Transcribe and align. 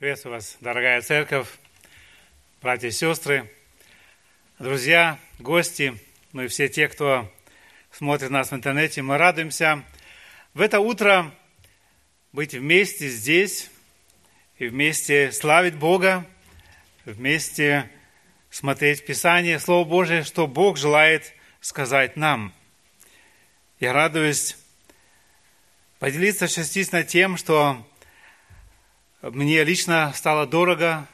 Приветствую 0.00 0.34
вас, 0.34 0.56
дорогая 0.60 1.00
церковь, 1.02 1.46
братья 2.60 2.88
и 2.88 2.90
сестры, 2.90 3.48
друзья, 4.58 5.20
гости, 5.38 5.96
ну 6.32 6.42
и 6.42 6.48
все 6.48 6.68
те, 6.68 6.88
кто 6.88 7.32
смотрит 7.92 8.30
нас 8.30 8.50
в 8.50 8.54
интернете. 8.56 9.02
Мы 9.02 9.18
радуемся 9.18 9.84
в 10.52 10.62
это 10.62 10.80
утро 10.80 11.32
быть 12.32 12.54
вместе 12.54 13.08
здесь 13.08 13.70
и 14.58 14.66
вместе 14.66 15.30
славить 15.30 15.76
Бога, 15.76 16.26
вместе 17.04 17.88
смотреть 18.50 19.06
Писание, 19.06 19.60
Слово 19.60 19.88
Божие, 19.88 20.24
что 20.24 20.48
Бог 20.48 20.76
желает 20.76 21.32
сказать 21.60 22.16
нам. 22.16 22.52
Я 23.78 23.92
радуюсь 23.92 24.56
поделиться 26.00 26.48
частично 26.48 27.04
тем, 27.04 27.36
что 27.36 27.86
мне 29.30 29.64
лично 29.64 30.12
стало 30.14 30.46
дорого, 30.46 31.06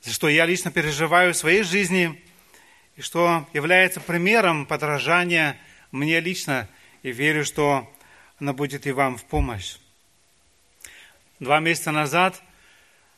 за 0.00 0.12
что 0.12 0.28
я 0.28 0.46
лично 0.46 0.70
переживаю 0.70 1.34
в 1.34 1.36
своей 1.36 1.64
жизни, 1.64 2.22
и 2.94 3.02
что 3.02 3.48
является 3.52 4.00
примером 4.00 4.66
подражания 4.66 5.58
мне 5.90 6.20
лично, 6.20 6.68
и 7.02 7.10
верю, 7.10 7.44
что 7.44 7.92
она 8.38 8.52
будет 8.52 8.86
и 8.86 8.92
вам 8.92 9.16
в 9.16 9.24
помощь. 9.24 9.78
Два 11.40 11.58
месяца 11.58 11.90
назад 11.90 12.40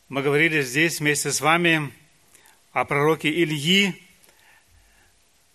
мы 0.08 0.22
говорили 0.22 0.62
здесь 0.62 1.00
вместе 1.00 1.30
с 1.30 1.42
вами 1.42 1.92
о 2.72 2.86
пророке 2.86 3.28
Ильи, 3.28 4.02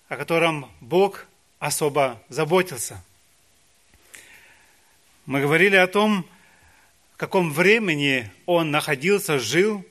о 0.10 0.16
котором 0.16 0.72
Бог 0.80 1.26
особо 1.58 2.22
заботился. 2.30 3.04
Мы 5.26 5.42
говорили 5.42 5.76
о 5.76 5.88
том, 5.88 6.28
каком 7.24 7.54
времени 7.54 8.30
он 8.46 8.72
находился, 8.72 9.40
жил, 9.40 9.86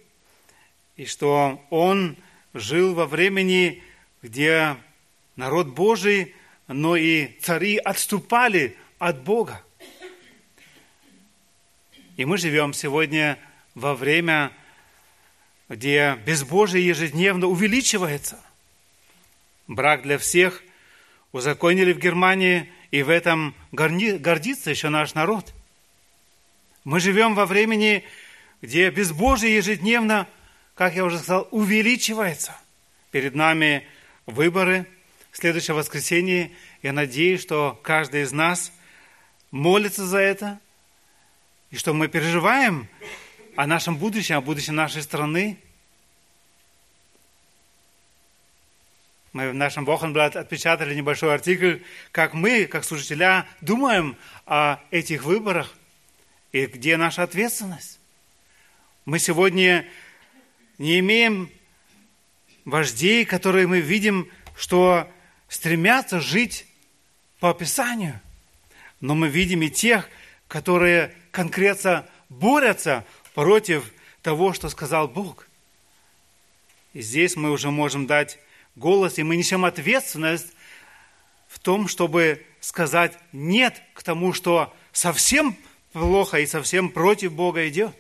и 0.99 1.07
что 1.07 1.65
он 1.71 2.19
жил 2.53 2.93
во 2.93 3.07
времени, 3.07 3.83
где 4.21 4.77
народ 5.37 5.69
Божий, 5.69 6.35
но 6.69 6.95
и 6.95 7.29
цари 7.41 7.79
отступали 7.79 8.77
от 8.99 9.23
Бога. 9.23 9.65
И 12.19 12.27
мы 12.27 12.37
живем 12.37 12.75
сегодня 12.75 13.39
во 13.75 13.95
время, 13.95 14.53
где 15.71 16.19
безбожие 16.27 16.87
ежедневно 16.87 17.47
увеличивается. 17.47 18.39
Брак 19.69 20.03
для 20.03 20.19
всех 20.19 20.63
узаконили 21.33 21.95
в 21.95 21.99
Германии, 21.99 22.71
и 22.91 23.03
в 23.03 23.09
этом 23.09 23.55
гордится 23.71 24.69
еще 24.69 24.91
наш 24.91 25.15
народ– 25.15 25.55
мы 26.85 27.01
живем 27.01 27.35
во 27.35 27.47
времени, 27.47 28.05
где 28.61 28.91
безбожие 28.91 29.57
ежедневно, 29.57 30.27
как 30.75 30.95
я 30.95 31.05
уже 31.05 31.19
сказал, 31.19 31.49
увеличивается. 31.51 32.57
Перед 33.11 33.35
нами 33.35 33.87
выборы 34.27 34.87
в 35.31 35.37
следующее 35.37 35.75
воскресенье. 35.75 36.51
Я 36.83 36.93
надеюсь, 36.93 37.41
что 37.41 37.79
каждый 37.83 38.23
из 38.23 38.33
нас 38.33 38.73
молится 39.51 40.05
за 40.07 40.19
это, 40.19 40.59
и 41.71 41.77
что 41.77 41.95
мы 41.95 42.09
переживаем 42.09 42.89
о 43.57 43.67
нашем 43.67 43.97
будущем, 43.97 44.37
о 44.37 44.41
будущем 44.41 44.75
нашей 44.75 45.03
страны. 45.03 45.59
Мы 49.33 49.51
в 49.51 49.55
нашем 49.55 49.85
Вохенблат 49.85 50.37
отпечатали 50.37 50.95
небольшой 50.95 51.33
артикль, 51.33 51.79
как 52.11 52.35
мы, 52.35 52.67
как 52.67 52.85
служителя, 52.85 53.47
думаем 53.61 54.17
о 54.47 54.79
этих 54.91 55.25
выборах. 55.25 55.73
И 56.53 56.67
где 56.67 56.99
наша 56.99 57.23
ответственность? 57.23 57.99
Мы 59.07 59.19
сегодня 59.19 59.89
не 60.77 60.99
имеем 61.01 61.51
вождей, 62.67 63.25
которые 63.25 63.67
мы 63.67 63.81
видим, 63.81 64.31
что 64.55 65.11
стремятся 65.49 66.21
жить 66.21 66.67
по 67.41 67.55
Писанию. 67.55 68.21
Но 69.01 69.15
мы 69.15 69.29
видим 69.29 69.63
и 69.63 69.71
тех, 69.71 70.09
которые 70.47 71.15
конкретно 71.31 72.07
борются 72.29 73.07
против 73.35 73.91
того, 74.21 74.53
что 74.53 74.69
сказал 74.69 75.09
Бог. 75.09 75.49
И 76.93 77.01
здесь 77.01 77.35
мы 77.35 77.51
уже 77.51 77.71
можем 77.71 78.07
дать 78.07 78.39
голос, 78.77 79.19
и 79.19 79.23
мы 79.23 79.37
несем 79.37 79.65
ответственность 79.65 80.53
в 81.49 81.59
том, 81.59 81.89
чтобы 81.89 82.45
сказать 82.61 83.19
«нет» 83.33 83.83
к 83.95 84.03
тому, 84.03 84.35
что 84.35 84.75
совсем 84.93 85.57
плохо 85.93 86.41
и 86.41 86.47
совсем 86.47 86.91
против 86.91 87.33
Бога 87.33 87.69
идет. 87.69 87.95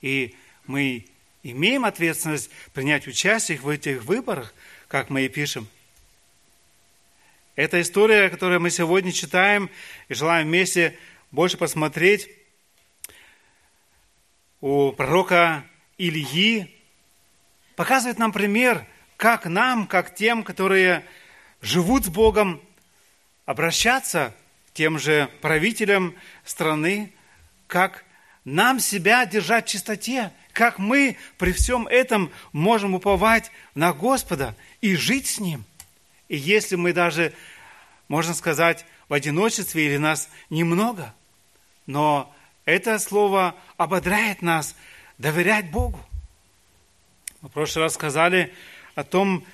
И 0.00 0.34
мы 0.66 1.06
имеем 1.42 1.84
ответственность 1.84 2.50
принять 2.72 3.06
участие 3.06 3.58
в 3.58 3.68
этих 3.68 4.04
выборах, 4.04 4.54
как 4.88 5.10
мы 5.10 5.24
и 5.24 5.28
пишем. 5.28 5.68
Это 7.56 7.80
история, 7.80 8.30
которую 8.30 8.60
мы 8.60 8.70
сегодня 8.70 9.12
читаем 9.12 9.70
и 10.08 10.14
желаем 10.14 10.46
вместе 10.46 10.98
больше 11.30 11.56
посмотреть 11.56 12.30
у 14.60 14.92
пророка 14.92 15.64
Ильи, 15.98 16.74
показывает 17.76 18.18
нам 18.18 18.32
пример, 18.32 18.86
как 19.16 19.46
нам, 19.46 19.86
как 19.86 20.14
тем, 20.14 20.44
которые 20.44 21.04
живут 21.60 22.04
с 22.04 22.08
Богом, 22.08 22.62
обращаться 23.44 24.34
к 24.68 24.74
тем 24.74 24.98
же 24.98 25.28
правителям 25.40 26.14
страны, 26.44 27.12
как 27.72 28.04
нам 28.44 28.80
себя 28.80 29.24
держать 29.24 29.66
в 29.66 29.70
чистоте, 29.70 30.30
как 30.52 30.78
мы 30.78 31.16
при 31.38 31.52
всем 31.52 31.86
этом 31.86 32.30
можем 32.52 32.94
уповать 32.94 33.50
на 33.74 33.94
Господа 33.94 34.54
и 34.82 34.94
жить 34.94 35.26
с 35.26 35.40
Ним. 35.40 35.64
И 36.28 36.36
если 36.36 36.76
мы 36.76 36.92
даже, 36.92 37.32
можно 38.08 38.34
сказать, 38.34 38.84
в 39.08 39.14
одиночестве 39.14 39.86
или 39.86 39.96
нас 39.96 40.28
немного, 40.50 41.14
но 41.86 42.30
это 42.66 42.98
слово 42.98 43.54
ободряет 43.78 44.42
нас 44.42 44.76
доверять 45.16 45.70
Богу. 45.70 45.98
Мы 47.40 47.48
в 47.48 47.52
прошлый 47.52 47.84
раз 47.84 47.94
сказали 47.94 48.52
о 48.94 49.02
том, 49.02 49.46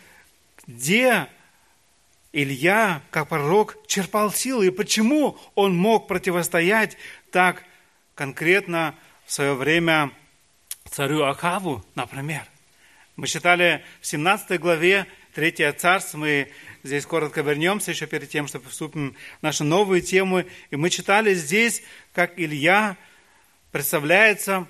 где 0.67 1.29
Илья, 2.33 3.01
как 3.13 3.29
пророк, 3.29 3.77
черпал 3.87 4.33
силы 4.33 4.67
и 4.67 4.71
почему 4.71 5.39
он 5.55 5.77
мог 5.77 6.09
противостоять 6.09 6.97
так 7.31 7.63
конкретно 8.19 8.97
в 9.27 9.33
свое 9.33 9.55
время 9.55 10.11
царю 10.91 11.23
Ахаву, 11.23 11.85
например. 11.95 12.43
Мы 13.15 13.29
читали 13.29 13.85
в 14.01 14.07
17 14.09 14.59
главе 14.59 15.07
3 15.35 15.73
царство, 15.79 16.19
мы 16.19 16.51
здесь 16.83 17.07
коротко 17.07 17.43
вернемся 17.43 17.93
еще 17.93 18.09
перед 18.09 18.29
тем, 18.29 18.49
чтобы 18.49 18.71
вступим 18.71 19.15
в 19.39 19.43
нашу 19.45 19.63
новую 19.63 20.03
тему. 20.03 20.43
И 20.71 20.77
мы 20.77 20.91
читали 20.91 21.33
здесь, 21.33 21.85
как 22.13 22.33
Илья 22.41 22.97
представляется, 23.71 24.67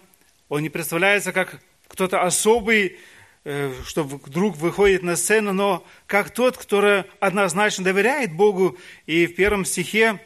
он 0.50 0.60
не 0.60 0.69
представляется 0.69 1.32
как 1.32 1.58
кто-то 1.87 2.20
особый, 2.22 2.98
э, 3.44 3.72
что 3.87 4.03
вдруг 4.04 4.58
выходит 4.58 5.03
на 5.03 5.16
сцену, 5.16 5.54
но 5.54 5.87
как 6.06 6.34
тот, 6.34 6.58
который 6.58 7.04
однозначно 7.19 7.82
доверяет 7.82 8.31
Богу. 8.31 8.76
И 9.06 9.26
в 9.26 9.34
первом 9.34 9.64
стихе 9.64 10.20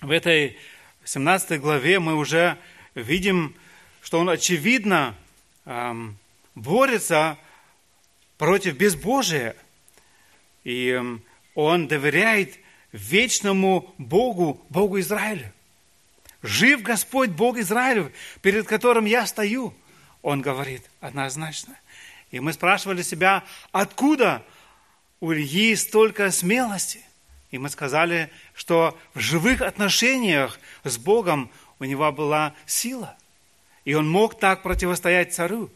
в 0.00 0.10
этой 0.10 0.58
17 1.08 1.58
главе 1.58 2.00
мы 2.00 2.16
уже 2.16 2.58
видим, 2.94 3.54
что 4.02 4.20
он 4.20 4.28
очевидно 4.28 5.14
борется 6.54 7.38
против 8.36 8.76
безбожия. 8.76 9.56
И 10.64 11.00
он 11.54 11.88
доверяет 11.88 12.58
вечному 12.92 13.94
Богу, 13.96 14.62
Богу 14.68 15.00
Израиля. 15.00 15.50
Жив 16.42 16.82
Господь 16.82 17.30
Бог 17.30 17.56
Израилев, 17.56 18.12
перед 18.42 18.66
которым 18.66 19.06
я 19.06 19.26
стою, 19.26 19.72
он 20.20 20.42
говорит 20.42 20.90
однозначно. 21.00 21.74
И 22.30 22.38
мы 22.38 22.52
спрашивали 22.52 23.00
себя, 23.00 23.44
откуда 23.72 24.44
у 25.20 25.32
Ильи 25.32 25.74
столько 25.74 26.30
смелости? 26.30 27.00
И 27.50 27.58
мы 27.58 27.70
сказали, 27.70 28.30
что 28.54 28.98
в 29.14 29.20
живых 29.20 29.62
отношениях 29.62 30.58
с 30.84 30.98
Богом 30.98 31.50
у 31.78 31.84
него 31.84 32.10
была 32.12 32.54
сила. 32.66 33.16
И 33.84 33.94
он 33.94 34.08
мог 34.08 34.38
так 34.38 34.62
противостоять 34.62 35.34
царю. 35.34 35.70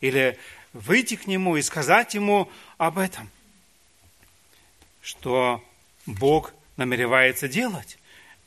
Или 0.00 0.38
выйти 0.72 1.16
к 1.16 1.26
нему 1.26 1.56
и 1.56 1.62
сказать 1.62 2.14
ему 2.14 2.50
об 2.78 2.98
этом. 2.98 3.30
Что 5.02 5.64
Бог 6.04 6.52
намеревается 6.76 7.48
делать. 7.48 7.98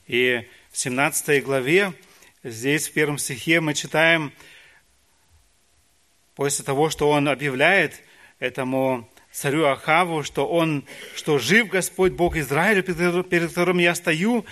И 0.07 0.47
в 0.71 0.77
17 0.77 1.43
главе, 1.43 1.93
здесь 2.43 2.87
в 2.87 2.93
первом 2.93 3.17
стихе 3.17 3.59
мы 3.59 3.73
читаем, 3.73 4.31
после 6.35 6.63
того, 6.63 6.89
что 6.89 7.09
он 7.09 7.27
объявляет 7.27 8.01
этому 8.39 9.09
царю 9.39 9.67
Ахаву, 9.67 10.23
что 10.23 10.45
он, 10.45 10.83
что 11.15 11.39
жив 11.39 11.69
Господь 11.69 12.11
Бог 12.11 12.35
Израиля, 12.35 12.81
перед 12.81 13.49
которым 13.49 13.77
я 13.77 13.95
стою, 13.95 14.45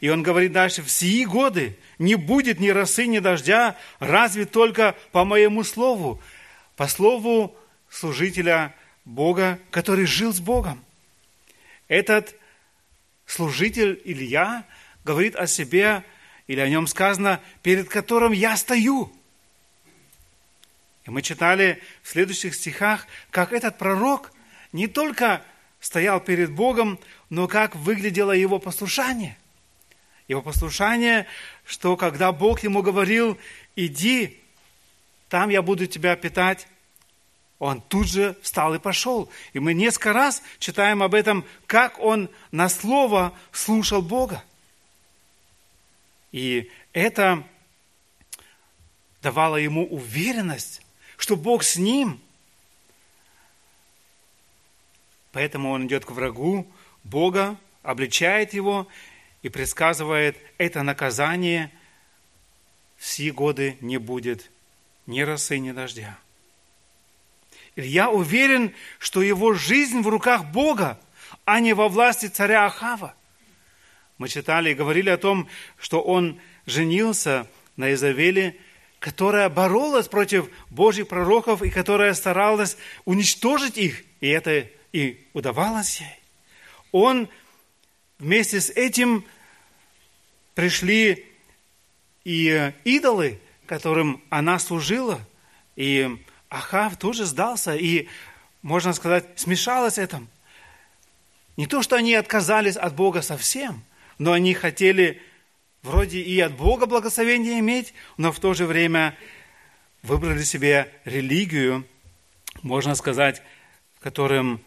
И 0.00 0.10
он 0.10 0.22
говорит 0.22 0.52
дальше, 0.52 0.82
в 0.82 0.90
сии 0.90 1.24
годы 1.24 1.78
не 1.98 2.16
будет 2.16 2.60
ни 2.60 2.68
росы, 2.68 3.06
ни 3.06 3.18
дождя, 3.18 3.76
разве 3.98 4.44
только 4.44 4.94
по 5.10 5.24
моему 5.24 5.64
слову, 5.64 6.20
по 6.76 6.86
слову 6.86 7.56
служителя 7.88 8.74
Бога, 9.06 9.58
который 9.70 10.04
жил 10.04 10.34
с 10.34 10.40
Богом. 10.40 10.84
Этот 11.88 12.34
служитель 13.24 14.02
Илья 14.04 14.64
говорит 15.04 15.34
о 15.36 15.46
себе, 15.46 16.02
или 16.46 16.60
о 16.60 16.68
нем 16.68 16.86
сказано, 16.86 17.40
перед 17.62 17.88
которым 17.88 18.32
я 18.32 18.56
стою. 18.56 19.10
И 21.06 21.10
мы 21.10 21.22
читали 21.22 21.80
в 22.02 22.08
следующих 22.08 22.54
стихах, 22.54 23.06
как 23.30 23.52
этот 23.52 23.78
пророк 23.78 24.32
не 24.72 24.88
только 24.88 25.42
стоял 25.80 26.20
перед 26.20 26.50
Богом, 26.50 26.98
но 27.30 27.46
как 27.46 27.76
выглядело 27.76 28.32
его 28.32 28.58
послушание. 28.58 29.36
Его 30.26 30.42
послушание, 30.42 31.26
что 31.64 31.96
когда 31.96 32.32
Бог 32.32 32.64
ему 32.64 32.82
говорил, 32.82 33.38
иди, 33.76 34.40
там 35.28 35.50
я 35.50 35.62
буду 35.62 35.86
тебя 35.86 36.16
питать, 36.16 36.66
он 37.60 37.80
тут 37.80 38.08
же 38.08 38.36
встал 38.42 38.74
и 38.74 38.80
пошел. 38.80 39.30
И 39.52 39.60
мы 39.60 39.74
несколько 39.74 40.12
раз 40.12 40.42
читаем 40.58 41.02
об 41.02 41.14
этом, 41.14 41.44
как 41.66 42.00
он 42.00 42.28
на 42.50 42.68
слово 42.68 43.32
слушал 43.52 44.02
Бога. 44.02 44.42
И 46.32 46.70
это 46.92 47.44
давало 49.22 49.56
ему 49.56 49.86
уверенность, 49.86 50.82
что 51.16 51.36
Бог 51.36 51.62
с 51.62 51.76
ним. 51.76 52.20
Поэтому 55.32 55.70
он 55.70 55.86
идет 55.86 56.04
к 56.04 56.10
врагу 56.10 56.66
Бога, 57.04 57.56
обличает 57.82 58.52
его 58.54 58.88
и 59.42 59.48
предсказывает, 59.48 60.36
это 60.58 60.82
наказание 60.82 61.70
все 62.96 63.30
годы 63.32 63.76
не 63.80 63.98
будет 63.98 64.50
ни 65.06 65.20
росы, 65.20 65.58
ни 65.58 65.72
дождя. 65.72 66.18
Илья 67.76 68.10
уверен, 68.10 68.74
что 68.98 69.22
его 69.22 69.52
жизнь 69.52 70.00
в 70.00 70.08
руках 70.08 70.46
Бога, 70.46 70.98
а 71.44 71.60
не 71.60 71.74
во 71.74 71.88
власти 71.88 72.26
царя 72.26 72.64
Ахава. 72.64 73.14
Мы 74.18 74.28
читали 74.28 74.70
и 74.70 74.74
говорили 74.74 75.10
о 75.10 75.18
том, 75.18 75.46
что 75.78 76.00
он 76.00 76.40
женился 76.64 77.46
на 77.76 77.92
Изавеле, 77.92 78.56
которая 79.06 79.48
боролась 79.48 80.08
против 80.08 80.50
Божьих 80.68 81.06
пророков 81.06 81.62
и 81.62 81.70
которая 81.70 82.12
старалась 82.12 82.76
уничтожить 83.04 83.78
их, 83.78 84.02
и 84.20 84.26
это 84.26 84.66
и 84.92 85.24
удавалось 85.32 86.00
ей. 86.00 86.18
Он 86.90 87.28
вместе 88.18 88.60
с 88.60 88.68
этим 88.68 89.24
пришли 90.56 91.24
и 92.24 92.72
идолы, 92.82 93.38
которым 93.66 94.24
она 94.28 94.58
служила, 94.58 95.20
и 95.76 96.20
Ахав 96.48 96.96
тоже 96.96 97.26
сдался 97.26 97.76
и, 97.76 98.08
можно 98.62 98.92
сказать, 98.92 99.24
смешалось 99.36 99.98
этом. 99.98 100.26
Не 101.56 101.68
то, 101.68 101.80
что 101.80 101.94
они 101.94 102.14
отказались 102.14 102.76
от 102.76 102.96
Бога 102.96 103.22
совсем, 103.22 103.84
но 104.18 104.32
они 104.32 104.52
хотели 104.52 105.22
вроде 105.86 106.20
и 106.20 106.38
от 106.40 106.54
Бога 106.56 106.86
благословение 106.86 107.60
иметь, 107.60 107.94
но 108.16 108.32
в 108.32 108.40
то 108.40 108.52
же 108.54 108.66
время 108.66 109.16
выбрали 110.02 110.42
себе 110.42 110.92
религию, 111.04 111.86
можно 112.62 112.94
сказать, 112.94 113.42
которым, 114.00 114.60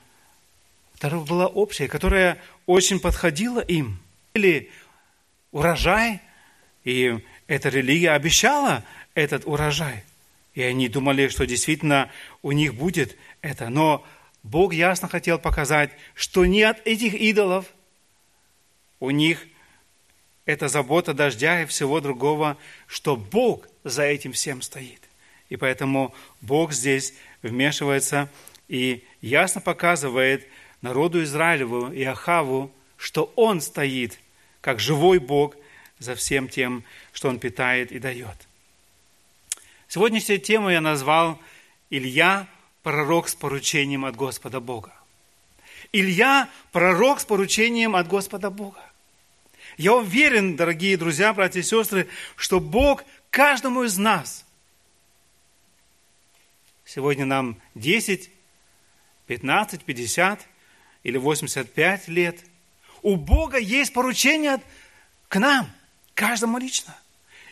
которая 0.93 1.19
была 1.21 1.47
общая, 1.47 1.87
которая 1.87 2.37
очень 2.65 2.99
подходила 2.99 3.59
им. 3.59 3.99
Или 4.33 4.71
урожай, 5.51 6.21
и 6.83 7.19
эта 7.47 7.69
религия 7.69 8.11
обещала 8.11 8.83
этот 9.13 9.45
урожай. 9.45 10.03
И 10.53 10.61
они 10.61 10.87
думали, 10.87 11.27
что 11.27 11.45
действительно 11.45 12.09
у 12.41 12.51
них 12.51 12.75
будет 12.75 13.17
это. 13.41 13.69
Но 13.69 14.05
Бог 14.43 14.73
ясно 14.73 15.07
хотел 15.07 15.37
показать, 15.37 15.91
что 16.15 16.45
не 16.45 16.63
от 16.63 16.85
этих 16.87 17.13
идолов 17.13 17.65
у 18.99 19.11
них 19.11 19.45
это 20.45 20.67
забота 20.67 21.13
дождя 21.13 21.61
и 21.61 21.65
всего 21.65 22.01
другого, 22.01 22.57
что 22.87 23.15
Бог 23.15 23.67
за 23.83 24.03
этим 24.03 24.33
всем 24.33 24.61
стоит. 24.61 25.01
И 25.49 25.57
поэтому 25.57 26.13
Бог 26.41 26.73
здесь 26.73 27.13
вмешивается 27.41 28.29
и 28.67 29.03
ясно 29.21 29.61
показывает 29.61 30.47
народу 30.81 31.23
Израилеву 31.23 31.91
и 31.91 32.03
Ахаву, 32.03 32.71
что 32.97 33.31
Он 33.35 33.61
стоит, 33.61 34.19
как 34.61 34.79
живой 34.79 35.19
Бог, 35.19 35.55
за 35.97 36.15
всем 36.15 36.47
тем, 36.47 36.83
что 37.11 37.29
Он 37.29 37.39
питает 37.39 37.91
и 37.91 37.99
дает. 37.99 38.35
Сегодняшнюю 39.87 40.39
тему 40.39 40.69
я 40.69 40.81
назвал 40.81 41.39
«Илья– 41.89 42.47
пророк 42.83 43.27
с 43.27 43.35
поручением 43.35 44.05
от 44.05 44.15
Господа 44.15 44.59
Бога». 44.59 44.93
Илья– 45.91 46.47
пророк 46.71 47.19
с 47.19 47.25
поручением 47.25 47.95
от 47.95 48.07
Господа 48.07 48.49
Бога. 48.49 48.88
Я 49.79 49.93
уверен, 49.93 50.57
дорогие 50.57 50.97
друзья, 50.97 51.33
братья 51.33 51.61
и 51.61 51.63
сестры, 51.63 52.09
что 52.35 52.59
Бог 52.59 53.05
каждому 53.29 53.83
из 53.83 53.97
нас, 53.97 54.45
сегодня 56.83 57.23
нам 57.23 57.57
10, 57.75 58.29
15, 59.27 59.85
50 59.85 60.47
или 61.03 61.17
85 61.17 62.09
лет, 62.09 62.43
у 63.03 63.15
Бога 63.15 63.57
есть 63.57 63.93
поручение 63.93 64.61
к 65.29 65.39
нам, 65.39 65.71
каждому 66.13 66.57
лично– 66.57 66.93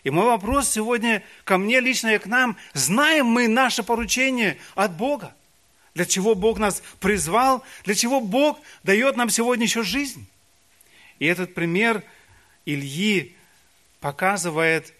и 0.04 0.10
мой 0.10 0.26
вопрос 0.26 0.70
сегодня 0.70 1.22
ко 1.44 1.58
мне 1.58 1.82
лично 1.82 2.16
и 2.16 2.18
к 2.18 2.28
нам, 2.28 2.56
знаем 2.74 3.26
мы 3.26 3.50
наше 3.50 3.84
поручение 3.84 4.58
от 4.74 4.96
Бога? 4.96 5.36
Для 5.96 6.06
чего 6.06 6.34
Бог 6.34 6.60
нас 6.60 6.82
призвал? 7.02 7.64
Для 7.84 7.94
чего 7.94 8.22
Бог 8.22 8.60
дает 8.84 9.18
нам 9.18 9.30
сегодня 9.30 9.66
еще 9.66 9.84
жизнь? 9.84 10.26
И 11.20 11.26
этот 11.26 11.54
пример 11.54 12.04
Ильи 12.68 13.36
показывает 14.00 14.94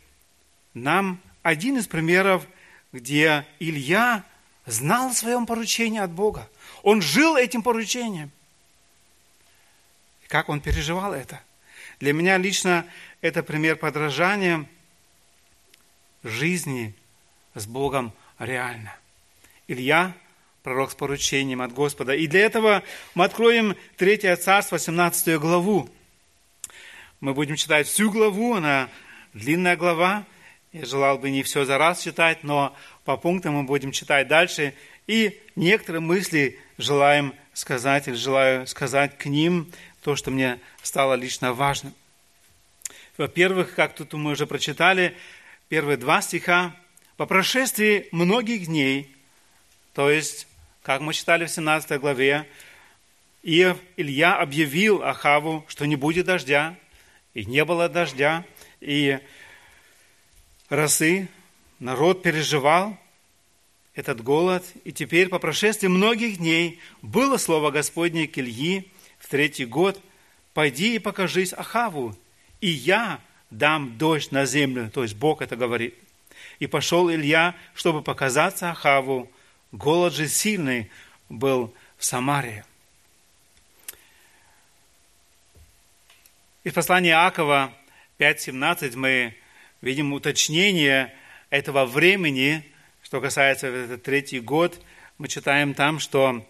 нам 0.74 1.20
один 1.44 1.78
из 1.78 1.88
примеров, 1.88 2.48
где 2.92 3.46
Илья 3.60 4.24
знал 4.66 5.10
о 5.10 5.14
своем 5.14 5.46
поручении 5.46 6.00
от 6.00 6.12
Бога. 6.12 6.50
Он 6.82 7.02
жил 7.02 7.36
этим 7.36 7.62
поручением. 7.62 8.32
как 10.28 10.50
он 10.50 10.62
переживал 10.62 11.14
это? 11.14 11.42
Для 12.00 12.14
меня 12.14 12.38
лично 12.38 12.86
это 13.22 13.44
пример 13.44 13.76
подражания– 13.76 14.66
жизни 16.24 16.94
с 17.54 17.66
Богом 17.66 18.14
реально. 18.40 18.96
Илья, 19.68 20.14
пророк 20.64 20.92
с 20.92 20.96
поручением 20.96 21.62
от 21.62 21.74
Господа. 21.74 22.14
И 22.14 22.28
для 22.28 22.42
этого 22.42 22.84
мы 23.16 23.26
откроем 23.26 23.76
3 23.98 24.36
царство, 24.38 24.80
17 24.80 25.38
главу. 25.40 25.90
Мы 27.20 27.34
будем 27.34 27.56
читать 27.56 27.88
всю 27.88 28.12
главу, 28.12 28.54
она 28.54 28.90
длинная 29.34 29.76
глава. 29.76 30.24
Я 30.72 30.86
желал 30.86 31.18
бы 31.18 31.32
не 31.32 31.42
все 31.42 31.66
за 31.66 31.80
раз 31.80 32.04
читать, 32.04 32.44
но 32.44 32.76
по 33.06 33.18
пунктам 33.18 33.56
мы 33.56 33.64
будем 33.64 33.92
читать 33.92 34.28
дальше. 34.28 34.76
И 35.08 35.42
некоторые 35.56 36.02
мысли 36.02 36.60
желаем 36.78 37.34
сказать, 37.54 38.08
или 38.08 38.14
желаю 38.14 38.68
сказать 38.68 39.18
к 39.18 39.26
ним 39.26 39.72
то, 40.04 40.16
что 40.16 40.30
мне 40.30 40.60
стало 40.84 41.16
лично 41.16 41.54
важным. 41.54 41.96
Во-первых, 43.18 43.74
как 43.74 43.96
тут 43.96 44.14
мы 44.14 44.34
уже 44.34 44.46
прочитали, 44.46 45.18
первые 45.70 45.98
два 45.98 46.22
стиха, 46.22 46.76
по 47.16 47.26
прошествии 47.26 48.10
многих 48.12 48.68
дней, 48.68 49.12
то 49.96 50.12
есть, 50.12 50.48
как 50.84 51.02
мы 51.02 51.16
читали 51.16 51.46
в 51.46 51.50
17 51.50 52.00
главе, 52.00 52.48
Иов 53.42 53.80
Илья 53.96 54.36
объявил 54.38 55.02
Ахаву, 55.02 55.66
что 55.68 55.88
не 55.88 55.96
будет 55.96 56.28
дождя, 56.28 56.78
и 57.38 57.46
не 57.46 57.64
было 57.66 57.88
дождя, 57.88 58.44
и 58.82 59.20
росы, 60.70 61.28
народ 61.78 62.24
переживал 62.24 62.98
этот 63.94 64.24
голод, 64.24 64.66
и 64.84 64.92
теперь 64.92 65.30
по 65.30 65.38
прошествии 65.38 65.88
многих 65.88 66.38
дней 66.38 66.80
было 67.04 67.38
слово 67.38 67.70
Господне 67.70 68.28
к 68.28 68.40
Ильи 68.40 68.92
в 69.20 69.30
третий 69.30 69.66
год, 69.66 70.02
«Пойди 70.56 70.96
и 70.96 71.00
покажись 71.00 71.54
Ахаву, 71.54 72.18
и 72.60 72.70
я 72.70 73.20
дам 73.52 74.00
дождь 74.00 74.32
на 74.32 74.48
землю, 74.48 74.90
то 74.92 75.04
есть 75.04 75.16
Бог 75.16 75.44
это 75.44 75.56
говорит. 75.56 75.94
И 76.58 76.66
пошел 76.66 77.12
Илья, 77.12 77.54
чтобы 77.76 78.02
показаться 78.02 78.72
Ахаву. 78.72 79.32
Голод 79.72 80.12
же 80.16 80.28
сильный 80.28 80.90
был 81.30 81.72
в 82.00 82.04
Самаре. 82.04 82.66
Из 86.68 86.74
послания 86.74 87.12
Иакова 87.12 87.74
5.17 88.20 88.98
мы 88.98 89.38
видим 89.80 90.12
уточнение 90.12 91.16
этого 91.50 91.86
времени, 91.86 92.62
что 93.02 93.22
касается 93.22 93.68
этот 93.68 94.04
третий 94.04 94.42
год. 94.42 94.78
Мы 95.18 95.30
читаем 95.30 95.74
там, 95.74 96.00
что 96.00 96.46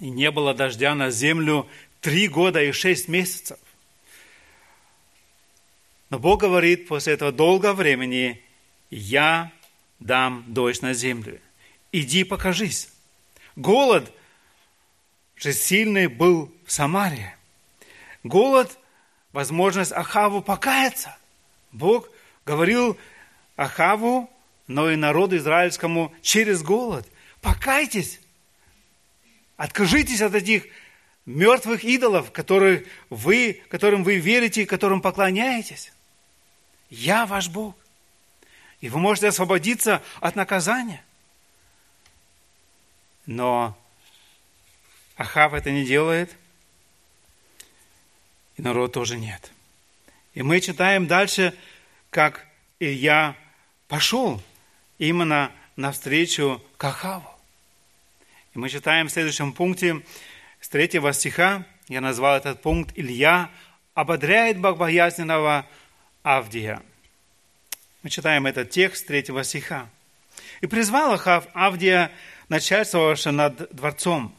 не 0.00 0.30
было 0.30 0.54
дождя 0.54 0.94
на 0.94 1.10
землю 1.10 1.68
три 2.00 2.26
года 2.26 2.62
и 2.62 2.72
шесть 2.72 3.06
месяцев. 3.06 3.58
Но 6.08 6.18
Бог 6.18 6.40
говорит 6.40 6.88
после 6.88 7.12
этого 7.12 7.30
долгого 7.30 7.74
времени, 7.74 8.42
я 8.88 9.52
дам 10.00 10.46
дождь 10.46 10.80
на 10.80 10.94
землю. 10.94 11.38
Иди 11.92 12.24
покажись. 12.24 12.88
Голод 13.56 14.10
же 15.36 15.52
сильный 15.52 16.06
был 16.06 16.50
в 16.64 16.72
Самаре. 16.72 17.36
Голод, 18.22 18.78
возможность 19.34 19.90
Ахаву 19.90 20.40
покаяться. 20.40 21.14
Бог 21.72 22.08
говорил 22.46 22.96
Ахаву, 23.56 24.30
но 24.68 24.90
и 24.90 24.96
народу 24.96 25.36
израильскому 25.36 26.14
через 26.22 26.62
голод. 26.62 27.06
Покайтесь, 27.42 28.20
откажитесь 29.56 30.22
от 30.22 30.36
этих 30.36 30.66
мертвых 31.26 31.82
идолов, 31.82 32.30
которые 32.30 32.86
вы, 33.10 33.60
которым 33.68 34.04
вы 34.04 34.18
верите, 34.18 34.66
которым 34.66 35.02
поклоняетесь. 35.02 35.92
Я 36.88 37.26
ваш 37.26 37.48
Бог. 37.48 37.76
И 38.80 38.88
вы 38.88 39.00
можете 39.00 39.28
освободиться 39.28 40.00
от 40.20 40.36
наказания. 40.36 41.04
Но 43.26 43.76
Ахав 45.16 45.54
это 45.54 45.72
не 45.72 45.84
делает, 45.84 46.30
и 48.56 48.62
народ 48.62 48.92
тоже 48.92 49.16
нет. 49.16 49.50
И 50.34 50.42
мы 50.42 50.60
читаем 50.60 51.06
дальше, 51.06 51.54
как 52.10 52.46
Илья 52.80 53.36
пошел 53.88 54.42
именно 54.98 55.50
навстречу 55.76 56.62
к 56.76 56.84
Ахаву. 56.84 57.28
И 58.54 58.58
мы 58.58 58.68
читаем 58.68 59.08
в 59.08 59.12
следующем 59.12 59.52
пункте 59.52 60.02
с 60.60 60.68
третьего 60.68 61.12
стиха, 61.12 61.64
я 61.88 62.00
назвал 62.00 62.36
этот 62.36 62.62
пункт 62.62 62.92
«Илья 62.96 63.50
ободряет 63.92 64.58
богобоязненного 64.58 65.66
Авдия». 66.22 66.82
Мы 68.02 68.10
читаем 68.10 68.46
этот 68.46 68.70
текст 68.70 69.06
третьего 69.06 69.44
стиха. 69.44 69.88
«И 70.62 70.66
призвал 70.66 71.12
Ахав 71.12 71.46
Авдия, 71.52 72.10
начальствовавшего 72.48 73.32
над 73.32 73.74
дворцом. 73.74 74.34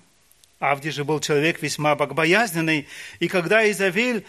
Авдий 0.72 0.92
же 0.92 1.04
был 1.04 1.20
человек 1.20 1.62
весьма 1.62 1.96
богобоязненный, 1.96 2.88
и 3.20 3.28
когда 3.28 3.70
Изавель 3.70 4.26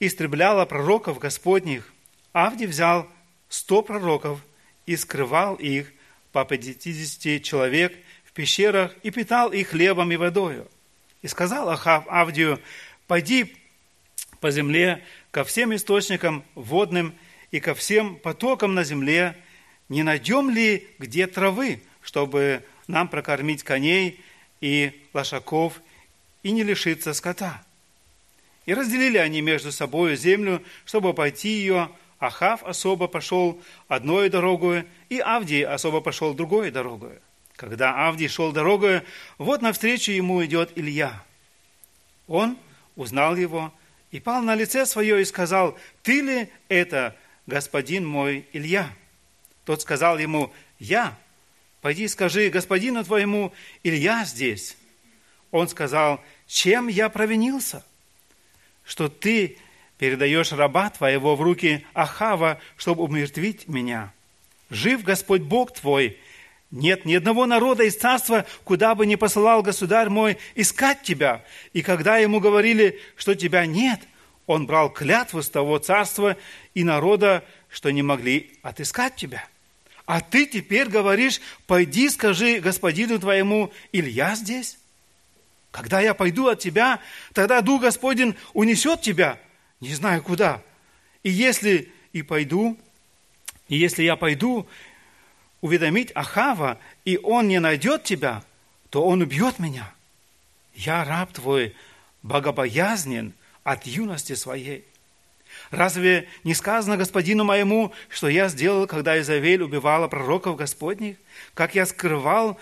истребляла 0.00 0.66
пророков 0.66 1.18
Господних, 1.18 1.92
Авдий 2.32 2.66
взял 2.66 3.08
сто 3.48 3.82
пророков 3.82 4.40
и 4.86 4.96
скрывал 4.96 5.54
их 5.54 5.92
по 6.32 6.44
пятидесяти 6.44 7.38
человек 7.38 7.96
в 8.24 8.32
пещерах 8.32 8.94
и 9.02 9.10
питал 9.10 9.52
их 9.52 9.68
хлебом 9.68 10.10
и 10.12 10.16
водою. 10.16 10.68
И 11.22 11.28
сказал 11.28 11.70
Ахав 11.70 12.04
Авдию, 12.08 12.60
пойди 13.06 13.56
по 14.40 14.50
земле 14.50 15.02
ко 15.30 15.44
всем 15.44 15.74
источникам 15.74 16.44
водным 16.54 17.14
и 17.50 17.60
ко 17.60 17.74
всем 17.74 18.16
потокам 18.16 18.74
на 18.74 18.84
земле, 18.84 19.36
не 19.88 20.02
найдем 20.02 20.50
ли 20.50 20.88
где 20.98 21.26
травы, 21.26 21.82
чтобы 22.02 22.64
нам 22.86 23.08
прокормить 23.08 23.62
коней 23.62 24.20
и 24.60 25.02
лошаков 25.12 25.80
и 26.42 26.52
не 26.52 26.62
лишиться 26.62 27.12
скота. 27.14 27.62
И 28.66 28.74
разделили 28.74 29.18
они 29.18 29.40
между 29.40 29.72
собой 29.72 30.16
землю, 30.16 30.62
чтобы 30.84 31.14
пойти 31.14 31.48
ее. 31.48 31.90
Ахав 32.18 32.62
особо 32.62 33.06
пошел 33.06 33.60
одной 33.88 34.30
дорогой, 34.30 34.86
и 35.10 35.18
Авдий 35.18 35.64
особо 35.64 36.00
пошел 36.00 36.32
другой 36.32 36.70
дорогой. 36.70 37.18
Когда 37.56 38.08
Авдий 38.08 38.28
шел 38.28 38.52
дорогой, 38.52 39.02
вот 39.36 39.60
навстречу 39.60 40.10
ему 40.12 40.44
идет 40.44 40.70
Илья. 40.76 41.22
Он 42.26 42.56
узнал 42.96 43.36
его 43.36 43.72
и 44.10 44.20
пал 44.20 44.42
на 44.42 44.54
лице 44.54 44.86
свое 44.86 45.20
и 45.20 45.24
сказал, 45.24 45.76
«Ты 46.02 46.22
ли 46.22 46.48
это, 46.68 47.16
господин 47.46 48.06
мой 48.06 48.48
Илья?» 48.52 48.90
Тот 49.64 49.82
сказал 49.82 50.18
ему, 50.18 50.52
«Я». 50.78 51.16
«Пойди 51.84 52.08
скажи 52.08 52.48
господину 52.48 53.04
твоему, 53.04 53.52
Илья 53.82 54.24
здесь». 54.24 54.78
Он 55.50 55.68
сказал, 55.68 56.18
«Чем 56.46 56.88
я 56.88 57.10
провинился, 57.10 57.84
что 58.86 59.10
ты 59.10 59.58
передаешь 59.98 60.52
раба 60.52 60.88
твоего 60.88 61.36
в 61.36 61.42
руки 61.42 61.84
Ахава, 61.92 62.58
чтобы 62.78 63.02
умертвить 63.02 63.68
меня? 63.68 64.14
Жив 64.70 65.02
Господь 65.02 65.42
Бог 65.42 65.74
твой, 65.74 66.18
нет 66.70 67.04
ни 67.04 67.16
одного 67.16 67.44
народа 67.44 67.84
из 67.84 67.96
царства, 67.96 68.46
куда 68.64 68.94
бы 68.94 69.04
ни 69.04 69.16
посылал 69.16 69.60
государь 69.60 70.08
мой 70.08 70.38
искать 70.54 71.02
тебя. 71.02 71.44
И 71.74 71.82
когда 71.82 72.16
ему 72.16 72.40
говорили, 72.40 72.98
что 73.14 73.34
тебя 73.34 73.66
нет, 73.66 74.00
он 74.46 74.64
брал 74.64 74.88
клятву 74.88 75.42
с 75.42 75.50
того 75.50 75.76
царства 75.76 76.38
и 76.72 76.82
народа, 76.82 77.44
что 77.68 77.90
не 77.90 78.02
могли 78.02 78.52
отыскать 78.62 79.16
тебя. 79.16 79.46
А 80.06 80.20
ты 80.20 80.46
теперь 80.46 80.88
говоришь, 80.88 81.40
пойди 81.66 82.10
скажи 82.10 82.60
господину 82.60 83.18
твоему, 83.18 83.72
Илья 83.92 84.34
здесь? 84.34 84.78
Когда 85.70 86.00
я 86.00 86.14
пойду 86.14 86.48
от 86.48 86.60
тебя, 86.60 87.00
тогда 87.32 87.60
Дух 87.60 87.82
Господень 87.82 88.36
унесет 88.52 89.00
тебя, 89.00 89.40
не 89.80 89.94
знаю 89.94 90.22
куда. 90.22 90.62
И 91.22 91.30
если 91.30 91.90
и 92.12 92.22
пойду, 92.22 92.78
и 93.68 93.76
если 93.76 94.02
я 94.02 94.16
пойду, 94.16 94.68
уведомить 95.62 96.12
Ахава, 96.14 96.78
и 97.04 97.18
он 97.22 97.48
не 97.48 97.58
найдет 97.58 98.04
тебя, 98.04 98.44
то 98.90 99.04
он 99.04 99.22
убьет 99.22 99.58
меня. 99.58 99.92
Я 100.74 101.04
раб 101.04 101.32
твой, 101.32 101.74
богобоязнен 102.22 103.32
от 103.62 103.86
юности 103.86 104.34
своей. 104.34 104.84
Разве 105.74 106.28
не 106.44 106.54
сказано 106.54 106.96
господину 106.96 107.42
моему, 107.42 107.92
что 108.08 108.28
я 108.28 108.48
сделал, 108.48 108.86
когда 108.86 109.20
Изавель 109.20 109.62
убивала 109.62 110.06
пророков 110.06 110.56
Господних? 110.56 111.16
Как 111.52 111.74
я 111.74 111.84
скрывал 111.84 112.60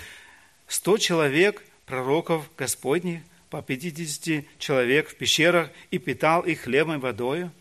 сто 0.66 0.96
человек 0.96 1.62
пророков 1.84 2.48
Господних, 2.56 3.20
по 3.50 3.60
пятидесяти 3.60 4.48
человек 4.58 5.10
в 5.10 5.16
пещерах 5.16 5.68
и 5.90 5.98
питал 5.98 6.40
их 6.40 6.62
хлебом 6.62 6.94
и 6.94 6.98
водою? 7.00 7.52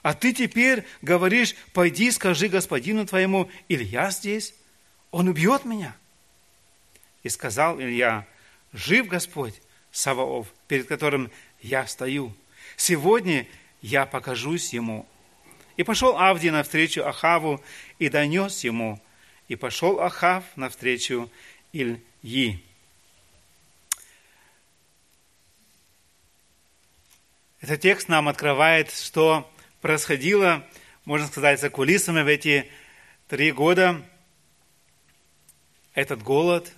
А 0.00 0.14
ты 0.14 0.32
теперь 0.32 0.84
говоришь, 1.02 1.54
пойди, 1.74 2.10
скажи 2.10 2.48
господину 2.48 3.06
твоему, 3.06 3.50
Илья 3.68 4.10
здесь? 4.10 4.54
Он 5.10 5.28
убьет 5.28 5.66
меня. 5.66 5.94
И 7.22 7.28
сказал 7.28 7.78
Илья, 7.78 8.26
жив 8.72 9.08
Господь, 9.08 9.60
Саваоф, 9.92 10.46
перед 10.66 10.86
которым 10.86 11.30
я 11.60 11.86
стою. 11.86 12.34
Сегодня 12.78 13.46
я 13.86 14.06
покажусь 14.06 14.72
ему. 14.72 15.06
И 15.76 15.82
пошел 15.82 16.16
Авдий 16.16 16.50
навстречу 16.50 17.04
Ахаву 17.04 17.62
и 17.98 18.08
донес 18.08 18.64
ему. 18.64 19.00
И 19.48 19.56
пошел 19.56 20.00
Ахав 20.00 20.44
навстречу 20.56 21.30
Ильи. 21.72 22.64
Этот 27.60 27.80
текст 27.80 28.08
нам 28.08 28.28
открывает, 28.28 28.90
что 28.90 29.50
происходило, 29.80 30.66
можно 31.04 31.26
сказать, 31.26 31.60
за 31.60 31.70
кулисами 31.70 32.22
в 32.22 32.26
эти 32.26 32.70
три 33.28 33.52
года– 33.52 34.02
этот 35.94 36.22
голод. 36.22 36.72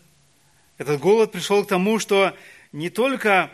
Этот 0.76 1.00
голод 1.00 1.32
пришел 1.32 1.64
к 1.64 1.68
тому, 1.68 1.98
что 1.98 2.36
не 2.72 2.90
только 2.90 3.50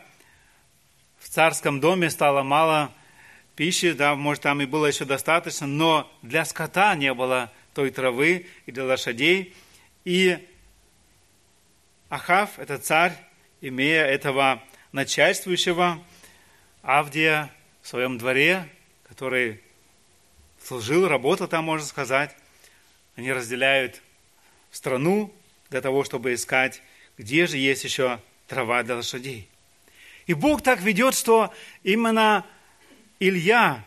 в 1.19 1.29
царском 1.29 1.81
доме 1.81 2.11
стало 2.11 2.43
мало 2.43 2.93
пищи, 3.57 3.93
да, 3.93 4.15
может, 4.15 4.43
там 4.43 4.61
и 4.61 4.67
было 4.67 4.87
еще 4.87 5.05
достаточно, 5.05 5.67
но 5.67 6.11
для 6.23 6.45
скота 6.45 6.95
не 6.95 7.13
было 7.15 7.53
той 7.75 7.91
травы 7.91 8.47
и 8.67 8.73
для 8.73 8.85
лошадей. 8.85 9.55
И 10.05 10.39
Ахав, 12.09 12.59
это 12.59 12.79
царь, 12.79 13.13
имея 13.61 14.05
этого 14.05 14.63
начальствующего 14.93 16.03
Авдия 16.83 17.51
в 17.81 17.89
своем 17.89 18.19
дворе, 18.19 18.69
который 19.09 19.63
служил, 20.63 21.09
работал 21.09 21.49
там, 21.49 21.65
можно 21.65 21.87
сказать, 21.87 22.37
они 23.17 23.33
разделяют 23.33 24.03
страну, 24.71 25.33
для 25.73 25.81
того, 25.81 26.05
чтобы 26.05 26.35
искать, 26.35 26.83
где 27.17 27.47
же 27.47 27.57
есть 27.57 27.83
еще 27.83 28.21
трава 28.47 28.83
для 28.83 28.97
лошадей. 28.97 29.49
И 30.27 30.35
Бог 30.35 30.63
так 30.63 30.81
ведет, 30.83 31.15
что 31.15 31.53
именно 31.83 32.47
Илья 33.21 33.85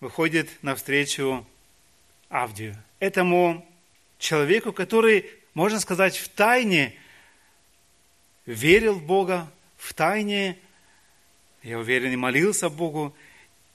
выходит 0.00 0.48
навстречу 0.62 1.46
Авдию, 2.28 2.76
этому 2.98 3.66
человеку, 4.18 4.72
который, 4.72 5.30
можно 5.54 5.80
сказать, 5.80 6.16
в 6.16 6.28
тайне 6.28 6.94
верил 8.46 8.94
в 8.94 9.02
Бога, 9.02 9.50
в 9.76 9.94
тайне, 9.94 10.58
я 11.62 11.78
уверен, 11.78 12.12
и 12.12 12.16
молился 12.16 12.68
Богу. 12.68 13.14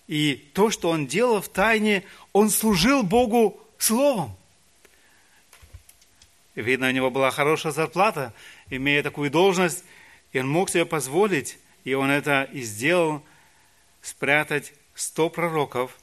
И 0.08 0.36
то, 0.54 0.72
что 0.72 0.90
он 0.90 1.08
делал 1.08 1.42
в 1.42 1.50
тайне, 1.50 2.04
он 2.34 2.50
служил 2.50 3.04
Богу 3.04 3.60
словом. 3.78 4.36
Видно, 6.56 6.88
у 6.88 6.92
него 6.92 7.10
была 7.10 7.32
хорошая 7.32 7.72
зарплата, 7.72 8.34
имея 8.70 9.02
такую 9.02 9.32
должность, 9.32 9.84
и 10.34 10.40
он 10.40 10.50
мог 10.50 10.70
себе 10.70 10.86
позволить, 10.86 11.58
и 11.84 11.94
он 11.94 12.10
это 12.10 12.44
и 12.52 12.62
сделал, 12.62 13.24
спрятать 14.02 14.74
сто 15.00 15.30
пророков 15.30 15.98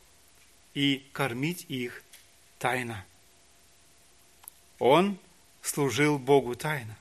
и 0.73 1.07
кормить 1.13 1.67
их 1.69 2.03
тайно. 2.59 3.05
Он 4.79 5.19
служил 5.61 6.19
Богу 6.19 6.55
тайно. 6.55 6.97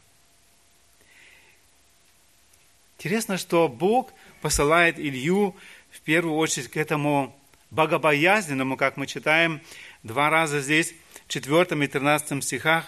Интересно, 2.97 3.37
что 3.37 3.69
Бог 3.69 4.11
посылает 4.41 4.99
Илью 4.99 5.55
в 5.89 6.01
первую 6.01 6.35
очередь 6.35 6.69
к 6.69 6.75
этому 6.75 7.33
богобоязненному, 7.71 8.75
как 8.75 8.97
мы 8.97 9.07
читаем 9.07 9.61
два 10.03 10.29
раза 10.29 10.59
здесь, 10.59 10.93
в 11.27 11.29
4 11.29 11.83
и 11.83 11.87
13 11.87 12.43
стихах, 12.43 12.85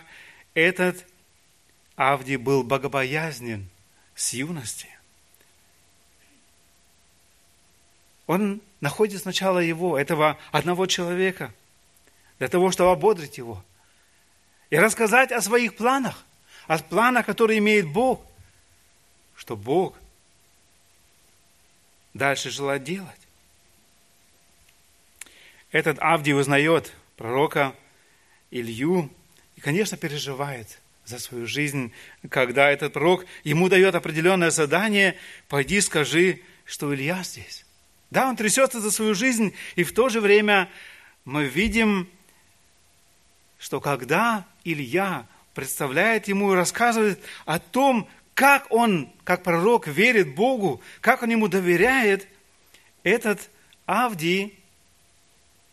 этот 0.53 1.05
Авдий 1.95 2.35
был 2.35 2.63
богобоязнен 2.63 3.69
с 4.15 4.33
юности. 4.33 4.96
Он 8.27 8.61
находит 8.81 9.21
сначала 9.21 9.59
его, 9.59 9.97
этого 9.97 10.37
одного 10.51 10.85
человека, 10.85 11.53
для 12.37 12.49
того, 12.49 12.71
чтобы 12.71 12.91
ободрить 12.91 13.37
его 13.37 13.63
и 14.69 14.77
рассказать 14.77 15.31
о 15.31 15.41
своих 15.41 15.75
планах, 15.75 16.23
о 16.67 16.77
планах, 16.77 17.25
которые 17.25 17.59
имеет 17.59 17.87
Бог, 17.87 18.23
что 19.35 19.55
Бог 19.55 19.95
дальше 22.13 22.51
желает 22.51 22.83
делать. 22.83 23.09
Этот 25.71 25.97
Авдий 25.99 26.33
узнает 26.33 26.93
пророка 27.15 27.73
Илью 28.51 29.09
и, 29.55 29.61
конечно, 29.61 29.97
переживает 29.97 30.79
за 31.05 31.19
свою 31.19 31.47
жизнь, 31.47 31.93
когда 32.29 32.69
этот 32.69 32.93
пророк 32.93 33.25
ему 33.43 33.69
дает 33.69 33.95
определенное 33.95 34.51
задание, 34.51 35.17
пойди 35.47 35.79
скажи, 35.79 36.41
что 36.65 36.93
Илья 36.93 37.23
здесь. 37.23 37.66
Да, 38.09 38.29
он 38.29 38.35
трясется 38.35 38.79
за 38.79 38.91
свою 38.91 39.13
жизнь, 39.13 39.53
и 39.75 39.83
в 39.83 39.93
то 39.93 40.09
же 40.09 40.21
время 40.21 40.69
мы 41.25 41.45
видим, 41.45 42.09
что 43.59 43.81
когда 43.81 44.45
Илья 44.63 45.25
представляет 45.53 46.27
ему 46.27 46.53
и 46.53 46.55
рассказывает 46.55 47.19
о 47.45 47.59
том, 47.59 48.07
как 48.33 48.67
он, 48.69 49.11
как 49.23 49.43
пророк, 49.43 49.87
верит 49.87 50.35
Богу, 50.35 50.81
как 51.01 51.23
он 51.23 51.31
ему 51.31 51.47
доверяет, 51.47 52.27
этот 53.03 53.49
Авдий, 53.85 54.57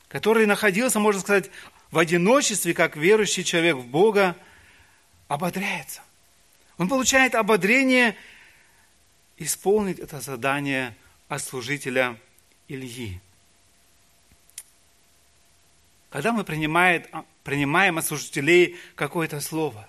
который 0.09 0.47
находился, 0.47 0.99
можно 0.99 1.21
сказать, 1.21 1.51
в 1.91 1.99
одиночестве, 1.99 2.75
как 2.75 2.97
верующий 2.97 3.45
человек 3.45 3.77
в 3.77 3.87
Бога, 3.87 4.37
ободряется. 5.29 6.01
Он 6.79 6.89
получает 6.89 7.35
ободрение 7.35 8.17
исполнить 9.37 9.99
это 9.99 10.21
задание 10.21 10.97
от 11.29 11.43
служителя 11.43 12.19
Ильи. 12.69 13.21
Когда 16.11 16.33
мы 16.33 16.45
принимаем, 16.45 17.05
принимаем 17.43 17.99
от 17.99 18.07
служителей 18.07 18.77
какое-то 18.95 19.41
слово, 19.41 19.89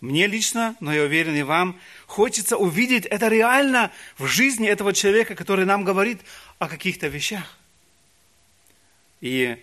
мне 0.00 0.26
лично, 0.26 0.76
но 0.80 0.92
я 0.92 1.04
уверен 1.04 1.34
и 1.34 1.42
вам, 1.42 1.80
хочется 2.06 2.56
увидеть 2.56 3.06
это 3.06 3.28
реально 3.28 3.90
в 4.18 4.26
жизни 4.26 4.68
этого 4.68 4.92
человека, 4.92 5.34
который 5.34 5.64
нам 5.64 5.84
говорит 5.84 6.20
о 6.58 6.68
каких-то 6.68 7.08
вещах. 7.08 7.56
И 9.22 9.56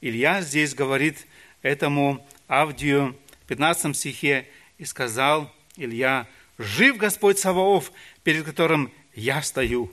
Илья 0.00 0.40
здесь 0.40 0.74
говорит 0.74 1.26
этому 1.60 2.26
Авдию 2.46 3.18
в 3.44 3.46
15 3.48 3.94
стихе, 3.94 4.48
и 4.78 4.84
сказал 4.84 5.52
Илья, 5.76 6.26
«Жив 6.56 6.96
Господь 6.96 7.38
Саваоф, 7.38 7.92
перед 8.22 8.44
которым 8.44 8.92
я 9.18 9.42
стою. 9.42 9.92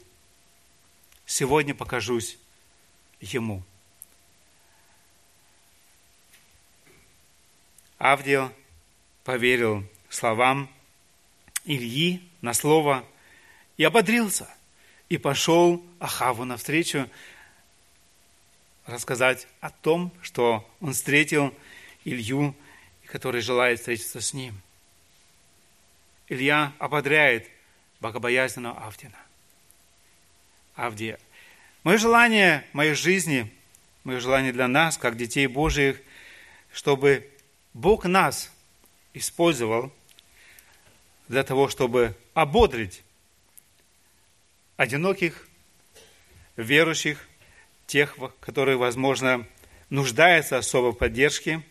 Сегодня 1.26 1.74
покажусь 1.74 2.38
ему». 3.20 3.64
Авдия 7.98 8.52
поверил 9.24 9.84
словам 10.10 10.70
Ильи 11.64 12.22
на 12.42 12.54
слово 12.54 13.04
и 13.78 13.84
ободрился, 13.84 14.48
и 15.10 15.18
пошел 15.18 15.84
Ахаву 16.00 16.46
навстречу 16.46 17.10
рассказать 18.86 19.48
о 19.60 19.72
том, 19.72 20.12
что 20.22 20.70
он 20.80 20.94
встретил 20.94 21.52
Илью, 22.04 22.56
который 23.08 23.42
желает 23.42 23.80
встретиться 23.80 24.22
с 24.22 24.34
ним. 24.34 24.62
Илья 26.28 26.74
ободряет 26.78 27.50
богобоязненного 28.06 28.86
Авдина. 28.86 29.18
Авдия. 30.76 31.18
Мое 31.82 31.98
желание 31.98 32.64
моей 32.72 32.94
жизни, 32.94 33.52
мое 34.04 34.20
желание 34.20 34.54
для 34.54 34.68
нас, 34.68 35.00
как 35.00 35.18
детей 35.18 35.48
Божьих, 35.48 36.00
чтобы 36.72 37.28
Бог 37.74 38.06
нас 38.06 38.52
использовал 39.16 39.92
для 41.30 41.42
того, 41.42 41.68
чтобы 41.68 42.16
ободрить 42.36 43.02
одиноких, 44.78 45.48
верующих, 46.58 47.28
тех, 47.88 48.16
которые, 48.40 48.78
возможно, 48.78 49.48
нуждаются 49.90 50.60
особо 50.60 50.92
в 50.92 50.98
поддержке, 51.00 51.64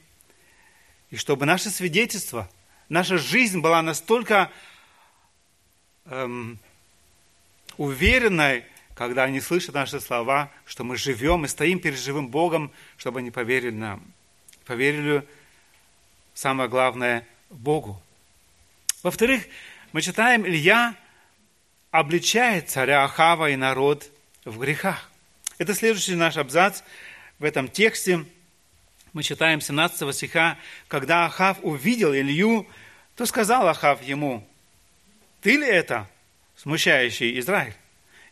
и 1.12 1.16
чтобы 1.16 1.46
наше 1.46 1.70
свидетельство, 1.70 2.50
наша 2.88 3.18
жизнь 3.18 3.60
была 3.60 3.82
настолько 3.82 4.50
эм, 6.06 6.58
уверенной, 7.76 8.64
когда 8.94 9.24
они 9.24 9.40
слышат 9.40 9.74
наши 9.74 10.00
слова, 10.00 10.50
что 10.64 10.84
мы 10.84 10.96
живем 10.96 11.44
и 11.44 11.48
стоим 11.48 11.80
перед 11.80 11.98
живым 11.98 12.28
Богом, 12.28 12.70
чтобы 12.96 13.20
они 13.20 13.30
поверили 13.30 13.70
нам. 13.70 14.02
Поверили, 14.66 15.26
самое 16.34 16.68
главное, 16.68 17.26
Богу. 17.50 18.00
Во-вторых, 19.02 19.44
мы 19.92 20.00
читаем, 20.00 20.46
Илья 20.46 20.94
обличает 21.90 22.70
царя 22.70 23.04
Ахава 23.04 23.50
и 23.50 23.56
народ 23.56 24.10
в 24.44 24.58
грехах. 24.58 25.10
Это 25.58 25.74
следующий 25.74 26.14
наш 26.14 26.36
абзац 26.36 26.82
в 27.38 27.44
этом 27.44 27.68
тексте. 27.68 28.24
Мы 29.12 29.22
читаем 29.22 29.60
17 29.60 30.14
стиха. 30.14 30.58
Когда 30.88 31.26
Ахав 31.26 31.58
увидел 31.62 32.12
Илью, 32.12 32.66
то 33.14 33.26
сказал 33.26 33.68
Ахав 33.68 34.02
ему, 34.02 34.46
«Ты 35.44 35.58
ли 35.58 35.66
это, 35.66 36.08
смущающий 36.56 37.38
Израиль?» 37.38 37.74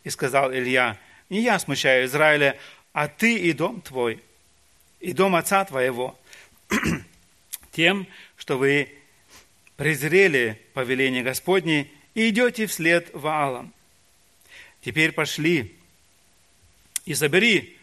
И 0.03 0.09
сказал 0.09 0.51
Илья, 0.51 0.97
«Не 1.29 1.43
я 1.43 1.59
смущаю 1.59 2.07
Израиля, 2.07 2.57
а 2.91 3.07
ты 3.07 3.37
и 3.37 3.53
дом 3.53 3.81
твой, 3.81 4.19
и 4.99 5.13
дом 5.13 5.35
отца 5.35 5.63
твоего, 5.63 6.19
тем, 7.71 8.07
что 8.35 8.57
вы 8.57 8.91
презрели 9.75 10.59
повеление 10.73 11.21
Господне 11.21 11.87
и 12.15 12.29
идете 12.29 12.65
вслед 12.65 13.11
Ваалам. 13.13 13.71
Теперь 14.81 15.11
пошли, 15.11 15.75
и 17.05 17.13
забери 17.13 17.77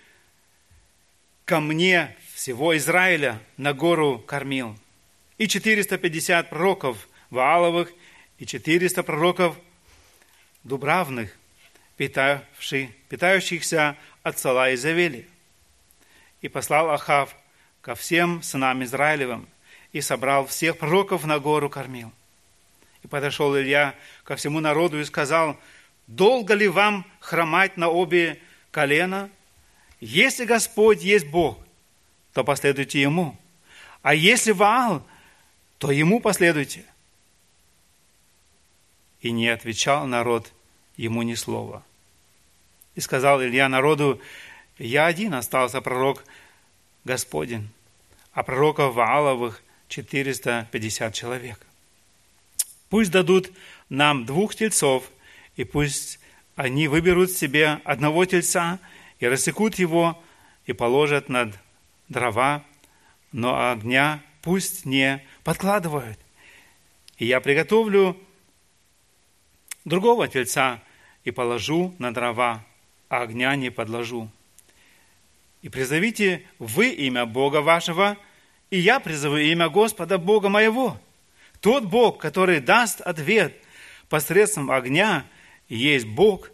ко 1.44 1.60
мне 1.60 2.16
всего 2.34 2.76
Израиля 2.76 3.40
на 3.56 3.74
гору 3.74 4.18
Кормил, 4.18 4.76
и 5.38 5.46
450 5.46 6.50
пророков 6.50 7.08
Вааловых, 7.30 7.92
и 8.40 8.46
400 8.46 9.04
пророков 9.04 9.56
Дубравных, 10.64 11.36
питающихся 11.96 13.96
от 14.22 14.38
Сала 14.38 14.70
и 14.70 14.76
Завели. 14.76 15.26
И 16.40 16.48
послал 16.48 16.90
Ахав 16.90 17.36
ко 17.82 17.94
всем 17.94 18.42
сынам 18.42 18.82
Израилевым, 18.82 19.46
и 19.92 20.00
собрал 20.00 20.46
всех 20.46 20.78
пророков 20.78 21.24
на 21.24 21.38
гору 21.38 21.68
Кормил. 21.68 22.12
И 23.02 23.06
подошел 23.06 23.56
Илья 23.56 23.94
ко 24.24 24.36
всему 24.36 24.60
народу 24.60 25.00
и 25.00 25.04
сказал, 25.04 25.58
долго 26.06 26.54
ли 26.54 26.68
вам 26.68 27.04
хромать 27.20 27.76
на 27.76 27.88
обе 27.88 28.40
колено. 28.70 29.28
Если 30.00 30.46
Господь 30.46 31.02
есть 31.02 31.26
Бог, 31.26 31.58
то 32.32 32.44
последуйте 32.44 33.02
Ему. 33.02 33.36
А 34.02 34.14
если 34.14 34.52
Ваал, 34.52 35.06
то 35.78 35.90
Ему 35.90 36.20
последуйте. 36.20 36.84
И 39.20 39.30
не 39.32 39.48
отвечал 39.48 40.06
народ 40.06 40.52
ему 40.96 41.22
ни 41.22 41.34
слова. 41.34 41.84
И 42.94 43.00
сказал 43.00 43.42
Илья 43.42 43.68
народу, 43.68 44.20
я 44.78 45.06
один 45.06 45.34
остался 45.34 45.80
пророк 45.80 46.24
Господень, 47.04 47.68
а 48.32 48.42
пророков 48.42 48.94
Вааловых 48.94 49.62
450 49.88 51.14
человек. 51.14 51.66
Пусть 52.88 53.10
дадут 53.10 53.50
нам 53.88 54.24
двух 54.24 54.54
тельцов, 54.54 55.04
и 55.56 55.64
пусть 55.64 56.18
они 56.56 56.88
выберут 56.88 57.30
себе 57.30 57.80
одного 57.84 58.24
тельца 58.24 58.78
и 59.18 59.26
рассекут 59.26 59.76
его 59.76 60.22
и 60.66 60.72
положат 60.72 61.28
над 61.28 61.58
дрова, 62.08 62.64
но 63.32 63.70
огня 63.70 64.22
пусть 64.42 64.84
не 64.84 65.24
подкладывают. 65.44 66.18
И 67.18 67.26
я 67.26 67.40
приготовлю 67.40 68.16
другого 69.90 70.26
тельца 70.28 70.80
и 71.24 71.30
положу 71.30 71.94
на 71.98 72.14
дрова, 72.14 72.64
а 73.10 73.22
огня 73.22 73.54
не 73.56 73.70
подложу. 73.70 74.30
и 75.60 75.68
призовите 75.68 76.46
вы 76.58 76.88
имя 76.88 77.26
Бога 77.26 77.60
вашего, 77.60 78.16
и 78.70 78.78
я 78.78 79.00
призову 79.00 79.36
имя 79.36 79.68
Господа 79.68 80.16
Бога 80.16 80.48
моего. 80.48 80.98
Тот 81.60 81.84
Бог, 81.84 82.18
который 82.18 82.60
даст 82.60 83.02
ответ 83.02 83.54
посредством 84.08 84.70
огня, 84.70 85.26
есть 85.68 86.06
Бог. 86.06 86.50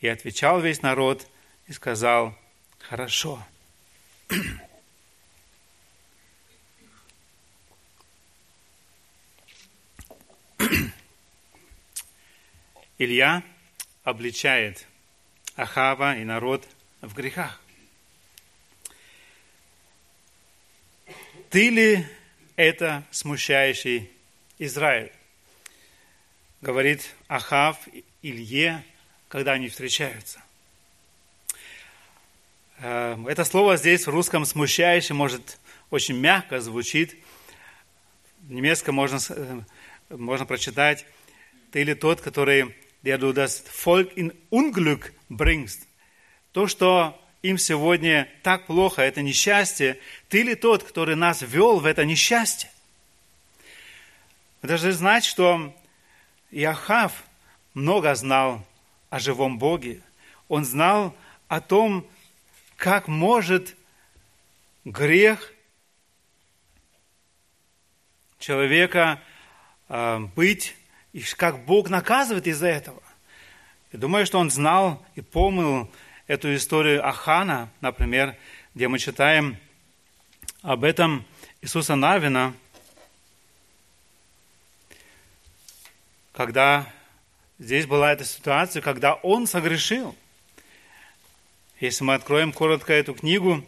И 0.00 0.08
отвечал 0.08 0.60
весь 0.60 0.82
народ 0.82 1.26
и 1.68 1.72
сказал, 1.72 2.34
хорошо. 2.80 3.38
Илья 13.04 13.42
обличает 14.02 14.86
Ахава 15.56 16.16
и 16.16 16.24
народ 16.24 16.66
в 17.00 17.14
грехах. 17.14 17.60
Ты 21.50 21.70
ли 21.70 22.06
это 22.56 23.04
смущающий 23.10 24.10
Израиль? 24.58 25.12
Говорит 26.60 27.14
Ахав 27.28 27.78
Илье, 28.22 28.82
когда 29.28 29.52
они 29.52 29.68
встречаются. 29.68 30.42
Э, 32.78 33.16
это 33.28 33.44
слово 33.44 33.76
здесь 33.76 34.06
в 34.06 34.10
русском 34.10 34.44
смущающий, 34.44 35.14
может, 35.14 35.58
очень 35.90 36.16
мягко 36.16 36.60
звучит. 36.60 37.16
В 38.40 38.50
немецком 38.52 38.94
можно, 38.94 39.18
э, 39.28 39.60
можно 40.10 40.46
прочитать 40.46 41.06
«Ты 41.70 41.82
ли 41.82 41.94
тот, 41.94 42.20
который, 42.20 42.74
der 43.04 43.18
du 43.18 43.32
das 43.32 43.60
Volk 43.60 44.16
in 44.16 44.32
Unglück 44.50 45.12
bringst?» 45.28 45.86
То, 46.52 46.68
что 46.68 47.20
им 47.42 47.58
сегодня 47.58 48.28
так 48.42 48.66
плохо, 48.66 49.02
это 49.02 49.20
несчастье, 49.20 49.98
ты 50.28 50.42
ли 50.42 50.54
тот, 50.54 50.84
который 50.84 51.16
нас 51.16 51.42
вел 51.42 51.80
в 51.80 51.84
это 51.84 52.04
несчастье? 52.04 52.70
Вы 54.62 54.68
должны 54.68 54.92
знать, 54.92 55.24
что 55.24 55.76
Иохав 56.52 57.24
много 57.74 58.14
знал 58.14 58.64
о 59.10 59.18
живом 59.18 59.58
Боге. 59.58 60.00
Он 60.48 60.64
знал 60.64 61.14
о 61.48 61.60
том, 61.60 62.06
как 62.76 63.08
может 63.08 63.76
грех 64.84 65.52
человека 68.38 69.20
э, 69.88 70.18
быть, 70.36 70.76
и 71.14 71.22
как 71.36 71.64
Бог 71.64 71.88
наказывает 71.88 72.46
из-за 72.48 72.66
этого. 72.66 73.00
Я 73.92 74.00
думаю, 74.00 74.26
что 74.26 74.40
он 74.40 74.50
знал 74.50 75.06
и 75.14 75.20
помнил 75.20 75.88
эту 76.26 76.52
историю 76.56 77.06
Ахана, 77.06 77.70
например, 77.80 78.36
где 78.74 78.88
мы 78.88 78.98
читаем 78.98 79.56
об 80.62 80.82
этом 80.82 81.24
Иисуса 81.62 81.94
Навина, 81.94 82.52
когда 86.32 86.92
здесь 87.60 87.86
была 87.86 88.12
эта 88.12 88.24
ситуация, 88.24 88.82
когда 88.82 89.14
он 89.14 89.46
согрешил. 89.46 90.16
Если 91.78 92.02
мы 92.02 92.14
откроем 92.14 92.52
коротко 92.52 92.92
эту 92.92 93.14
книгу 93.14 93.64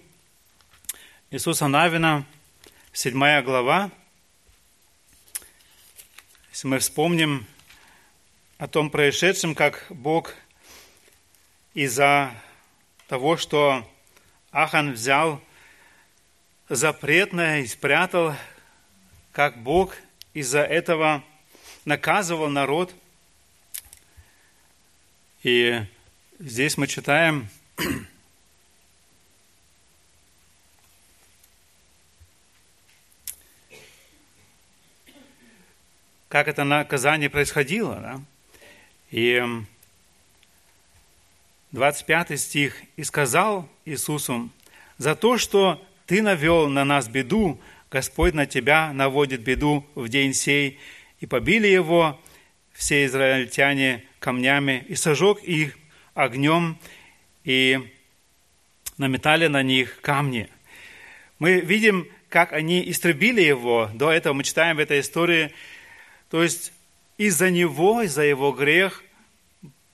Иисуса 1.31 1.69
Навина, 1.69 2.27
7 2.93 3.43
глава, 3.43 3.93
если 6.57 6.69
мы 6.69 6.79
вспомним 6.79 7.47
о 8.57 8.67
том 8.67 8.89
происшедшем, 8.89 9.55
как 9.55 9.85
Бог 9.91 10.35
из-за 11.75 12.33
того, 13.09 13.37
что 13.37 13.87
Ахан 14.53 14.93
взял 14.93 15.43
запретное 16.71 17.61
и 17.61 17.67
спрятал, 17.67 18.35
как 19.33 19.59
Бог 19.59 19.99
из-за 20.33 20.61
этого 20.61 21.23
наказывал 21.85 22.49
народ. 22.49 22.95
И 25.43 25.85
здесь 26.39 26.79
мы 26.79 26.87
читаем, 26.87 27.51
как 36.29 36.49
это 36.49 36.65
наказание 36.65 37.31
происходило. 37.31 37.97
Да? 37.97 38.21
И 39.11 39.43
25 41.73 42.41
стих, 42.41 42.77
«И 42.97 43.05
сказал 43.05 43.69
Иисусу, 43.85 44.51
за 44.99 45.15
то, 45.15 45.39
что 45.39 45.83
ты 46.07 46.23
навел 46.23 46.69
на 46.69 46.85
нас 46.85 47.09
беду, 47.09 47.61
Господь 47.91 48.35
на 48.35 48.47
тебя 48.47 48.93
наводит 48.93 49.43
беду 49.43 49.87
в 49.95 50.09
день 50.09 50.33
сей, 50.35 50.79
и 51.21 51.27
побили 51.27 51.67
его 51.67 52.21
все 52.73 53.07
израильтяне 53.07 54.05
камнями, 54.19 54.85
и 54.89 54.95
сожег 54.95 55.43
их 55.43 55.77
огнем, 56.15 56.79
и 57.45 57.81
наметали 58.97 59.47
на 59.47 59.63
них 59.63 60.01
камни». 60.01 60.49
Мы 61.39 61.61
видим, 61.61 62.09
как 62.29 62.53
они 62.53 62.89
истребили 62.91 63.43
его. 63.43 63.91
До 63.95 64.11
этого 64.11 64.33
мы 64.33 64.43
читаем 64.43 64.77
в 64.77 64.81
этой 64.81 65.01
истории. 65.01 65.53
То 66.31 66.43
есть 66.43 66.73
из-за 67.19 67.51
него, 67.51 68.03
из-за 68.03 68.23
его 68.23 68.53
грех 68.53 69.03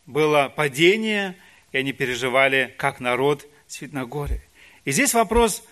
было 0.06 0.52
падение– 0.54 1.36
и 1.72 1.78
они 1.78 1.92
переживали, 1.92 2.74
как 2.78 3.00
народ 3.00 3.46
на 3.80 4.04
горе. 4.04 4.42
И 4.84 4.92
здесь 4.92 5.14
вопрос 5.14 5.64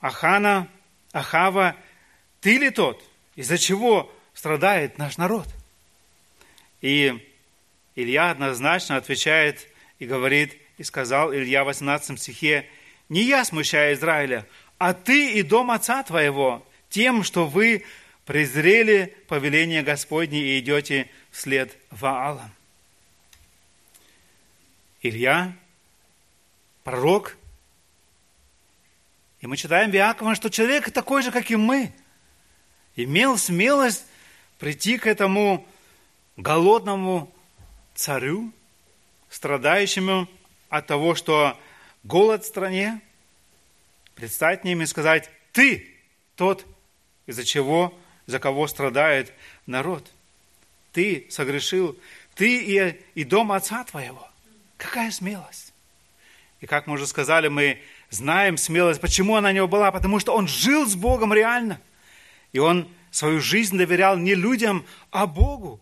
Ахана, 0.00 0.68
Ахава, 1.12 1.76
ты 2.40 2.58
ли 2.58 2.70
тот, 2.70 3.02
из-за 3.36 3.58
чего 3.58 4.10
страдает 4.32 4.98
наш 4.98 5.18
народ? 5.18 5.46
И 6.80 7.14
Илья 7.94 8.30
однозначно 8.30 8.96
отвечает 8.96 9.68
и 9.98 10.06
говорит, 10.06 10.56
и 10.78 10.82
сказал 10.82 11.32
Илья 11.32 11.62
в 11.62 11.66
18 11.66 12.18
стихе, 12.18 12.68
«Не 13.08 13.22
я 13.22 13.44
смущаю 13.44 13.94
Израиля, 13.94 14.46
а 14.78 14.94
ты 14.94 15.34
и 15.34 15.42
дом 15.42 15.70
отца 15.70 16.02
твоего, 16.02 16.66
тем, 16.88 17.22
что 17.22 17.46
вы 17.46 17.84
презрели 18.24 19.16
повеление 19.28 19.82
Господне 19.82 20.40
и 20.40 20.58
идете 20.60 21.10
вслед 21.30 21.76
Ваалам». 21.90 22.50
Илья, 25.02 25.54
пророк. 26.82 27.36
И 29.40 29.46
мы 29.46 29.58
читаем 29.58 29.90
в 29.90 29.94
Иакова, 29.94 30.34
что 30.34 30.48
человек 30.48 30.90
такой 30.90 31.22
же, 31.22 31.30
как 31.30 31.50
и 31.50 31.56
мы, 31.56 31.92
имел 32.96 33.36
смелость 33.36 34.06
прийти 34.58 34.96
к 34.96 35.06
этому 35.06 35.66
голодному 36.36 37.30
царю, 37.94 38.50
страдающему 39.28 40.28
от 40.68 40.86
того, 40.86 41.14
что 41.14 41.58
голод 42.02 42.44
в 42.44 42.46
стране, 42.46 43.00
предстать 44.14 44.64
ним 44.64 44.82
и 44.82 44.86
сказать, 44.86 45.30
ты 45.52 45.94
тот, 46.36 46.64
из-за 47.26 47.44
чего, 47.44 47.94
за 48.26 48.38
кого 48.38 48.66
страдает 48.66 49.32
народ. 49.66 50.10
Ты 50.92 51.26
согрешил, 51.30 51.98
ты 52.34 52.62
и, 52.62 53.00
и 53.14 53.24
дом 53.24 53.52
отца 53.52 53.84
твоего. 53.84 54.28
Какая 54.76 55.10
смелость! 55.10 55.72
И 56.60 56.66
как 56.66 56.86
мы 56.86 56.94
уже 56.94 57.06
сказали, 57.06 57.48
мы 57.48 57.80
знаем 58.10 58.56
смелость. 58.56 59.00
Почему 59.00 59.36
она 59.36 59.50
у 59.50 59.52
него 59.52 59.68
была? 59.68 59.92
Потому 59.92 60.18
что 60.18 60.34
он 60.34 60.48
жил 60.48 60.86
с 60.86 60.94
Богом 60.94 61.32
реально. 61.32 61.80
И 62.52 62.58
он 62.58 62.88
свою 63.10 63.40
жизнь 63.40 63.76
доверял 63.76 64.16
не 64.16 64.34
людям, 64.34 64.86
а 65.10 65.26
Богу. 65.26 65.80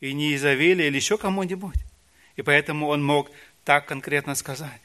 И 0.00 0.12
не 0.12 0.34
Изавеле 0.34 0.88
или 0.88 0.96
еще 0.96 1.18
кому-нибудь. 1.18 1.76
И 2.36 2.42
поэтому 2.42 2.88
он 2.88 3.02
мог 3.02 3.30
так 3.64 3.86
конкретно 3.86 4.34
сказать. 4.34 4.80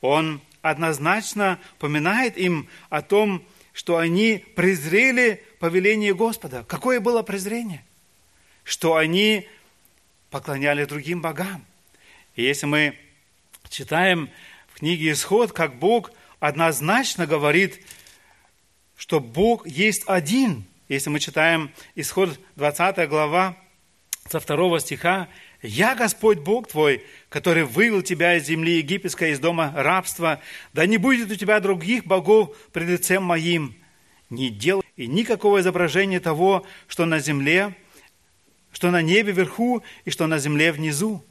Он 0.00 0.40
однозначно 0.62 1.58
поминает 1.78 2.36
им 2.36 2.68
о 2.90 3.02
том, 3.02 3.44
что 3.78 3.96
они 3.96 4.44
презрели 4.56 5.40
повеление 5.60 6.12
Господа. 6.12 6.64
Какое 6.64 6.98
было 6.98 7.22
презрение? 7.22 7.84
Что 8.64 8.96
они 8.96 9.46
поклоняли 10.30 10.84
другим 10.84 11.22
богам. 11.22 11.64
И 12.34 12.42
если 12.42 12.66
мы 12.66 12.98
читаем 13.68 14.30
в 14.66 14.80
книге 14.80 15.12
Исход, 15.12 15.52
как 15.52 15.78
Бог 15.78 16.10
однозначно 16.40 17.28
говорит, 17.28 17.80
что 18.96 19.20
Бог 19.20 19.64
есть 19.64 20.02
один. 20.08 20.64
Если 20.88 21.08
мы 21.08 21.20
читаем 21.20 21.70
Исход 21.94 22.36
20 22.56 23.08
глава 23.08 23.56
со 24.28 24.40
второго 24.40 24.80
стиха, 24.80 25.28
«Я 25.60 25.96
Господь 25.96 26.38
Бог 26.38 26.68
твой, 26.68 27.04
который 27.28 27.64
вывел 27.64 28.02
тебя 28.02 28.36
из 28.36 28.46
земли 28.46 28.78
египетской, 28.78 29.32
из 29.32 29.40
дома 29.40 29.72
рабства. 29.74 30.40
Да 30.72 30.86
не 30.86 30.98
будет 30.98 31.32
у 31.32 31.34
тебя 31.34 31.58
других 31.58 32.04
богов 32.04 32.56
пред 32.72 32.88
лицем 32.88 33.24
моим. 33.24 33.74
Не 34.30 34.50
делай 34.50 34.84
и 34.96 35.06
никакого 35.06 35.60
изображения 35.60 36.20
того, 36.20 36.64
что 36.86 37.06
на 37.06 37.18
земле, 37.18 37.74
что 38.72 38.90
на 38.90 39.02
небе 39.02 39.32
вверху 39.32 39.82
и 40.04 40.10
что 40.10 40.28
на 40.28 40.38
земле 40.38 40.70
внизу 40.70 41.24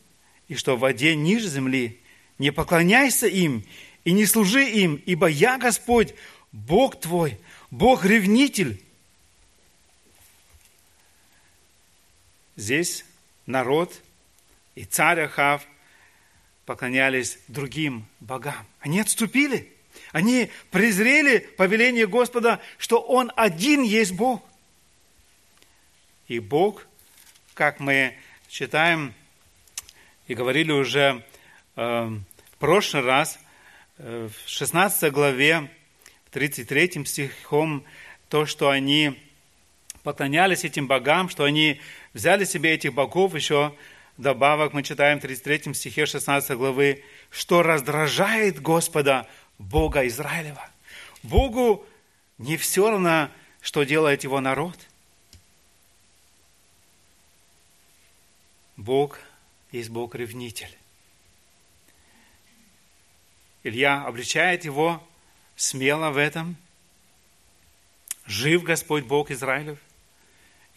и 0.49 0.55
что 0.55 0.75
в 0.75 0.79
воде 0.79 1.15
ниже 1.15 1.47
земли. 1.47 1.99
Не 2.37 2.51
поклоняйся 2.51 3.27
им 3.27 3.63
и 4.03 4.11
не 4.11 4.25
служи 4.25 4.69
им, 4.69 5.01
ибо 5.05 5.27
я 5.27 5.57
Господь, 5.57 6.13
Бог 6.51 6.99
твой, 6.99 7.37
Бог-ревнитель. 7.71 8.81
Здесь 12.57 13.05
народ 13.45 14.01
и 14.77 14.85
царь 14.85 15.21
Ахав 15.21 15.65
поклонялись 16.67 17.39
другим 17.47 18.05
богам. 18.19 18.63
Они 18.79 18.99
отступили. 18.99 19.73
Они 20.11 20.51
презрели 20.69 21.39
повеление 21.39 22.05
Господа, 22.05 22.61
что 22.77 23.01
Он 23.01 23.31
один 23.35 23.81
есть 23.81 24.11
Бог. 24.11 24.47
И 26.27 26.39
Бог, 26.39 26.85
как 27.55 27.79
мы 27.79 28.15
читаем 28.49 29.15
и 30.27 30.35
говорили 30.35 30.71
уже 30.71 31.25
э, 31.75 31.81
в 31.81 32.57
прошлый 32.59 33.01
раз, 33.01 33.39
э, 33.97 34.29
в 34.29 34.47
16 34.47 35.11
главе, 35.11 35.71
33 36.29 37.03
стихом, 37.03 37.83
то, 38.29 38.45
что 38.45 38.69
они 38.69 39.19
поклонялись 40.03 40.65
этим 40.65 40.85
богам, 40.85 41.29
что 41.29 41.45
они 41.45 41.81
взяли 42.13 42.45
себе 42.45 42.75
этих 42.75 42.93
богов, 42.93 43.33
еще 43.33 43.73
добавок 44.17 44.73
мы 44.73 44.83
читаем 44.83 45.19
в 45.19 45.21
33 45.21 45.73
стихе 45.73 46.05
16 46.05 46.57
главы, 46.57 47.03
что 47.29 47.63
раздражает 47.63 48.61
Господа 48.61 49.27
Бога 49.57 50.05
Израилева. 50.07 50.69
Богу 51.23 51.85
не 52.37 52.57
все 52.57 52.89
равно, 52.89 53.29
что 53.61 53.83
делает 53.83 54.23
его 54.23 54.39
народ. 54.39 54.77
Бог 58.75 59.19
есть 59.71 59.89
Бог-ревнитель. 59.89 60.75
Илья 63.63 64.05
обличает 64.05 64.65
его 64.65 65.05
смело 65.55 66.11
в 66.11 66.17
этом. 66.17 66.55
Жив 68.25 68.63
Господь 68.63 69.05
Бог 69.05 69.31
Израилев. 69.31 69.79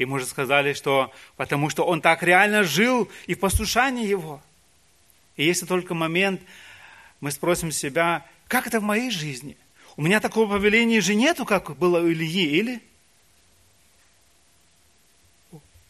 И 0.00 0.06
мы 0.06 0.16
уже 0.16 0.24
сказали, 0.24 0.72
что 0.72 1.12
потому 1.36 1.68
что 1.68 1.84
он 1.84 2.00
так 2.00 2.22
реально 2.22 2.64
жил 2.64 3.10
и 3.26 3.34
в 3.34 3.38
послушании 3.38 4.08
его. 4.08 4.40
И 5.36 5.44
если 5.44 5.66
только 5.66 5.92
момент, 5.92 6.40
мы 7.20 7.30
спросим 7.30 7.70
себя, 7.70 8.26
как 8.48 8.66
это 8.66 8.80
в 8.80 8.82
моей 8.82 9.10
жизни? 9.10 9.58
У 9.98 10.02
меня 10.02 10.20
такого 10.20 10.52
повеления 10.52 11.02
же 11.02 11.14
нету, 11.14 11.44
как 11.44 11.76
было 11.76 12.00
у 12.00 12.10
Ильи, 12.10 12.46
или? 12.46 12.80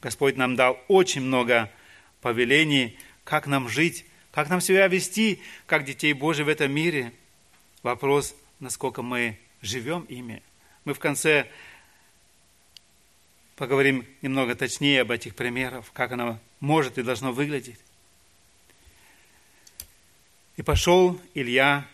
Господь 0.02 0.36
нам 0.36 0.56
дал 0.56 0.76
очень 0.88 1.20
много 1.20 1.70
повелений, 2.20 2.98
как 3.22 3.46
нам 3.46 3.68
жить, 3.68 4.04
как 4.32 4.48
нам 4.48 4.60
себя 4.60 4.88
вести, 4.88 5.40
как 5.66 5.84
детей 5.84 6.14
Божьих 6.14 6.46
в 6.46 6.48
этом 6.48 6.72
мире. 6.72 7.12
Вопрос, 7.84 8.34
насколько 8.58 9.02
мы 9.02 9.38
живем 9.62 10.02
ими. 10.08 10.42
Мы 10.84 10.94
в 10.94 10.98
конце 10.98 11.46
поговорим 13.60 14.06
немного 14.22 14.54
точнее 14.54 15.02
об 15.02 15.10
этих 15.10 15.34
примерах, 15.34 15.84
как 15.92 16.12
оно 16.12 16.38
может 16.60 16.96
и 16.96 17.02
должно 17.02 17.30
выглядеть. 17.30 17.78
И 20.56 20.62
пошел 20.62 21.20
Илья, 21.34 21.86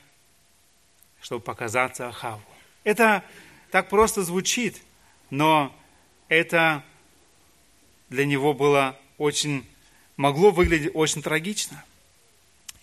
чтобы 1.21 1.43
показаться 1.43 2.07
Ахаву. 2.07 2.41
Это 2.85 3.25
так 3.73 3.89
просто 3.89 4.23
звучит, 4.23 4.81
но 5.31 5.75
это 6.29 6.85
для 8.11 8.27
него 8.27 8.55
было 8.55 8.97
очень, 9.19 9.69
могло 10.17 10.53
выглядеть 10.53 10.93
очень 10.95 11.21
трагично. 11.21 11.85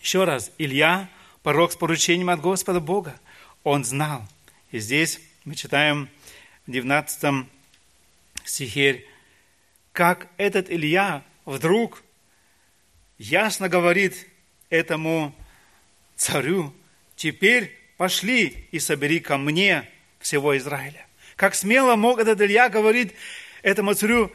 Еще 0.02 0.24
раз, 0.24 0.52
Илья, 0.58 1.08
порог 1.42 1.72
с 1.72 1.76
поручением 1.76 2.28
от 2.28 2.42
Господа 2.42 2.80
Бога, 2.80 3.18
он 3.62 3.82
знал. 3.86 4.28
И 4.72 4.78
здесь 4.78 5.22
мы 5.46 5.54
читаем 5.54 6.10
в 6.66 6.70
19 6.70 7.46
стихе, 8.48 9.04
как 9.92 10.28
этот 10.36 10.70
Илья 10.70 11.24
вдруг 11.44 12.02
ясно 13.18 13.68
говорит 13.68 14.26
этому 14.70 15.34
царю, 16.16 16.74
теперь 17.16 17.76
пошли 17.96 18.68
и 18.72 18.78
собери 18.78 19.20
ко 19.20 19.36
мне 19.36 19.88
всего 20.18 20.56
Израиля. 20.56 21.06
Как 21.36 21.54
смело 21.54 21.96
мог 21.96 22.18
этот 22.18 22.40
Илья 22.40 22.68
говорить 22.68 23.12
этому 23.62 23.94
царю, 23.94 24.32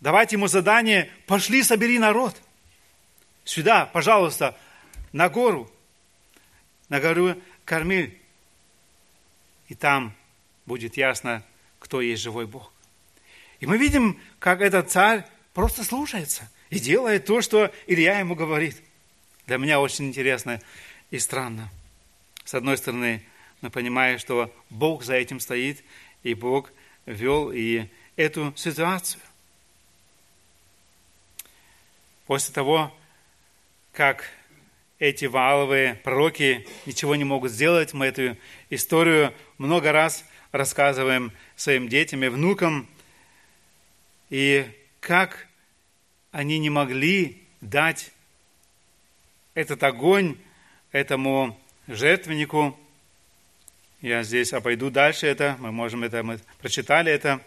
давайте 0.00 0.36
ему 0.36 0.46
задание, 0.46 1.10
пошли 1.26 1.62
собери 1.62 1.98
народ. 1.98 2.40
Сюда, 3.44 3.86
пожалуйста, 3.86 4.56
на 5.12 5.28
гору, 5.28 5.70
на 6.88 7.00
гору 7.00 7.36
Кармиль. 7.64 8.18
И 9.68 9.74
там 9.74 10.14
будет 10.66 10.96
ясно, 10.96 11.44
кто 11.78 12.00
есть 12.00 12.22
живой 12.22 12.46
Бог. 12.46 12.72
И 13.60 13.66
мы 13.66 13.76
видим, 13.76 14.18
как 14.38 14.62
этот 14.62 14.90
царь 14.90 15.24
просто 15.52 15.84
слушается 15.84 16.50
и 16.70 16.80
делает 16.80 17.26
то, 17.26 17.42
что 17.42 17.72
Илья 17.86 18.18
ему 18.18 18.34
говорит. 18.34 18.76
Для 19.46 19.58
меня 19.58 19.80
очень 19.80 20.06
интересно 20.06 20.60
и 21.10 21.18
странно. 21.18 21.70
С 22.44 22.54
одной 22.54 22.78
стороны, 22.78 23.22
мы 23.60 23.70
понимаем, 23.70 24.18
что 24.18 24.52
Бог 24.70 25.04
за 25.04 25.14
этим 25.14 25.40
стоит, 25.40 25.84
и 26.22 26.34
Бог 26.34 26.72
вел 27.04 27.52
и 27.52 27.86
эту 28.16 28.52
ситуацию. 28.56 29.20
После 32.26 32.54
того, 32.54 32.94
как 33.92 34.24
эти 34.98 35.26
вааловые 35.26 35.96
пророки 35.96 36.66
ничего 36.86 37.14
не 37.16 37.24
могут 37.24 37.50
сделать, 37.50 37.92
мы 37.92 38.06
эту 38.06 38.36
историю 38.70 39.34
много 39.58 39.92
раз 39.92 40.24
рассказываем 40.52 41.32
своим 41.56 41.88
детям 41.88 42.24
и 42.24 42.28
внукам– 42.28 42.88
и 44.30 44.66
как 45.00 45.48
они 46.30 46.58
не 46.58 46.70
могли 46.70 47.42
дать 47.60 48.12
этот 49.54 49.82
огонь 49.82 50.38
этому 50.92 51.60
жертвеннику. 51.88 52.78
Я 54.00 54.22
здесь 54.22 54.52
обойду 54.52 54.90
дальше 54.90 55.26
это, 55.26 55.56
мы 55.58 55.72
можем 55.72 56.04
это, 56.04 56.22
мы 56.22 56.40
прочитали 56.58 57.12
это, 57.12 57.42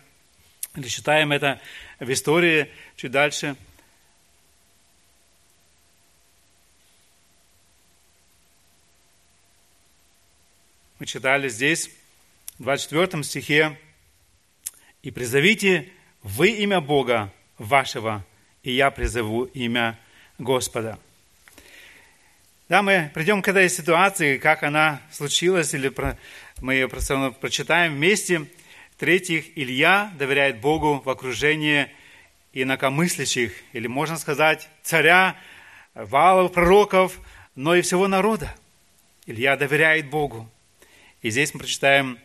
или 0.75 0.87
читаем 0.87 1.31
это 1.31 1.59
в 1.99 2.11
истории 2.11 2.69
чуть 2.95 3.11
дальше. 3.11 3.55
Мы 10.99 11.05
читали 11.05 11.49
здесь, 11.49 11.89
в 12.59 12.63
24 12.63 13.23
стихе, 13.23 13.79
«И 15.01 15.11
призовите 15.11 15.91
вы 16.23 16.49
имя 16.51 16.79
Бога 16.81 17.31
вашего, 17.57 18.25
и 18.63 18.71
я 18.71 18.91
призову 18.91 19.43
имя 19.43 19.99
Господа. 20.39 20.97
Да, 22.69 22.81
мы 22.81 23.11
придем 23.13 23.41
к 23.41 23.47
этой 23.49 23.69
ситуации, 23.69 24.37
как 24.37 24.63
она 24.63 25.01
случилась, 25.11 25.73
или 25.73 25.93
мы 26.61 26.73
ее 26.75 26.87
просто 26.87 27.31
прочитаем 27.31 27.95
вместе. 27.95 28.47
В-третьих, 28.95 29.57
Илья 29.57 30.11
доверяет 30.17 30.61
Богу 30.61 31.01
в 31.03 31.09
окружении 31.09 31.89
инакомыслящих, 32.53 33.53
или 33.73 33.87
можно 33.87 34.17
сказать, 34.17 34.69
царя, 34.81 35.35
валов, 35.93 36.53
пророков, 36.53 37.19
но 37.55 37.75
и 37.75 37.81
всего 37.81 38.07
народа. 38.07 38.55
Илья 39.25 39.57
доверяет 39.57 40.09
Богу. 40.09 40.49
И 41.21 41.29
здесь 41.29 41.53
мы 41.53 41.59
прочитаем 41.59 42.17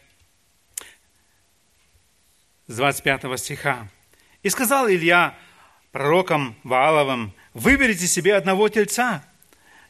с 2.68 2.76
25 2.76 3.38
стиха. 3.38 3.88
«И 4.42 4.50
сказал 4.50 4.88
Илья 4.88 5.34
пророкам 5.90 6.54
Вааловым, 6.62 7.32
выберите 7.54 8.06
себе 8.06 8.36
одного 8.36 8.68
тельца 8.68 9.24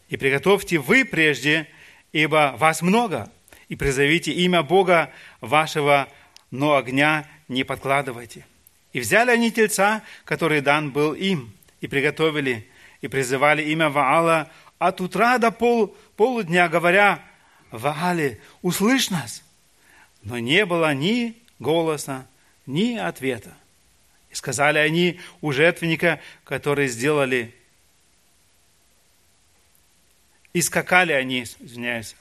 и 0.09 0.17
приготовьте 0.17 0.79
вы 0.79 1.05
прежде, 1.05 1.69
ибо 2.13 2.55
вас 2.57 2.81
много, 2.81 3.31
и 3.69 3.77
призовите 3.77 4.33
имя 4.33 4.63
Бога 4.63 5.11
вашего, 5.41 6.09
но 6.51 6.77
огня 6.77 7.27
не 7.49 7.65
подкладывайте». 7.65 8.47
И 8.95 9.01
взяли 9.01 9.31
они 9.31 9.51
тельца, 9.51 10.03
который 10.25 10.63
дан 10.63 10.93
был 10.93 11.13
им, 11.13 11.53
и 11.81 11.89
приготовили, 11.89 12.67
и 13.03 13.09
призывали 13.09 13.63
имя 13.63 13.91
Ваала 13.91 14.51
от 14.79 15.01
утра 15.01 15.37
до 15.39 15.51
пол, 15.51 15.95
полудня, 16.17 16.69
говоря, 16.69 17.23
«Ваале, 17.71 18.41
услышь 18.63 19.11
нас!» 19.11 19.43
Но 20.23 20.39
не 20.39 20.65
было 20.65 20.95
ни 20.95 21.37
голоса, 21.59 22.27
ни 22.69 22.97
ответа. 22.97 23.53
И 24.31 24.37
сказали 24.37 24.79
они 24.79 25.19
у 25.41 25.51
жертвенника, 25.51 26.21
который 26.45 26.87
сделали. 26.87 27.53
И 30.53 30.63
скакали 30.63 31.13
они, 31.13 31.43
извиняюсь. 31.43 32.15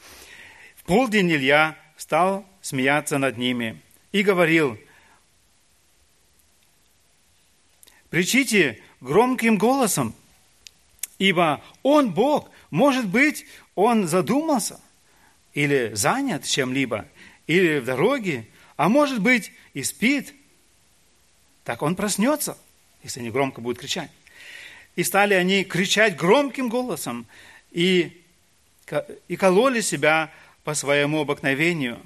В 0.76 0.84
полдень 0.84 1.32
Илья 1.32 1.78
стал 1.98 2.44
смеяться 2.62 3.20
над 3.20 3.38
ними 3.38 3.80
и 4.12 4.24
говорил, 4.24 4.80
«Кричите 8.10 8.82
громким 9.02 9.60
голосом, 9.60 10.16
ибо 11.20 11.62
Он 11.84 12.12
Бог, 12.12 12.50
может 12.72 13.08
быть, 13.08 13.46
Он 13.76 14.08
задумался». 14.08 14.80
или 15.58 15.92
занят 15.96 16.44
чем-либо, 16.46 17.08
или 17.48 17.80
в 17.80 17.86
дороге, 17.86 18.46
а 18.78 18.90
может 18.90 19.20
быть 19.22 19.52
и 19.74 19.84
спит, 19.84 20.34
так 21.63 21.82
он 21.82 21.96
проснется, 21.96 22.58
если 23.04 23.22
не 23.22 23.32
громко 23.32 23.60
будет 23.60 23.80
кричать. 23.80 24.12
И 24.96 25.04
стали 25.04 25.34
они 25.34 25.63
кричать 25.63 26.16
громким 26.16 26.70
голосом 26.70 27.28
и, 27.72 28.24
и 29.28 29.36
кололи 29.36 29.82
себя 29.82 30.32
по 30.63 30.74
своему 30.76 31.22
обыкновению 31.22 32.00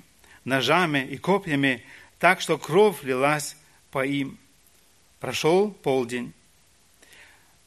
ножами 0.45 1.05
и 1.05 1.17
копьями, 1.17 1.84
так 2.19 2.41
что 2.41 2.57
кровь 2.57 3.03
лилась 3.03 3.55
по 3.91 4.05
им. 4.05 4.39
Прошел 5.19 5.71
полдень, 5.71 6.34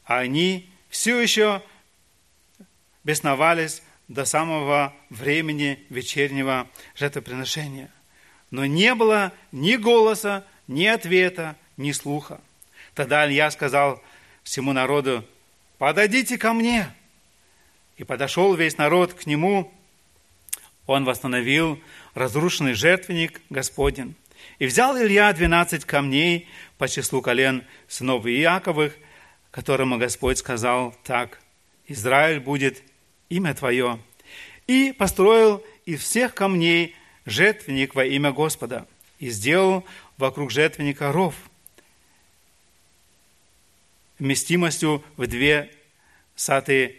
а 0.03 0.19
они 0.19 0.69
все 0.89 1.21
еще 1.21 1.61
бесновались 3.03 3.81
до 4.07 4.25
самого 4.25 4.93
времени 5.09 5.79
вечернего 5.89 6.67
жертвоприношения. 6.95 7.89
Но 8.55 8.65
не 8.65 8.95
было 8.95 9.33
ни 9.51 9.75
голоса, 9.75 10.45
ни 10.69 10.85
ответа, 10.85 11.57
ни 11.75 11.91
слуха. 11.91 12.39
Тогда 12.93 13.27
Илья 13.27 13.51
сказал 13.51 14.01
всему 14.43 14.71
народу, 14.71 15.25
подойдите 15.77 16.37
ко 16.37 16.53
мне. 16.53 16.87
И 17.97 18.05
подошел 18.05 18.55
весь 18.55 18.77
народ 18.77 19.13
к 19.13 19.25
нему. 19.25 19.73
Он 20.85 21.03
восстановил 21.03 21.81
разрушенный 22.13 22.75
жертвенник 22.75 23.41
Господень. 23.49 24.15
И 24.59 24.67
взял 24.67 24.97
Илья 24.97 25.33
двенадцать 25.33 25.83
камней 25.83 26.47
по 26.77 26.87
числу 26.87 27.21
колен 27.21 27.65
сынов 27.89 28.25
Иаковых, 28.25 28.95
которому 29.51 29.97
Господь 29.97 30.37
сказал 30.37 30.95
так, 31.03 31.41
«Израиль 31.89 32.39
будет 32.39 32.81
имя 33.27 33.53
Твое». 33.53 33.99
И 34.65 34.93
построил 34.93 35.61
из 35.85 35.99
всех 35.99 36.33
камней 36.33 36.95
жертвенник 37.25 37.95
во 37.95 38.05
имя 38.05 38.31
Господа, 38.31 38.87
и 39.19 39.29
сделал 39.29 39.85
вокруг 40.17 40.51
жертвенника 40.51 41.11
ров– 41.11 41.35
вместимостью 44.19 45.03
в 45.17 45.27
две 45.27 45.71
саты 46.35 46.97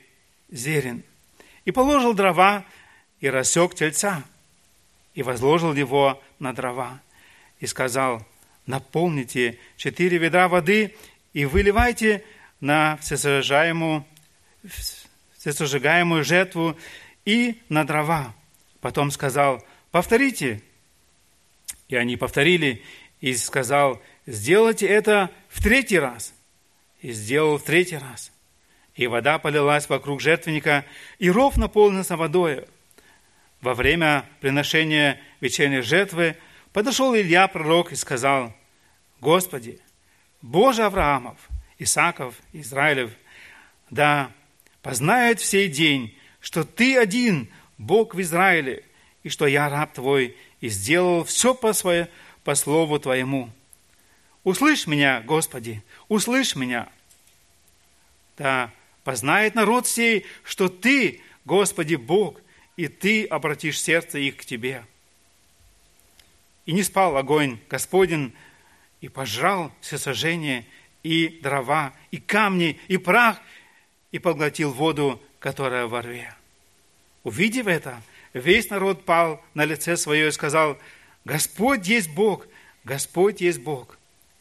зерен. 0.50 1.02
И 1.64 1.70
положил 1.72 2.14
дрова, 2.14 2.64
и 3.20 3.28
рассек 3.28 3.74
тельца, 3.74 4.22
и 5.14 5.22
возложил 5.22 5.74
его 5.74 6.22
на 6.38 6.52
дрова, 6.52 7.00
и 7.60 7.66
сказал, 7.66 8.26
наполните 8.66 9.58
четыре 9.76 10.18
ведра 10.18 10.48
воды 10.48 10.94
и 11.32 11.44
выливайте 11.44 12.24
на 12.60 12.96
всесожигаемую, 12.98 14.04
всесожигаемую 15.38 16.24
жертву 16.24 16.76
и 17.24 17.60
на 17.68 17.86
дрова. 17.86 18.34
Потом 18.80 19.10
сказал, 19.10 19.64
повторите. 19.96 20.60
И 21.88 21.96
они 21.96 22.18
повторили, 22.18 22.82
и 23.22 23.34
сказал, 23.34 24.02
сделайте 24.26 24.86
это 24.86 25.30
в 25.48 25.62
третий 25.62 25.98
раз 25.98 26.34
и 27.00 27.12
сделал 27.12 27.56
в 27.56 27.62
третий 27.62 27.96
раз. 27.96 28.30
И 28.94 29.06
вода 29.06 29.38
полилась 29.38 29.88
вокруг 29.88 30.20
жертвенника, 30.20 30.84
и 31.18 31.30
ров 31.30 31.56
наполнился 31.56 32.18
водой. 32.18 32.66
Во 33.62 33.72
время 33.72 34.26
приношения 34.40 35.18
вечерней 35.40 35.80
жертвы 35.80 36.36
подошел 36.74 37.16
Илья, 37.16 37.48
пророк, 37.48 37.92
и 37.92 37.96
сказал, 37.96 38.54
«Господи, 39.22 39.80
Боже 40.42 40.82
Авраамов, 40.82 41.38
Исаков, 41.78 42.34
Израилев, 42.52 43.12
да 43.88 44.30
познает 44.82 45.40
в 45.40 45.46
сей 45.46 45.68
день, 45.68 46.14
что 46.40 46.64
Ты 46.64 46.98
один, 46.98 47.48
Бог 47.78 48.14
в 48.14 48.20
Израиле, 48.20 48.84
и 49.26 49.28
что 49.28 49.48
я 49.48 49.68
раб 49.68 49.92
Твой, 49.92 50.36
и 50.60 50.68
сделал 50.68 51.24
все 51.24 51.52
по, 51.52 51.72
свое, 51.72 52.08
по 52.44 52.54
слову 52.54 53.00
Твоему. 53.00 53.50
Услышь 54.44 54.86
меня, 54.86 55.20
Господи, 55.22 55.82
услышь 56.06 56.54
меня. 56.54 56.88
Да, 58.38 58.70
познает 59.02 59.56
народ 59.56 59.88
сей, 59.88 60.26
что 60.44 60.68
Ты, 60.68 61.22
Господи 61.44 61.96
Бог, 61.96 62.40
и 62.76 62.86
Ты 62.86 63.24
обратишь 63.24 63.82
сердце 63.82 64.20
их 64.20 64.36
к 64.36 64.44
Тебе. 64.44 64.86
И 66.64 66.70
не 66.70 66.84
спал 66.84 67.16
огонь 67.16 67.58
Господень, 67.68 68.32
и 69.00 69.08
пожрал 69.08 69.72
все 69.80 69.98
сожжения, 69.98 70.64
и 71.02 71.40
дрова, 71.42 71.92
и 72.12 72.18
камни, 72.18 72.78
и 72.86 72.96
прах, 72.96 73.40
и 74.12 74.20
поглотил 74.20 74.70
воду, 74.70 75.20
которая 75.40 75.88
во 75.88 76.02
рве. 76.02 76.32
Увидев 77.24 77.66
это, 77.66 78.00
весь 78.40 78.70
народ 78.70 79.04
пал 79.04 79.44
на 79.54 79.64
лице 79.64 79.96
свое 79.96 80.28
и 80.28 80.32
сказал, 80.32 80.78
Господь 81.24 81.86
есть 81.86 82.10
Бог, 82.10 82.46
Господь 82.84 83.40
есть 83.40 83.60
Бог 83.60 83.96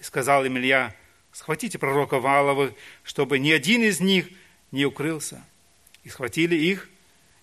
сказал 0.06 0.46
им 0.46 0.58
Илья, 0.58 0.96
схватите 1.32 1.78
пророка 1.78 2.20
Валова, 2.20 2.74
чтобы 3.04 3.40
ни 3.40 3.52
один 3.52 3.84
из 3.84 4.00
них 4.00 4.30
не 4.72 4.86
укрылся. 4.86 5.44
И 6.04 6.10
схватили 6.10 6.56
их, 6.56 6.88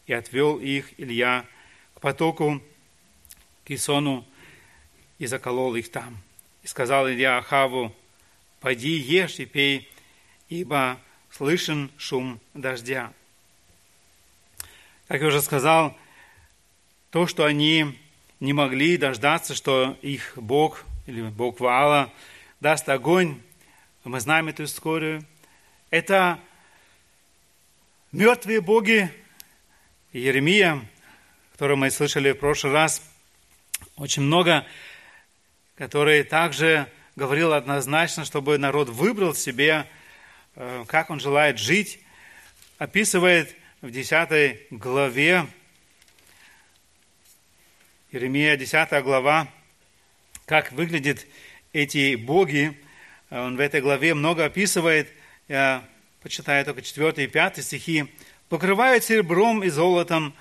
и 0.06 0.12
отвел 0.12 0.58
их 0.58 0.98
Илья 0.98 1.44
к 1.94 2.00
потоку 2.00 2.62
Кисону, 3.64 4.24
и 5.18 5.26
заколол 5.26 5.74
их 5.74 5.90
там. 5.90 6.16
И 6.62 6.68
сказал 6.68 7.08
Илья 7.08 7.38
Ахаву, 7.38 7.94
пойди 8.60 8.90
ешь 8.90 9.40
и 9.40 9.46
пей, 9.46 9.88
ибо 10.48 10.98
слышен 11.30 11.90
шум 11.98 12.40
дождя. 12.54 13.12
Как 15.08 15.20
я 15.20 15.26
уже 15.26 15.42
сказал, 15.42 15.96
то, 17.12 17.26
что 17.26 17.44
они 17.44 18.00
не 18.40 18.54
могли 18.54 18.96
дождаться, 18.96 19.54
что 19.54 19.98
их 20.00 20.32
Бог 20.36 20.82
или 21.06 21.20
Бог 21.20 21.60
Ваала 21.60 22.10
даст 22.58 22.88
огонь, 22.88 23.38
мы 24.02 24.18
знаем 24.18 24.48
эту 24.48 24.64
историю. 24.64 25.22
Это 25.90 26.40
мертвые 28.12 28.62
боги 28.62 29.12
Еремия, 30.14 30.80
которого 31.52 31.76
мы 31.76 31.90
слышали 31.90 32.32
в 32.32 32.38
прошлый 32.38 32.72
раз, 32.72 33.02
очень 33.96 34.22
много, 34.22 34.64
который 35.74 36.22
также 36.22 36.88
говорил 37.14 37.52
однозначно, 37.52 38.24
чтобы 38.24 38.56
народ 38.56 38.88
выбрал 38.88 39.34
себе, 39.34 39.86
э, 40.56 40.84
как 40.88 41.10
он 41.10 41.20
желает 41.20 41.58
жить, 41.58 42.00
описывает 42.78 43.54
в 43.82 43.90
10 43.90 44.68
главе, 44.70 45.46
Еремия 48.12 48.58
10 48.58 49.02
глава, 49.04 49.48
как 50.44 50.70
выглядит 50.72 51.26
эти 51.72 52.14
боги, 52.14 52.78
он 53.30 53.56
в 53.56 53.60
этой 53.60 53.80
главе 53.80 54.12
много 54.12 54.44
описывает, 54.44 55.08
я 55.48 55.82
почитаю 56.20 56.62
только 56.66 56.82
4 56.82 57.24
и 57.24 57.26
5 57.26 57.64
стихи, 57.64 58.04
покрывают 58.50 59.02
серебром 59.02 59.64
и 59.64 59.70
золотом, 59.70 60.34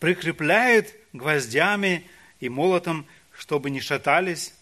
прикрепляют 0.00 0.94
гвоздями 1.12 2.08
и 2.40 2.48
молотом, 2.48 3.04
чтобы 3.36 3.68
не 3.68 3.82
шатались. 3.82 4.54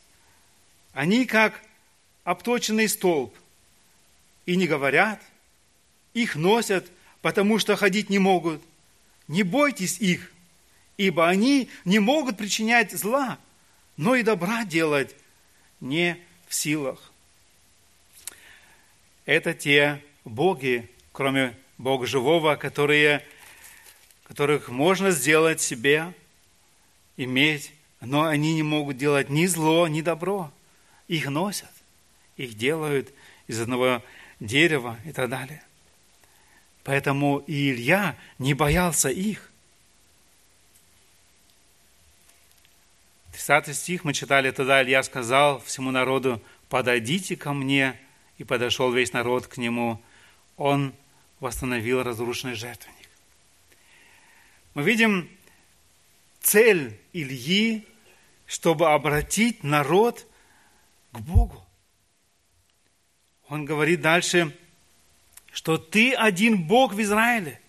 Они 0.93 1.27
как 1.27 1.63
обточенный 2.25 2.89
столб, 2.89 3.33
и 4.47 4.57
не 4.57 4.67
говорят, 4.67 5.23
их 6.15 6.35
носят, 6.35 6.91
потому 7.23 7.61
что 7.61 7.77
ходить 7.77 8.11
не 8.11 8.19
могут. 8.19 8.61
Не 9.29 9.45
бойтесь 9.45 10.01
их, 10.01 10.33
ибо 11.01 11.31
они 11.31 11.71
не 11.87 11.99
могут 11.99 12.37
причинять 12.37 12.93
зла, 12.93 13.39
но 13.97 14.17
и 14.17 14.23
добра 14.23 14.67
делать 14.67 15.17
не 15.81 16.19
в 16.47 16.55
силах. 16.55 17.11
Это 19.25 19.55
те 19.55 20.05
боги, 20.27 20.91
кроме 21.13 21.57
Бога 21.79 22.07
живого, 22.07 22.57
которые, 22.57 23.25
которых 24.25 24.69
можно 24.69 25.11
сделать 25.11 25.63
себе, 25.63 26.13
иметь, 27.17 27.73
но 28.03 28.25
они 28.25 28.53
не 28.53 28.63
могут 28.63 28.99
делать 28.99 29.31
ни 29.31 29.47
зло, 29.47 29.89
ни 29.89 30.03
добро. 30.03 30.53
Их 31.09 31.29
носят, 31.29 31.73
их 32.37 32.59
делают 32.59 33.11
из 33.47 33.59
одного 33.59 34.03
дерева 34.39 34.99
и 35.07 35.13
так 35.13 35.31
далее. 35.31 35.63
Поэтому 36.85 37.39
и 37.39 37.71
Илья 37.71 38.17
не 38.39 38.53
боялся 38.53 39.09
их. 39.09 39.50
30 43.47 43.75
стих 43.75 44.05
мы 44.05 44.13
читали, 44.13 44.51
тогда 44.51 44.83
Илья 44.83 45.03
сказал 45.03 45.61
всему 45.61 45.91
народу, 45.91 46.43
подойдите 46.69 47.37
ко 47.37 47.53
мне, 47.53 47.99
и 48.37 48.45
подошел 48.45 48.93
весь 48.93 49.13
народ 49.13 49.47
к 49.47 49.57
нему. 49.57 50.01
Он 50.57 50.95
восстановил 51.41 52.03
разрушенный 52.03 52.55
жертвенник. 52.55 53.09
Мы 54.75 54.83
видим 54.83 55.29
цель 56.41 56.99
Ильи, 57.13 57.87
чтобы 58.47 58.93
обратить 58.93 59.65
народ 59.65 60.27
к 61.13 61.19
Богу. 61.21 61.67
Он 63.49 63.65
говорит 63.65 64.01
дальше, 64.01 64.57
что 65.51 65.77
ты 65.77 66.15
один 66.15 66.63
Бог 66.67 66.93
в 66.93 67.01
Израиле, 67.03 67.61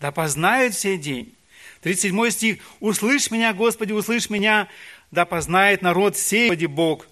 да 0.00 0.12
познает 0.12 0.74
сей 0.74 0.98
день, 0.98 1.34
37 1.82 2.30
стих. 2.30 2.58
«Услышь 2.80 3.30
меня, 3.30 3.52
Господи, 3.52 3.92
услышь 3.92 4.30
меня, 4.30 4.68
да 5.10 5.26
познает 5.26 5.82
народ 5.82 6.16
сей, 6.16 6.48
Господи 6.48 6.66
Бог, 6.66 7.06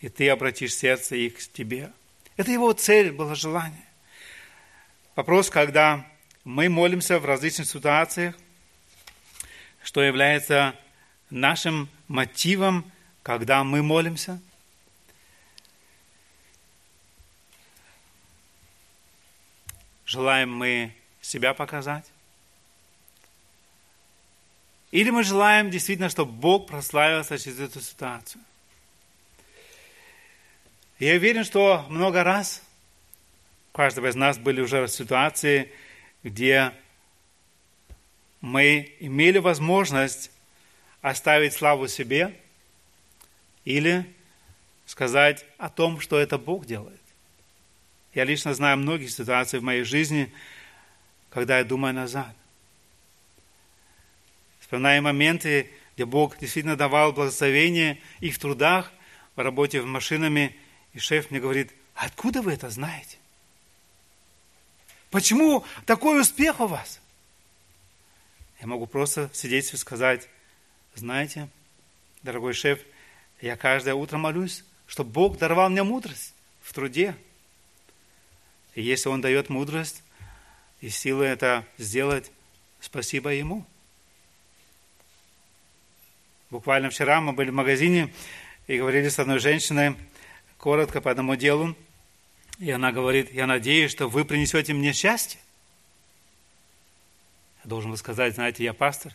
и 0.00 0.08
ты 0.08 0.28
обратишь 0.30 0.74
сердце 0.74 1.16
их 1.16 1.36
к 1.36 1.52
тебе». 1.52 1.92
Это 2.36 2.50
его 2.50 2.72
цель, 2.72 3.10
было 3.12 3.34
желание. 3.34 3.84
Вопрос, 5.16 5.50
когда 5.50 6.06
мы 6.44 6.68
молимся 6.68 7.18
в 7.18 7.24
различных 7.24 7.66
ситуациях, 7.66 8.36
что 9.82 10.02
является 10.02 10.76
нашим 11.30 11.88
мотивом, 12.06 12.90
когда 13.22 13.64
мы 13.64 13.82
молимся. 13.82 14.40
Желаем 20.04 20.54
мы 20.54 20.94
себя 21.20 21.54
показать? 21.54 22.04
Или 24.90 25.10
мы 25.10 25.24
желаем 25.24 25.70
действительно, 25.70 26.08
чтобы 26.08 26.32
Бог 26.32 26.68
прославился 26.68 27.38
через 27.38 27.60
эту 27.60 27.80
ситуацию? 27.80 28.42
Я 30.98 31.14
уверен, 31.14 31.44
что 31.44 31.84
много 31.88 32.24
раз 32.24 32.62
у 33.72 33.76
каждого 33.76 34.06
из 34.06 34.14
нас 34.14 34.38
были 34.38 34.60
уже 34.60 34.88
ситуации, 34.88 35.70
где 36.22 36.72
мы 38.40 38.94
имели 39.00 39.38
возможность 39.38 40.30
оставить 41.02 41.52
славу 41.52 41.88
себе 41.88 42.34
или 43.64 44.06
сказать 44.86 45.44
о 45.58 45.68
том, 45.68 46.00
что 46.00 46.18
это 46.18 46.38
Бог 46.38 46.64
делает. 46.64 47.00
Я 48.14 48.24
лично 48.24 48.54
знаю 48.54 48.78
многие 48.78 49.08
ситуации 49.08 49.58
в 49.58 49.62
моей 49.62 49.82
жизни, 49.82 50.32
когда 51.28 51.58
я 51.58 51.64
думаю 51.64 51.92
назад. 51.92 52.34
Вспоминаю 54.66 55.00
моменты, 55.00 55.70
где 55.94 56.04
Бог 56.04 56.38
действительно 56.38 56.74
давал 56.74 57.12
благословение 57.12 58.00
и 58.18 58.32
в 58.32 58.38
трудах, 58.40 58.90
в 59.36 59.40
работе 59.40 59.80
с 59.80 59.84
машинами, 59.84 60.56
и 60.92 60.98
шеф 60.98 61.30
мне 61.30 61.38
говорит, 61.38 61.70
откуда 61.94 62.42
вы 62.42 62.54
это 62.54 62.68
знаете? 62.68 63.16
Почему 65.12 65.64
такой 65.84 66.20
успех 66.20 66.58
у 66.58 66.66
вас? 66.66 67.00
Я 68.60 68.66
могу 68.66 68.86
просто 68.86 69.30
сидеть 69.32 69.72
и 69.72 69.76
сказать, 69.76 70.28
знаете, 70.96 71.48
дорогой 72.24 72.52
шеф, 72.52 72.80
я 73.40 73.56
каждое 73.56 73.94
утро 73.94 74.18
молюсь, 74.18 74.64
чтобы 74.88 75.10
Бог 75.10 75.38
даровал 75.38 75.68
мне 75.68 75.84
мудрость 75.84 76.34
в 76.60 76.72
труде. 76.72 77.14
И 78.74 78.82
если 78.82 79.10
Он 79.10 79.20
дает 79.20 79.48
мудрость 79.48 80.02
и 80.80 80.88
силы 80.88 81.24
это 81.24 81.64
сделать, 81.78 82.32
спасибо 82.80 83.32
Ему. 83.32 83.64
Буквально 86.50 86.90
вчера 86.90 87.20
мы 87.20 87.32
были 87.32 87.50
в 87.50 87.54
магазине 87.54 88.12
и 88.68 88.78
говорили 88.78 89.08
с 89.08 89.18
одной 89.18 89.40
женщиной 89.40 89.96
коротко 90.58 91.00
по 91.00 91.10
одному 91.10 91.34
делу. 91.34 91.76
И 92.58 92.70
она 92.70 92.92
говорит, 92.92 93.32
я 93.32 93.46
надеюсь, 93.46 93.90
что 93.90 94.08
вы 94.08 94.24
принесете 94.24 94.72
мне 94.72 94.92
счастье. 94.92 95.40
Я 97.64 97.70
должен 97.70 97.90
был 97.90 97.98
сказать, 97.98 98.34
знаете, 98.34 98.62
я 98.62 98.72
пастор, 98.74 99.12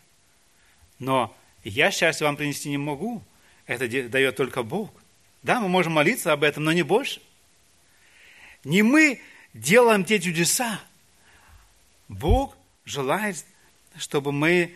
но 0.99 1.35
я 1.63 1.89
счастье 1.89 2.27
вам 2.27 2.35
принести 2.35 2.69
не 2.69 2.77
могу. 2.77 3.23
Это 3.65 3.87
дает 4.09 4.35
только 4.35 4.61
Бог. 4.61 4.91
Да, 5.41 5.61
мы 5.61 5.69
можем 5.69 5.93
молиться 5.93 6.33
об 6.33 6.43
этом, 6.43 6.65
но 6.65 6.73
не 6.73 6.83
больше. 6.83 7.21
Не 8.65 8.83
мы 8.83 9.21
делаем 9.53 10.03
те 10.03 10.19
чудеса. 10.19 10.81
Бог 12.09 12.57
желает, 12.83 13.43
чтобы 13.97 14.33
мы 14.33 14.75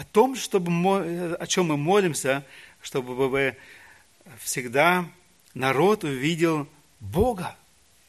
о 0.00 0.04
том, 0.04 0.34
чтобы 0.34 1.36
о 1.38 1.46
чем 1.46 1.66
мы 1.66 1.76
молимся, 1.76 2.42
чтобы 2.80 3.54
всегда 4.38 5.04
народ 5.52 6.04
увидел 6.04 6.66
Бога, 7.00 7.54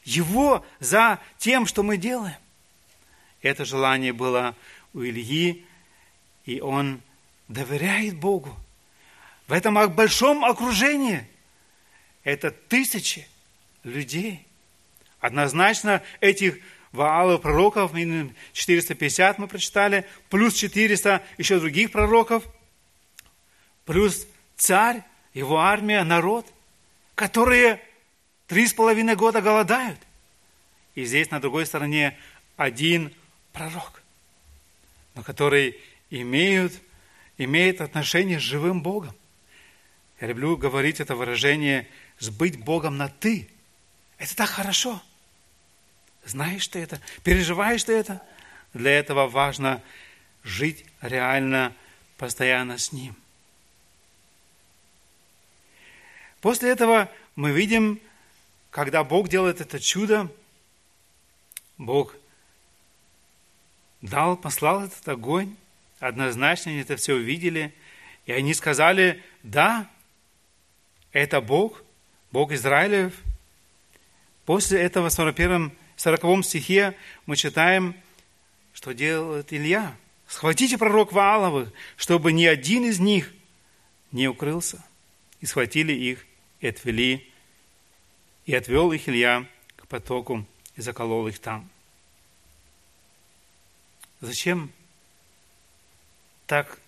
Его 0.05 0.65
за 0.79 1.19
тем, 1.37 1.65
что 1.65 1.83
мы 1.83 1.97
делаем. 1.97 2.37
Это 3.41 3.65
желание 3.65 4.13
было 4.13 4.55
у 4.93 5.03
Ильи, 5.03 5.65
и 6.45 6.61
он 6.61 7.01
доверяет 7.49 8.15
Богу. 8.15 8.55
В 9.47 9.51
этом 9.51 9.73
большом 9.93 10.45
окружении 10.45 11.27
это 12.23 12.51
тысячи 12.51 13.27
людей. 13.83 14.47
Однозначно 15.19 16.01
этих 16.21 16.57
Ваалов 16.91 17.41
пророков, 17.41 17.93
450 17.93 19.39
мы 19.39 19.47
прочитали, 19.47 20.05
плюс 20.29 20.53
400 20.55 21.23
еще 21.37 21.59
других 21.59 21.91
пророков, 21.91 22.43
плюс 23.85 24.27
царь, 24.55 25.03
его 25.33 25.59
армия, 25.59 26.03
народ– 26.03 26.45
которые 27.21 27.79
три 28.47 28.65
с 28.65 28.73
половиной 28.73 29.15
года 29.15 29.41
голодают. 29.41 29.99
И 30.95 31.05
здесь 31.05 31.29
на 31.29 31.39
другой 31.39 31.67
стороне 31.67 32.17
один 32.57 33.13
пророк, 33.53 34.01
но 35.13 35.21
который 35.21 35.79
имеют, 36.09 36.73
имеет 37.37 37.79
отношение 37.79 38.39
с 38.39 38.41
живым 38.41 38.81
Богом. 38.81 39.15
Я 40.19 40.29
люблю 40.29 40.57
говорить 40.57 40.99
это 40.99 41.15
выражение 41.15 41.87
«сбыть 42.17 42.57
Богом 42.57 42.97
на 42.97 43.07
«ты». 43.07 43.47
Это 44.17 44.35
так 44.35 44.49
хорошо. 44.49 44.99
Знаешь 46.25 46.67
ты 46.67 46.79
это, 46.79 47.01
переживаешь 47.23 47.83
ты 47.83 47.93
это. 47.93 48.21
Для 48.73 48.91
этого 48.91 49.27
важно 49.27 49.81
жить 50.43 50.85
реально, 51.01 51.73
постоянно 52.17 52.77
с 52.77 52.91
Ним. 52.91 53.15
После 56.39 56.69
этого 56.69 57.09
мы 57.35 57.51
видим, 57.51 57.99
когда 58.69 59.03
Бог 59.03 59.29
делает 59.29 59.61
это 59.61 59.79
чудо, 59.79 60.31
Бог 61.77 62.15
дал, 64.01 64.37
послал 64.37 64.85
этот 64.85 65.07
огонь, 65.07 65.55
однозначно 65.99 66.71
они 66.71 66.81
это 66.81 66.95
все 66.95 67.13
увидели, 67.13 67.73
и 68.25 68.31
они 68.31 68.53
сказали, 68.53 69.23
да, 69.43 69.89
это 71.11 71.41
Бог, 71.41 71.83
Бог 72.31 72.51
Израилев. 72.51 73.13
После 74.45 74.79
этого 74.81 75.09
в 75.09 75.13
41 75.13 75.71
40 76.01 76.43
стихе 76.43 76.97
мы 77.27 77.35
читаем, 77.35 77.95
что 78.73 78.91
делает 78.91 79.53
Илья. 79.53 79.95
Схватите 80.27 80.79
пророк 80.79 81.11
Вааловых, 81.11 81.71
чтобы 81.95 82.31
ни 82.31 82.45
один 82.45 82.85
из 82.85 82.99
них 82.99 83.31
не 84.11 84.27
укрылся. 84.27 84.83
И 85.41 85.45
схватили 85.45 85.93
их 85.93 86.25
и 86.59 86.67
отвели, 86.67 87.31
и 88.47 88.55
отвел 88.55 88.91
их 88.91 89.07
Илья 89.07 89.45
к 89.75 89.85
потоку 89.85 90.47
и 90.75 90.81
заколол 90.81 91.27
их 91.27 91.37
там. 91.37 91.69
Зачем 94.21 94.71
так 96.47 96.79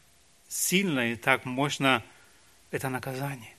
сильно 0.47 1.11
и 1.11 1.16
так 1.16 1.45
мощно 1.45 2.03
это 2.72 2.89
наказание? 2.89 3.53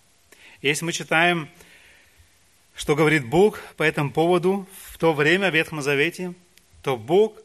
Если 0.62 0.84
мы 0.84 0.92
читаем, 0.92 1.48
что 2.74 2.94
говорит 2.96 3.26
Бог 3.26 3.60
по 3.76 3.82
этому 3.82 4.10
поводу 4.10 4.66
в 4.88 4.98
то 4.98 5.12
время 5.12 5.50
в 5.50 5.54
Ветхом 5.54 5.82
Завете, 5.82 6.34
то 6.82 6.96
Бог 6.96 7.36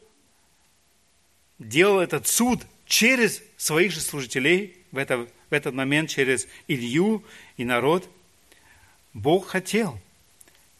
делал 1.58 2.00
этот 2.00 2.26
суд 2.26 2.60
через 2.86 3.42
своих 3.56 3.92
же 3.92 4.00
служителей, 4.00 4.76
в, 4.92 4.98
это, 4.98 5.18
в 5.48 5.52
этот 5.52 5.74
момент 5.74 6.10
через 6.10 6.46
Илью 6.66 7.24
и 7.56 7.64
народ– 7.64 8.08
Бог 9.12 9.48
хотел, 9.48 9.98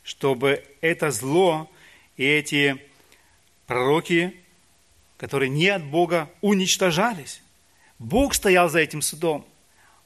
чтобы 0.02 0.64
это 0.80 1.10
зло 1.10 1.70
и 2.16 2.24
эти 2.24 2.78
пророки, 3.66 4.34
которые 5.16 5.48
не 5.48 5.68
от 5.68 5.84
Бога, 5.84 6.30
уничтожались. 6.40 7.42
Бог 7.98 8.34
стоял 8.34 8.68
за 8.68 8.80
этим 8.80 9.02
судом, 9.02 9.46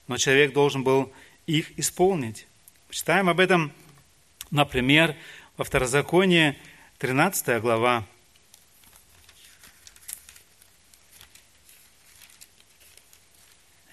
но 0.09 0.17
человек 0.17 0.53
должен 0.53 0.83
был 0.83 1.13
их 1.47 1.79
исполнить. 1.79 2.47
Читаем 2.91 3.29
об 3.29 3.41
этом, 3.41 3.73
например, 4.55 5.17
во 5.57 5.65
Второзаконии, 5.65 6.57
13 6.99 7.61
глава. 7.61 8.07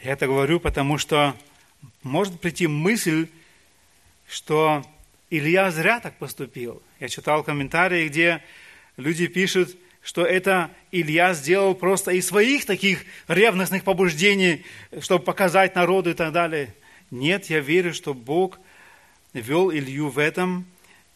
Я 0.04 0.12
это 0.14 0.28
говорю, 0.28 0.60
потому 0.60 0.98
что 1.00 1.36
может 2.04 2.40
прийти 2.40 2.68
мысль, 2.68 3.28
что 4.28 4.86
Илья 5.32 5.72
зря 5.72 6.00
так 6.00 6.18
поступил. 6.18 6.82
Я 7.00 7.10
читал 7.10 7.44
комментарии, 7.44 8.08
где 8.08 8.44
люди 8.98 9.26
пишут, 9.28 9.76
что 10.04 10.26
это 10.26 10.70
Илья 10.92 11.34
сделал 11.34 11.74
просто 11.74 12.12
из 12.12 12.28
своих 12.28 12.66
таких 12.66 13.06
ревностных 13.28 13.84
побуждений, 13.84 14.64
чтобы 15.00 15.24
показать 15.24 15.74
народу 15.74 16.12
и 16.12 16.14
так 16.14 16.32
далее. 16.32 16.76
Нет, 17.10 17.50
я 17.50 17.60
верю, 17.60 17.94
что 17.96 18.14
Бог 18.14 18.60
вел 19.34 19.72
Илью 19.72 20.10
в 20.10 20.20
этом, 20.20 20.66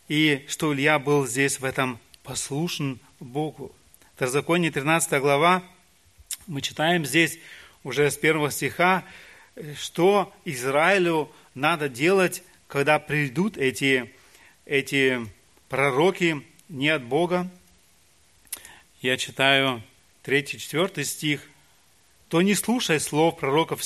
и 0.08 0.46
что 0.48 0.74
Илья 0.74 1.00
был 1.00 1.28
здесь 1.28 1.60
в 1.60 1.66
этом 1.66 2.00
послушен 2.24 3.00
Богу. 3.20 3.76
Второзаконие 4.16 4.72
13 4.72 5.20
глава, 5.20 5.64
мы 6.48 6.62
читаем 6.62 7.06
здесь 7.06 7.40
уже 7.84 8.10
с 8.10 8.18
первого 8.18 8.52
стиха, 8.52 9.04
что 9.78 10.34
Израилю 10.46 11.32
надо 11.54 11.90
делать, 11.90 12.44
когда 12.68 13.00
придут 13.00 13.58
эти, 13.58 14.14
эти 14.66 15.26
пророки 15.70 16.42
не 16.70 16.90
от 16.90 17.04
Бога. 17.04 17.50
Я 19.02 19.18
читаю 19.18 19.84
3-4 20.24 21.04
стих. 21.04 21.42
«То 22.30 22.42
не 22.42 22.56
слушай 22.56 23.00
слов 23.00 23.38
пророков 23.38 23.82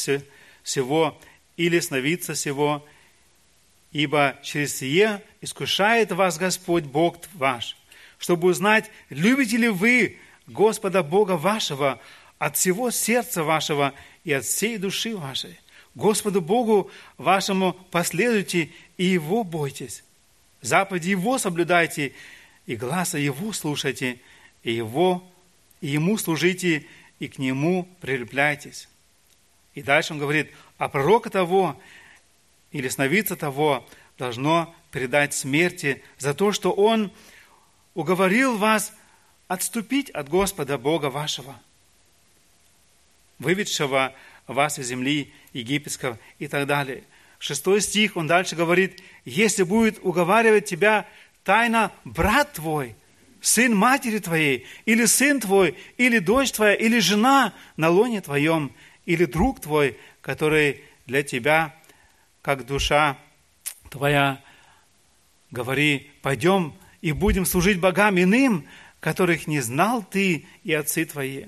всего 0.63 1.19
или 1.57 1.79
сновидца 1.79 2.33
всего, 2.33 2.85
ибо 3.91 4.37
через 4.43 4.77
сие 4.77 5.23
искушает 5.41 6.11
вас 6.11 6.37
Господь 6.37 6.83
Бог 6.83 7.17
ваш, 7.33 7.75
чтобы 8.17 8.49
узнать, 8.49 8.89
любите 9.09 9.57
ли 9.57 9.69
вы 9.69 10.17
Господа 10.47 11.03
Бога 11.03 11.33
вашего 11.33 11.99
от 12.37 12.55
всего 12.55 12.91
сердца 12.91 13.43
вашего 13.43 13.93
и 14.23 14.33
от 14.33 14.45
всей 14.45 14.77
души 14.77 15.15
вашей. 15.15 15.59
Господу 15.95 16.41
Богу 16.41 16.89
вашему 17.17 17.73
последуйте 17.91 18.69
и 18.97 19.05
Его 19.05 19.43
бойтесь. 19.43 20.03
Заповеди 20.61 21.09
Его 21.09 21.37
соблюдайте, 21.37 22.13
и 22.65 22.75
глаза 22.75 23.17
Его 23.17 23.53
слушайте, 23.53 24.19
и 24.63 24.71
Его, 24.71 25.23
и 25.81 25.87
Ему 25.87 26.17
служите, 26.17 26.85
и 27.19 27.27
к 27.27 27.37
Нему 27.37 27.87
прилепляйтесь. 28.01 28.87
И 29.73 29.81
дальше 29.81 30.13
он 30.13 30.19
говорит, 30.19 30.51
а 30.77 30.89
пророка 30.89 31.29
того 31.29 31.79
или 32.71 32.87
сновидца 32.87 33.35
того 33.35 33.87
должно 34.17 34.73
предать 34.91 35.33
смерти 35.33 36.03
за 36.17 36.33
то, 36.33 36.51
что 36.51 36.71
он 36.71 37.11
уговорил 37.93 38.57
вас 38.57 38.93
отступить 39.47 40.09
от 40.11 40.29
Господа 40.29 40.77
Бога 40.77 41.09
вашего, 41.09 41.59
выведшего 43.39 44.13
вас 44.47 44.79
из 44.79 44.87
земли 44.87 45.33
египетского 45.53 46.19
и 46.37 46.47
так 46.47 46.67
далее. 46.67 47.03
Шестой 47.39 47.81
стих, 47.81 48.17
он 48.17 48.27
дальше 48.27 48.55
говорит, 48.55 49.01
если 49.25 49.63
будет 49.63 49.99
уговаривать 50.01 50.65
тебя 50.65 51.07
тайно 51.43 51.91
брат 52.03 52.53
твой, 52.53 52.95
сын 53.41 53.75
матери 53.75 54.19
твоей, 54.19 54.65
или 54.85 55.05
сын 55.05 55.39
твой, 55.39 55.77
или 55.97 56.19
дочь 56.19 56.51
твоя, 56.51 56.75
или 56.75 56.99
жена 56.99 57.53
на 57.77 57.89
лоне 57.89 58.21
твоем, 58.21 58.71
или 59.05 59.25
друг 59.25 59.61
твой, 59.61 59.97
который 60.21 60.83
для 61.05 61.23
тебя, 61.23 61.73
как 62.49 62.65
душа 62.65 63.15
твоя, 63.91 64.41
говори, 65.51 66.09
пойдем 66.23 66.73
и 66.99 67.11
будем 67.11 67.45
служить 67.45 67.79
богам 67.79 68.19
иным, 68.19 68.67
которых 68.99 69.45
не 69.45 69.59
знал 69.59 70.01
ты 70.01 70.47
и 70.63 70.73
отцы 70.73 71.05
твои. 71.05 71.45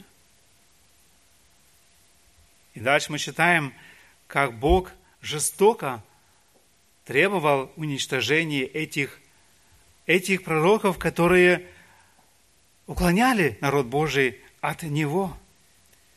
И 2.75 2.79
дальше 2.81 3.11
мы 3.11 3.17
читаем, 3.17 3.73
как 4.27 4.59
Бог 4.59 4.91
жестоко 5.23 6.03
требовал 7.05 7.71
уничтожения 7.77 8.65
этих, 8.65 9.19
этих 10.05 10.43
пророков, 10.43 10.99
которые 10.99 11.65
уклоняли 12.85 13.57
народ 13.59 13.87
Божий 13.87 14.39
от 14.59 14.83
Него. 14.83 15.35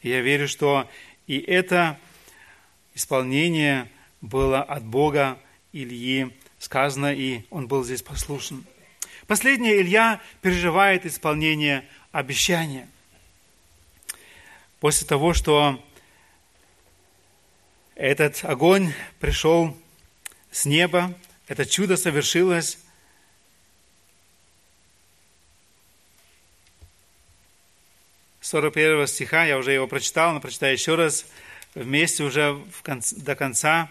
И 0.02 0.10
я 0.10 0.20
верю, 0.20 0.46
что 0.46 0.90
и 1.26 1.38
это 1.38 1.98
исполнение 2.94 3.88
было 4.24 4.62
от 4.62 4.84
Бога 4.84 5.38
Ильи 5.72 6.34
сказано, 6.58 7.12
и 7.12 7.42
он 7.50 7.68
был 7.68 7.84
здесь 7.84 8.02
послушен. 8.02 8.64
Последнее, 9.26 9.80
Илья 9.80 10.20
переживает 10.40 11.04
исполнение 11.04 11.86
обещания. 12.10 12.88
После 14.80 15.06
того, 15.06 15.34
что 15.34 15.82
этот 17.94 18.44
огонь 18.44 18.92
пришел 19.20 19.76
с 20.50 20.64
неба, 20.64 21.14
это 21.46 21.66
чудо 21.66 21.96
совершилось, 21.96 22.78
с 28.40 28.48
41 28.48 29.06
стиха, 29.06 29.44
я 29.44 29.58
уже 29.58 29.72
его 29.72 29.86
прочитал, 29.86 30.32
но 30.32 30.40
прочитаю 30.40 30.72
еще 30.74 30.94
раз, 30.94 31.26
вместе 31.74 32.22
уже 32.22 32.62
конце, 32.82 33.16
до 33.16 33.34
конца, 33.34 33.90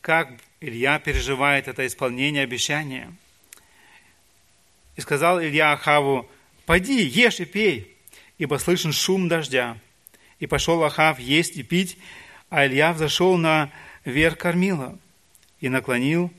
как 0.00 0.30
Илья 0.60 0.98
переживает 0.98 1.68
это 1.68 1.86
исполнение 1.86 2.42
обещания– 2.42 3.12
и 4.98 5.00
сказал 5.00 5.40
Илья 5.40 5.70
Ахаву, 5.70 6.28
«Пойди, 6.66 7.04
ешь 7.04 7.38
и 7.38 7.44
пей, 7.44 7.96
ибо 8.36 8.56
слышен 8.56 8.92
шум 8.92 9.28
дождя». 9.28 9.78
И 10.40 10.48
пошел 10.48 10.82
Ахав 10.82 11.20
есть 11.20 11.56
и 11.56 11.62
пить, 11.62 11.96
а 12.50 12.66
Илья 12.66 12.92
взошел 12.92 13.36
на 13.36 13.70
верх 14.04 14.38
кормила 14.38 14.98
и 15.60 15.68
наклонился 15.68 16.32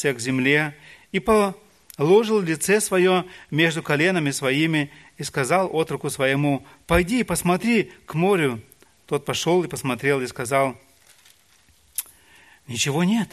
к 0.00 0.20
земле 0.20 0.76
и 1.10 1.18
положил 1.18 2.40
лице 2.40 2.80
свое 2.80 3.24
между 3.50 3.82
коленами 3.82 4.30
своими 4.30 4.92
и 5.18 5.24
сказал 5.24 5.68
отроку 5.74 6.08
своему, 6.08 6.64
«Пойди, 6.86 7.24
посмотри 7.24 7.90
к 8.06 8.14
морю». 8.14 8.62
Тот 9.06 9.24
пошел 9.24 9.64
и 9.64 9.68
посмотрел 9.68 10.20
и 10.20 10.28
сказал, 10.28 10.78
«Ничего 12.72 13.04
нет». 13.04 13.28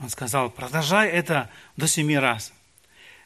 Он 0.00 0.08
сказал, 0.08 0.50
«Продолжай 0.50 1.08
это 1.08 1.48
до 1.76 1.86
семи 1.86 2.18
раз». 2.18 2.52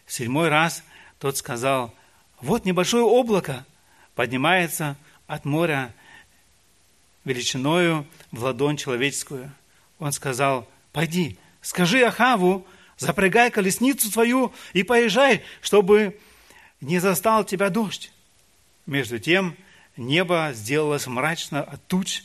В 0.05 0.13
седьмой 0.13 0.51
раз 0.51 0.85
тот 1.19 1.39
сказал, 1.39 1.95
вот 2.43 2.67
небольшое 2.67 3.05
облако 3.05 3.65
поднимается 4.15 4.99
от 5.27 5.47
моря 5.47 5.95
величиною 7.25 8.07
в 8.33 8.43
ладонь 8.43 8.77
человеческую. 8.77 9.51
Он 9.99 10.13
сказал, 10.13 10.69
пойди, 10.93 11.39
скажи 11.63 12.03
Ахаву, 12.03 12.67
запрягай 12.99 13.51
колесницу 13.51 14.13
твою 14.13 14.53
и 14.75 14.83
поезжай, 14.83 15.43
чтобы 15.63 16.21
не 16.83 16.99
застал 16.99 17.45
тебя 17.45 17.71
дождь. 17.71 18.13
Между 18.85 19.19
тем 19.19 19.57
небо 19.97 20.51
сделалось 20.53 21.07
мрачно 21.07 21.63
от 21.63 21.83
туч 21.87 22.25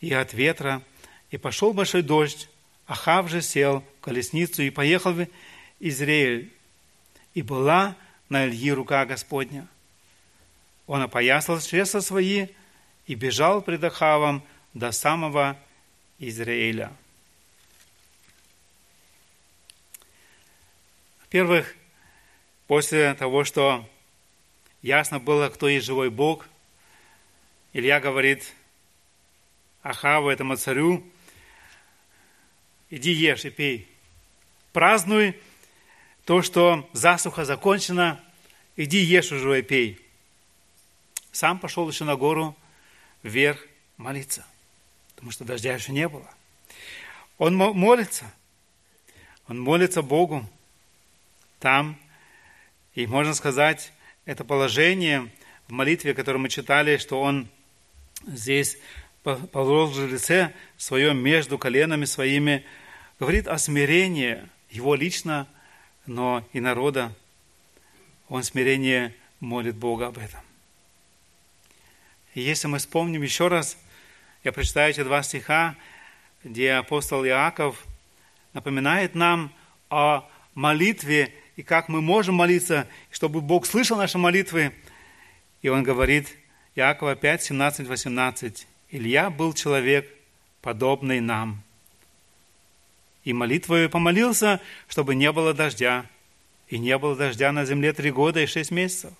и 0.00 0.10
от 0.14 0.32
ветра, 0.32 0.82
и 1.30 1.36
пошел 1.38 1.72
большой 1.72 2.02
дождь. 2.02 2.48
Ахав 2.86 3.28
же 3.30 3.40
сел 3.40 3.80
в 3.80 4.04
колесницу 4.04 4.62
и 4.62 4.70
поехал 4.70 5.12
в 5.12 5.26
Израиль 5.80 6.52
и 7.32 7.42
была 7.42 7.96
на 8.28 8.46
Ильи 8.46 8.72
рука 8.72 9.04
Господня. 9.06 9.66
Он 10.86 11.02
опоясал 11.02 11.60
чресла 11.60 12.00
свои 12.00 12.48
и 13.06 13.14
бежал 13.14 13.62
пред 13.62 13.84
Ахавом 13.84 14.42
до 14.74 14.92
самого 14.92 15.58
Израиля. 16.18 16.92
Во-первых, 21.20 21.74
после 22.66 23.14
того, 23.14 23.44
что 23.44 23.88
ясно 24.82 25.18
было, 25.18 25.48
кто 25.48 25.68
есть 25.68 25.86
живой 25.86 26.10
Бог, 26.10 26.46
Илья 27.72 27.98
говорит 27.98 28.52
Ахаву, 29.82 30.28
этому 30.28 30.56
царю, 30.56 31.04
иди 32.94 33.10
ешь 33.10 33.44
и 33.44 33.50
пей, 33.50 33.88
празднуй 34.72 35.36
то, 36.24 36.42
что 36.42 36.88
засуха 36.92 37.44
закончена, 37.44 38.20
иди 38.76 38.98
ешь 38.98 39.32
уже 39.32 39.58
и 39.58 39.62
пей. 39.62 40.00
Сам 41.32 41.58
пошел 41.58 41.88
еще 41.88 42.04
на 42.04 42.14
гору 42.14 42.56
вверх 43.24 43.66
молиться, 43.96 44.46
потому 45.16 45.32
что 45.32 45.44
дождя 45.44 45.74
еще 45.74 45.90
не 45.90 46.08
было. 46.08 46.30
Он 47.36 47.56
молится, 47.56 48.32
он 49.48 49.60
молится 49.60 50.00
Богу 50.02 50.48
там, 51.58 51.98
и 52.94 53.08
можно 53.08 53.34
сказать, 53.34 53.92
это 54.24 54.44
положение 54.44 55.28
в 55.66 55.72
молитве, 55.72 56.14
которое 56.14 56.38
мы 56.38 56.48
читали, 56.48 56.96
что 56.98 57.20
он 57.20 57.48
здесь 58.24 58.78
положил 59.24 60.06
лице 60.06 60.54
свое 60.76 61.12
между 61.12 61.58
коленами 61.58 62.04
своими, 62.04 62.64
говорит 63.18 63.48
о 63.48 63.58
смирении 63.58 64.42
его 64.70 64.94
лично 64.94 65.46
но 66.06 66.46
и 66.52 66.60
народа, 66.60 67.12
он 68.28 68.42
смирение 68.42 69.14
молит 69.40 69.76
Бога 69.76 70.08
об 70.08 70.18
этом. 70.18 70.40
И 72.34 72.40
если 72.40 72.66
мы 72.66 72.78
вспомним 72.78 73.22
еще 73.22 73.48
раз, 73.48 73.78
я 74.42 74.52
прочитаю 74.52 74.90
эти 74.90 75.02
два 75.02 75.22
стиха, 75.22 75.76
где 76.42 76.72
апостол 76.72 77.24
Иаков 77.24 77.84
напоминает 78.52 79.14
нам 79.14 79.52
о 79.88 80.28
молитве 80.54 81.32
и 81.56 81.62
как 81.62 81.88
мы 81.88 82.02
можем 82.02 82.34
молиться, 82.34 82.88
чтобы 83.10 83.40
Бог 83.40 83.66
слышал 83.66 83.96
наши 83.96 84.18
молитвы. 84.18 84.74
И 85.62 85.68
он 85.68 85.82
говорит, 85.82 86.36
Иакова 86.74 87.14
5, 87.14 87.44
17, 87.44 87.86
18, 87.86 88.66
«Илья 88.90 89.30
был 89.30 89.54
человек, 89.54 90.10
подобный 90.60 91.20
нам, 91.20 91.62
и 93.24 93.32
молитвою 93.32 93.90
помолился, 93.90 94.60
чтобы 94.86 95.14
не 95.14 95.32
было 95.32 95.54
дождя. 95.54 96.06
И 96.68 96.78
не 96.78 96.96
было 96.98 97.16
дождя 97.16 97.52
на 97.52 97.64
земле 97.64 97.92
три 97.92 98.10
года 98.10 98.40
и 98.40 98.46
шесть 98.46 98.70
месяцев. 98.70 99.12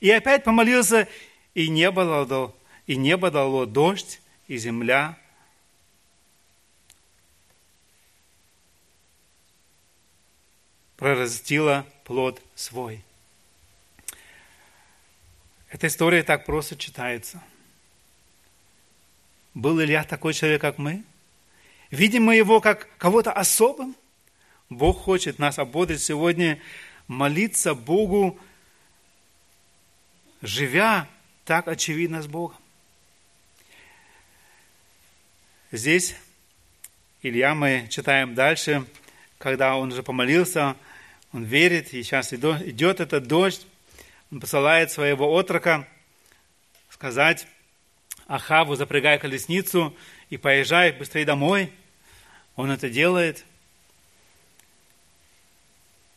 И 0.00 0.10
опять 0.10 0.44
помолился, 0.44 1.08
и 1.54 1.68
небо 1.68 2.04
дало, 2.04 2.56
и 2.86 2.96
небо 2.96 3.30
дало 3.30 3.66
дождь, 3.66 4.20
и 4.46 4.56
земля 4.56 5.18
прорастила 10.96 11.86
плод 12.04 12.40
свой. 12.54 13.02
Эта 15.70 15.86
история 15.86 16.22
так 16.22 16.44
просто 16.44 16.76
читается. 16.76 17.42
Был 19.54 19.80
Илья 19.80 20.04
такой 20.04 20.34
человек, 20.34 20.60
как 20.60 20.78
мы? 20.78 21.04
Видим 21.90 22.24
мы 22.24 22.36
его 22.36 22.60
как 22.60 22.88
кого-то 22.98 23.32
особым? 23.32 23.96
Бог 24.68 24.98
хочет 24.98 25.38
нас 25.38 25.58
ободрить 25.58 26.02
сегодня 26.02 26.60
молиться 27.08 27.74
Богу, 27.74 28.38
живя 30.42 31.08
так 31.44 31.66
очевидно 31.66 32.22
с 32.22 32.28
Богом. 32.28 32.56
Здесь 35.72 36.14
Илья 37.22 37.54
мы 37.54 37.86
читаем 37.90 38.34
дальше, 38.34 38.86
когда 39.38 39.76
он 39.76 39.92
уже 39.92 40.02
помолился, 40.02 40.76
он 41.32 41.44
верит, 41.44 41.92
и 41.92 42.02
сейчас 42.02 42.32
идет 42.32 43.00
этот 43.00 43.26
дождь, 43.26 43.66
он 44.30 44.40
посылает 44.40 44.92
своего 44.92 45.32
отрока 45.32 45.86
сказать 46.88 47.46
Ахаву, 48.26 48.76
запрягай 48.76 49.18
колесницу 49.18 49.94
и 50.28 50.36
поезжай 50.36 50.92
быстрее 50.92 51.24
домой. 51.24 51.72
Он 52.60 52.70
это 52.70 52.90
делает. 52.90 53.46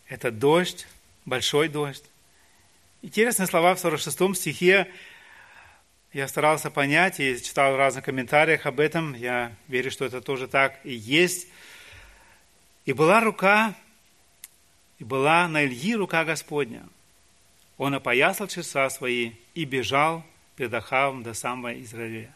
Это 0.09 0.29
дождь, 0.29 0.85
большой 1.23 1.69
дождь. 1.69 2.03
Интересные 3.01 3.47
слова 3.47 3.73
в 3.75 3.79
46 3.79 4.35
стихе. 4.35 4.91
Я 6.11 6.27
старался 6.27 6.69
понять 6.69 7.21
и 7.21 7.41
читал 7.41 7.71
в 7.71 7.77
разных 7.77 8.03
комментариях 8.03 8.65
об 8.65 8.81
этом. 8.81 9.13
Я 9.13 9.55
верю, 9.69 9.89
что 9.89 10.03
это 10.03 10.19
тоже 10.19 10.49
так 10.49 10.81
и 10.83 10.91
есть. 10.91 11.47
И 12.83 12.91
была 12.91 13.21
рука, 13.21 13.73
и 14.99 15.05
была 15.05 15.47
на 15.47 15.63
Ильи 15.63 15.95
рука 15.95 16.25
Господня. 16.25 16.83
Он 17.77 17.93
опоясал 17.93 18.49
часа 18.49 18.89
свои 18.89 19.31
и 19.53 19.63
бежал 19.63 20.25
перед 20.57 20.73
Ахавом 20.73 21.23
до 21.23 21.33
самого 21.33 21.81
Израиля. 21.81 22.35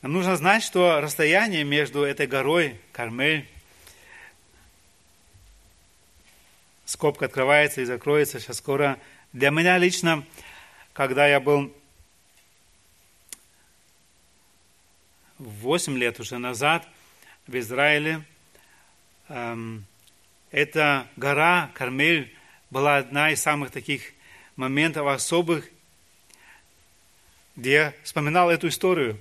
Нам 0.00 0.12
нужно 0.12 0.36
знать, 0.36 0.62
что 0.62 1.00
расстояние 1.00 1.64
между 1.64 2.04
этой 2.04 2.28
горой 2.28 2.80
Кармель, 2.92 3.48
скобка 6.84 7.24
открывается 7.24 7.80
и 7.80 7.84
закроется 7.84 8.38
сейчас 8.38 8.58
скоро. 8.58 9.00
Для 9.32 9.50
меня 9.50 9.76
лично, 9.76 10.24
когда 10.92 11.26
я 11.26 11.40
был 11.40 11.74
8 15.38 15.98
лет 15.98 16.20
уже 16.20 16.38
назад 16.38 16.86
в 17.48 17.58
Израиле, 17.58 18.24
эм, 19.28 19.84
эта 20.52 21.08
гора 21.16 21.72
Кармель 21.74 22.32
была 22.70 22.98
одна 22.98 23.32
из 23.32 23.42
самых 23.42 23.72
таких 23.72 24.12
моментов 24.54 25.08
особых, 25.08 25.68
где 27.56 27.72
я 27.72 27.94
вспоминал 28.04 28.48
эту 28.48 28.68
историю, 28.68 29.20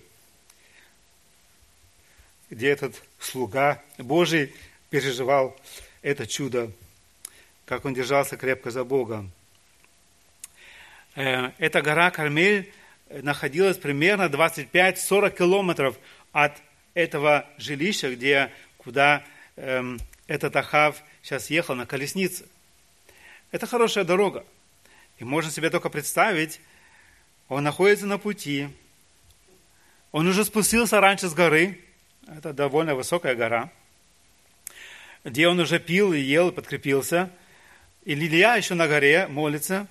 где 2.49 2.69
этот 2.69 3.01
слуга 3.19 3.81
Божий 3.97 4.53
переживал 4.89 5.55
это 6.01 6.25
чудо, 6.25 6.71
как 7.65 7.85
он 7.85 7.93
держался 7.93 8.37
крепко 8.37 8.71
за 8.71 8.83
Бога. 8.83 9.25
Э, 11.15 11.51
эта 11.57 11.81
гора 11.81 12.11
Кармель 12.11 12.71
находилась 13.09 13.77
примерно 13.77 14.23
25-40 14.23 15.37
километров 15.37 15.97
от 16.31 16.53
этого 16.93 17.45
жилища, 17.57 18.13
где, 18.13 18.51
куда 18.77 19.23
эм, 19.55 19.99
этот 20.27 20.55
Ахав 20.55 21.01
сейчас 21.21 21.49
ехал 21.49 21.75
на 21.75 21.85
колеснице. 21.85 22.45
Это 23.51 23.65
хорошая 23.65 24.03
дорога. 24.03 24.45
И 25.19 25.23
можно 25.23 25.51
себе 25.51 25.69
только 25.69 25.89
представить, 25.89 26.59
он 27.49 27.63
находится 27.63 28.05
на 28.05 28.17
пути, 28.17 28.69
он 30.11 30.27
уже 30.27 30.45
спустился 30.45 30.99
раньше 30.99 31.27
с 31.27 31.33
горы, 31.33 31.79
это 32.27 32.51
довольно 32.51 32.93
высокая 32.93 33.35
гора, 33.35 33.71
где 35.23 35.47
он 35.47 35.59
уже 35.59 35.79
пил 35.79 36.13
и 36.13 36.19
ел 36.19 36.49
и 36.49 36.51
подкрепился. 36.51 37.31
И 38.03 38.15
Лилия 38.15 38.55
еще 38.55 38.73
на 38.73 38.87
горе 38.87 39.27
молится. 39.27 39.87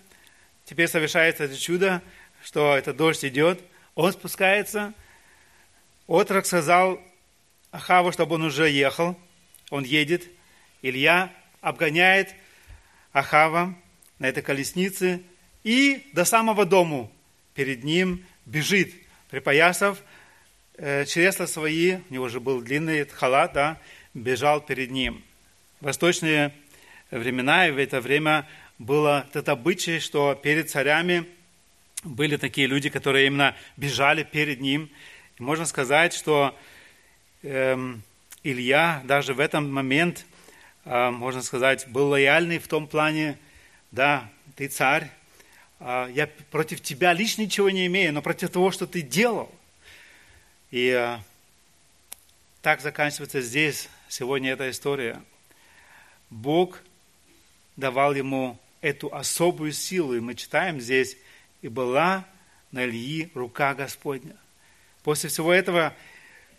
Теперь 0.64 0.88
совершается 0.88 1.44
это 1.44 1.56
чудо, 1.56 2.02
что 2.42 2.76
этот 2.76 2.96
дождь 2.96 3.24
идет. 3.24 3.60
Он 3.94 4.12
спускается. 4.12 4.92
Отрок 6.06 6.46
сказал 6.46 7.00
Ахаву, 7.70 8.12
чтобы 8.12 8.34
он 8.34 8.42
уже 8.42 8.68
ехал. 8.68 9.18
Он 9.70 9.82
едет. 9.82 10.28
Илья 10.82 11.32
обгоняет 11.62 12.34
Ахава 13.12 13.74
на 14.18 14.26
этой 14.26 14.42
колеснице 14.42 15.22
и 15.64 16.08
до 16.12 16.24
самого 16.24 16.66
дому 16.66 17.10
перед 17.54 17.82
ним 17.82 18.24
бежит, 18.44 18.92
припоясав 19.30 20.02
чресла 20.78 21.46
свои, 21.46 21.96
у 22.10 22.14
него 22.14 22.28
же 22.28 22.40
был 22.40 22.60
длинный 22.60 23.06
халат, 23.06 23.52
да, 23.52 23.80
бежал 24.14 24.60
перед 24.60 24.90
ним. 24.90 25.22
Восточные 25.80 26.52
времена, 27.10 27.68
и 27.68 27.70
в 27.70 27.78
это 27.78 28.00
время 28.00 28.46
было 28.78 29.26
это 29.32 29.52
обычай, 29.52 30.00
что 30.00 30.34
перед 30.34 30.70
царями 30.70 31.26
были 32.04 32.36
такие 32.36 32.66
люди, 32.66 32.88
которые 32.90 33.26
именно 33.26 33.56
бежали 33.76 34.22
перед 34.22 34.60
ним. 34.60 34.90
И 35.38 35.42
можно 35.42 35.66
сказать, 35.66 36.12
что 36.12 36.56
эм, 37.42 38.02
Илья 38.42 39.02
даже 39.04 39.34
в 39.34 39.40
этом 39.40 39.72
момент, 39.72 40.26
э, 40.84 41.10
можно 41.10 41.42
сказать, 41.42 41.88
был 41.88 42.08
лояльный 42.08 42.58
в 42.58 42.68
том 42.68 42.86
плане, 42.86 43.38
да, 43.90 44.30
ты 44.56 44.68
царь, 44.68 45.10
а, 45.78 46.08
я 46.08 46.26
против 46.50 46.80
тебя 46.80 47.12
лично 47.12 47.42
ничего 47.42 47.70
не 47.70 47.86
имею, 47.86 48.12
но 48.12 48.22
против 48.22 48.50
того, 48.50 48.70
что 48.70 48.86
ты 48.86 49.02
делал. 49.02 49.50
И 50.70 50.90
а, 50.90 51.20
так 52.62 52.80
заканчивается 52.80 53.40
здесь 53.40 53.88
сегодня 54.08 54.52
эта 54.52 54.70
история. 54.70 55.22
Бог 56.30 56.80
давал 57.76 58.14
ему 58.14 58.58
эту 58.80 59.14
особую 59.14 59.72
силу, 59.72 60.14
и 60.14 60.20
мы 60.20 60.34
читаем 60.34 60.80
здесь, 60.80 61.16
и 61.62 61.68
была 61.68 62.24
на 62.72 62.84
Ильи 62.84 63.30
рука 63.34 63.74
Господня. 63.74 64.36
После 65.02 65.30
всего 65.30 65.52
этого 65.52 65.94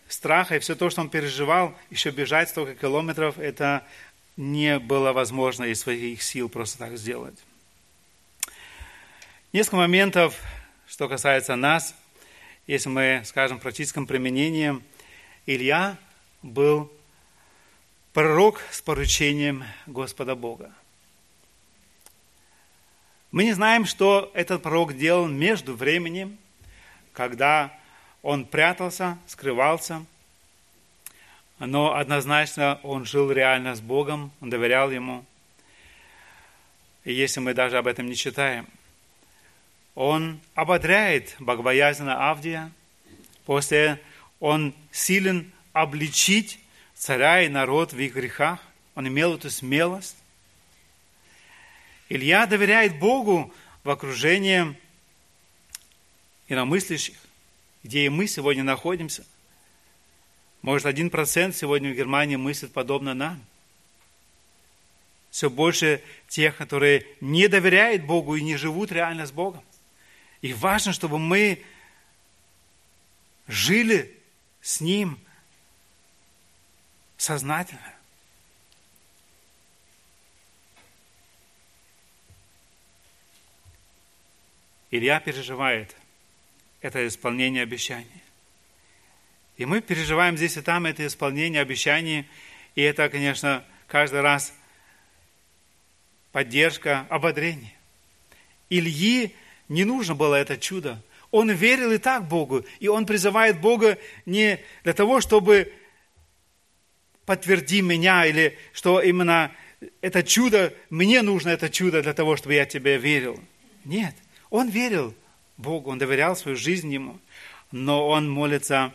страха 0.07 0.55
и 0.55 0.59
все 0.59 0.75
то, 0.75 0.89
что 0.89 1.01
он 1.01 1.09
переживал, 1.09 1.75
еще 1.89 2.11
бежать 2.11 2.49
столько 2.49 2.75
километров, 2.75 3.37
это 3.37 3.85
не 4.37 4.79
было 4.79 5.11
возможно 5.11 5.65
из 5.65 5.81
своих 5.81 6.21
сил 6.21 6.47
просто 6.47 6.77
так 6.77 6.97
сделать. 6.97 7.37
Несколько 9.53 9.77
моментов, 9.77 10.39
что 10.87 11.09
касается 11.09 11.55
нас. 11.55 11.95
Если 12.68 12.89
мы 12.89 13.22
скажем 13.24 13.59
практическом 13.59 14.05
применении, 14.05 14.84
Илья 15.45 15.95
был 16.41 16.91
пророк 18.11 18.59
с 18.72 18.82
поручением 18.82 19.63
Господа 19.86 20.36
Бога. 20.36 20.74
Мы 23.32 23.45
не 23.45 23.53
знаем, 23.53 23.86
что 23.86 24.30
этот 24.34 24.63
пророк 24.63 24.97
делал 24.97 25.30
между 25.30 25.78
временем, 25.78 26.38
когда 27.13 27.72
он 28.22 28.43
прятался, 28.43 29.18
скрывался, 29.28 30.05
но 31.59 31.95
однозначно 31.95 32.82
он 32.84 33.05
жил 33.05 33.32
реально 33.32 33.76
с 33.76 33.80
Богом, 33.80 34.30
он 34.41 34.49
доверял 34.49 34.91
Ему. 34.91 35.24
И 37.05 37.13
если 37.13 37.39
мы 37.39 37.53
даже 37.53 37.78
об 37.78 37.88
этом 37.88 38.07
не 38.07 38.15
читаем– 38.18 38.68
он 39.97 40.39
ободряет 40.53 41.35
богобоязненно 41.39 42.29
Авдия, 42.29 42.71
после 43.45 43.99
он 44.39 44.75
силен 44.91 45.51
обличить 45.73 46.59
царя 46.93 47.41
и 47.41 47.47
народ 47.47 47.93
в 47.93 47.99
их 47.99 48.13
грехах, 48.13 48.59
он 48.93 49.07
имел 49.07 49.33
эту 49.33 49.49
смелость. 49.49 50.15
Илья 52.09 52.45
доверяет 52.45 52.99
Богу 52.99 53.51
в 53.83 53.89
окружении 53.89 54.79
иномыслящих, 56.47 57.15
где 57.81 58.05
и 58.05 58.09
мы 58.09 58.27
сегодня 58.27 58.63
находимся. 58.63 59.25
Может, 60.61 60.85
один 60.85 61.09
процент 61.09 61.55
сегодня 61.55 61.91
в 61.91 61.95
Германии 61.95 62.35
мыслит 62.35 62.71
подобно 62.71 63.15
нам. 63.15 63.43
Все 65.31 65.49
больше 65.49 66.03
тех, 66.27 66.55
которые 66.55 67.07
не 67.19 67.47
доверяют 67.47 68.03
Богу 68.03 68.35
и 68.35 68.43
не 68.43 68.57
живут 68.57 68.91
реально 68.91 69.25
с 69.25 69.31
Богом. 69.31 69.63
И 70.47 70.53
важно, 70.53 70.93
чтобы 70.93 71.19
мы 71.19 71.61
жили 73.49 74.17
с 74.61 74.79
Ним 74.79 75.19
сознательно. 77.17 77.93
Илья 84.89 85.19
переживает 85.19 85.97
это 86.79 87.05
исполнение 87.05 87.63
обещаний. 87.63 88.07
И 89.57 89.65
мы 89.65 89.81
переживаем 89.81 90.37
здесь 90.37 90.55
и 90.55 90.61
там 90.61 90.85
это 90.85 91.05
исполнение 91.05 91.61
обещаний, 91.61 92.25
и 92.75 92.81
это, 92.83 93.09
конечно, 93.09 93.65
каждый 93.87 94.21
раз 94.21 94.53
поддержка, 96.31 97.05
ободрение. 97.09 97.75
Ильи 98.69 99.35
не 99.70 99.84
нужно 99.84 100.15
было 100.15 100.36
это 100.36 100.57
чудо. 100.57 101.01
Он 101.32 101.51
верил 101.51 101.91
и 101.91 101.97
так 101.97 102.28
Богу, 102.28 102.65
и 102.80 102.88
он 102.88 103.05
призывает 103.05 103.59
Бога 103.59 103.97
не 104.26 104.59
для 104.84 104.93
того, 104.93 105.20
чтобы 105.20 105.74
подтверди 107.26 107.82
меня, 107.82 108.26
или 108.26 108.57
что 108.72 109.01
именно 109.01 109.51
это 110.01 110.24
чудо, 110.24 110.74
мне 110.89 111.22
нужно 111.22 111.49
это 111.49 111.70
чудо 111.70 112.01
для 112.01 112.13
того, 112.13 112.38
чтобы 112.38 112.53
я 112.53 112.65
тебе 112.65 112.97
верил. 112.97 113.39
Нет, 113.84 114.15
он 114.49 114.70
верил 114.70 115.13
Богу, 115.57 115.91
он 115.91 115.97
доверял 115.97 116.36
свою 116.36 116.55
жизнь 116.55 116.91
Ему, 116.93 117.20
но 117.72 118.07
он 118.07 118.30
молится 118.30 118.93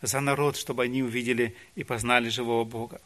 за 0.00 0.20
народ, 0.20 0.56
чтобы 0.56 0.84
они 0.84 1.02
увидели 1.02 1.54
и 1.74 1.84
познали 1.84 2.28
живого 2.28 2.64
Бога. 2.64 3.00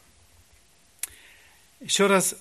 Еще 1.81 2.07
раз, 2.07 2.35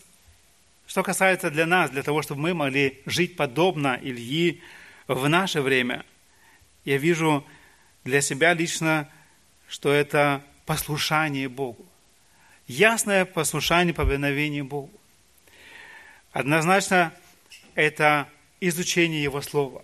что 0.87 1.03
касается 1.03 1.49
для 1.49 1.65
нас, 1.65 1.89
для 1.89 2.03
того, 2.03 2.21
чтобы 2.21 2.41
мы 2.41 2.53
могли 2.53 3.01
жить 3.05 3.35
подобно 3.35 3.99
Ильи 4.01 4.61
в 5.07 5.27
наше 5.27 5.61
время, 5.61 6.05
я 6.83 6.97
вижу 6.97 7.45
для 8.03 8.21
себя 8.21 8.53
лично, 8.53 9.09
что 9.67 9.91
это 9.91 10.43
послушание 10.65 11.49
Богу. 11.49 11.85
Ясное 12.67 13.25
послушание, 13.25 13.93
повиновение 13.93 14.63
Богу. 14.63 14.91
Однозначно, 16.31 17.13
это 17.75 18.27
изучение 18.59 19.23
Его 19.23 19.41
Слова. 19.41 19.83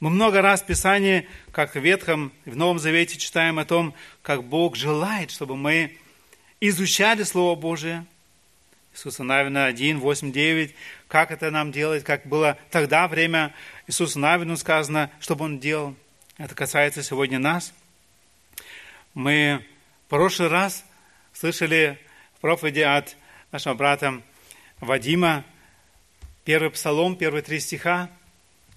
Мы 0.00 0.10
много 0.10 0.42
раз 0.42 0.62
в 0.62 0.66
Писании, 0.66 1.28
как 1.52 1.74
в 1.74 1.78
Ветхом, 1.78 2.32
в 2.44 2.56
Новом 2.56 2.78
Завете 2.78 3.18
читаем 3.18 3.58
о 3.58 3.64
том, 3.64 3.94
как 4.22 4.42
Бог 4.42 4.74
желает, 4.74 5.30
чтобы 5.30 5.56
мы 5.56 5.96
изучали 6.60 7.22
Слово 7.22 7.54
Божие. 7.54 8.04
Иисуса 8.92 9.24
Навина 9.24 9.66
1, 9.66 10.00
8, 10.00 10.32
9. 10.32 10.74
Как 11.08 11.30
это 11.30 11.50
нам 11.50 11.72
делать, 11.72 12.04
как 12.04 12.26
было 12.26 12.58
тогда 12.70 13.08
время 13.08 13.54
Иисуса 13.86 14.18
Навину 14.18 14.56
сказано, 14.56 15.10
чтобы 15.20 15.44
Он 15.44 15.58
делал. 15.58 15.94
Это 16.38 16.54
касается 16.54 17.02
сегодня 17.02 17.38
нас. 17.38 17.72
Мы 19.14 19.64
в 20.06 20.10
прошлый 20.10 20.48
раз 20.48 20.84
слышали 21.32 21.98
в 22.36 22.40
проповеди 22.40 22.80
от 22.80 23.16
нашего 23.50 23.74
брата 23.74 24.22
Вадима 24.80 25.44
первый 26.44 26.70
псалом, 26.70 27.16
первые 27.16 27.42
три 27.42 27.60
стиха 27.60 28.10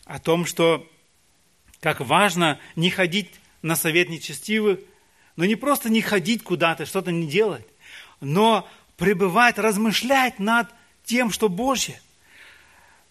о 0.05 0.19
том, 0.19 0.45
что 0.45 0.89
как 1.79 1.99
важно 1.99 2.59
не 2.75 2.89
ходить 2.89 3.31
на 3.61 3.75
совет 3.75 4.09
нечестивых, 4.09 4.79
но 5.35 5.45
не 5.45 5.55
просто 5.55 5.89
не 5.89 6.01
ходить 6.01 6.43
куда-то, 6.43 6.85
что-то 6.85 7.11
не 7.11 7.27
делать, 7.27 7.65
но 8.21 8.69
пребывать, 8.97 9.57
размышлять 9.57 10.39
над 10.39 10.69
тем, 11.03 11.31
что 11.31 11.49
Божье, 11.49 12.01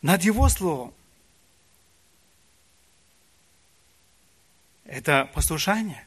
над 0.03 0.23
Его 0.23 0.49
Словом. 0.49 0.95
Это 4.85 5.31
послушание. 5.33 6.05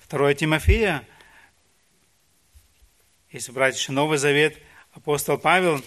Второе 0.00 0.34
Тимофея, 0.34 1.06
если 3.30 3.52
брать 3.52 3.76
еще 3.76 3.92
Новый 3.92 4.18
Завет, 4.18 4.58
апостол 4.92 5.38
Павел 5.38 5.82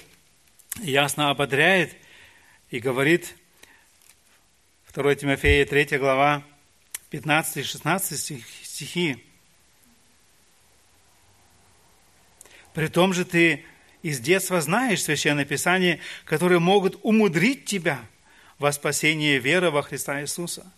ясно 0.80 1.30
ободряет 1.30 1.96
и 2.70 2.80
говорит, 2.80 3.36
2 4.94 5.16
Тимофея, 5.16 5.66
3 5.66 5.98
глава, 5.98 6.44
15 7.10 7.58
и 7.58 7.64
16 7.64 8.44
стихи. 8.64 9.27
При 12.78 12.90
том 12.90 13.12
же 13.12 13.26
ты 13.26 13.66
из 14.04 14.20
детства 14.20 14.62
знаешь 14.62 15.02
Священное 15.02 15.46
Писание, 15.46 16.00
которые 16.26 16.60
могут 16.60 17.00
умудрить 17.02 17.66
тебя 17.66 18.00
во 18.60 18.72
спасение 18.72 19.40
веры 19.40 19.72
во 19.72 19.82
Христа 19.82 20.22
Иисуса. 20.22 20.72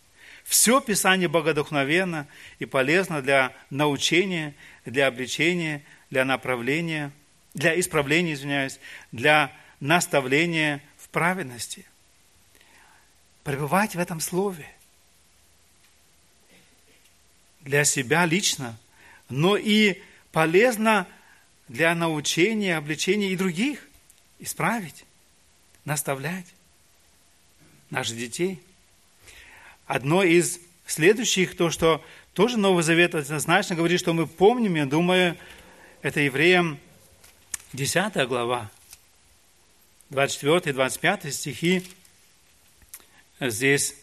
Все 0.46 0.80
Писание 0.80 1.28
богодухновенно 1.28 2.26
и 2.58 2.64
полезно 2.64 3.22
для 3.22 3.54
научения, 3.70 4.56
для 4.86 5.08
обличения, 5.08 5.84
для 6.10 6.24
направления, 6.24 7.12
для 7.54 7.78
исправления, 7.78 8.32
извиняюсь, 8.32 8.80
для 9.12 9.52
наставления 9.82 10.82
в 10.96 11.10
праведности. 11.10 11.86
Пребывать 13.44 13.96
в 13.96 14.00
этом 14.00 14.22
слове. 14.22 14.72
Для 17.60 17.84
себя 17.84 18.26
лично, 18.26 18.78
но 19.28 19.58
и 19.58 20.02
полезно 20.32 21.06
для 21.70 21.96
научения, 21.96 22.76
обличения 22.76 23.30
и 23.30 23.38
других. 23.38 23.88
Исправить, 24.40 25.06
наставлять 25.86 26.46
наших 27.90 28.18
детей. 28.18 28.62
Одно 29.86 30.24
из 30.24 30.60
следующих, 30.86 31.58
то, 31.58 31.70
что 31.70 32.04
тоже 32.34 32.58
Новый 32.58 32.84
Завет 32.84 33.16
однозначно 33.16 33.76
говорит, 33.76 34.00
что 34.00 34.14
мы 34.14 34.28
помним, 34.28 34.76
я 34.76 34.86
думаю, 34.86 35.38
это 36.02 36.22
Евреям 36.22 36.80
10 37.74 38.28
глава, 38.28 38.72
24 40.10 40.72
и 40.72 40.74
25 40.74 41.34
стихи. 41.34 41.84
Здесь 43.40 43.96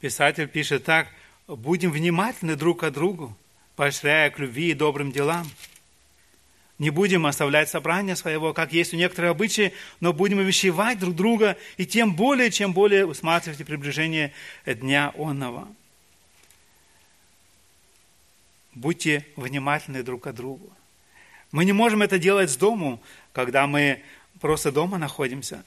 писатель 0.00 0.48
пишет 0.48 0.84
так, 0.84 1.08
«Будем 1.46 1.90
внимательны 1.90 2.56
друг 2.56 2.80
к 2.80 2.90
другу, 2.90 3.36
поощряя 3.76 4.30
к 4.30 4.38
любви 4.38 4.70
и 4.70 4.74
добрым 4.74 5.12
делам, 5.12 5.46
не 6.78 6.90
будем 6.90 7.26
оставлять 7.26 7.68
собрание 7.68 8.16
своего, 8.16 8.52
как 8.52 8.72
есть 8.72 8.92
у 8.94 8.96
некоторых 8.96 9.32
обычаи, 9.32 9.72
но 10.00 10.12
будем 10.12 10.38
увещевать 10.38 10.98
друг 10.98 11.14
друга, 11.14 11.56
и 11.76 11.86
тем 11.86 12.14
более, 12.14 12.50
чем 12.50 12.72
более 12.72 13.06
усматривайте 13.06 13.64
приближение 13.64 14.32
дня 14.66 15.12
онного. 15.16 15.68
Будьте 18.74 19.24
внимательны 19.36 20.02
друг 20.02 20.24
к 20.24 20.32
другу. 20.32 20.72
Мы 21.52 21.64
не 21.64 21.72
можем 21.72 22.02
это 22.02 22.18
делать 22.18 22.50
с 22.50 22.56
дому, 22.56 23.00
когда 23.32 23.68
мы 23.68 24.02
просто 24.40 24.72
дома 24.72 24.98
находимся. 24.98 25.64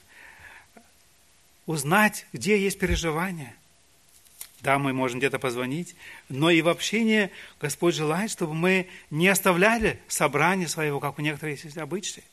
Узнать, 1.66 2.26
где 2.34 2.60
есть 2.60 2.80
переживания– 2.80 3.56
да, 4.68 4.78
мы 4.80 4.92
можем 4.92 5.20
где-то 5.20 5.40
позвонить, 5.40 5.96
но 6.28 6.50
и 6.50 6.62
в 6.62 6.68
общении 6.68 7.30
Господь 7.62 7.96
желает, 7.96 8.30
чтобы 8.30 8.54
мы 8.54 8.90
не 9.10 9.30
оставляли 9.30 9.98
собрание 10.10 10.68
своего, 10.68 11.00
как 11.00 11.18
у 11.18 11.22
некоторых 11.22 11.64
есть 11.64 11.78
обычаи. 11.78 12.26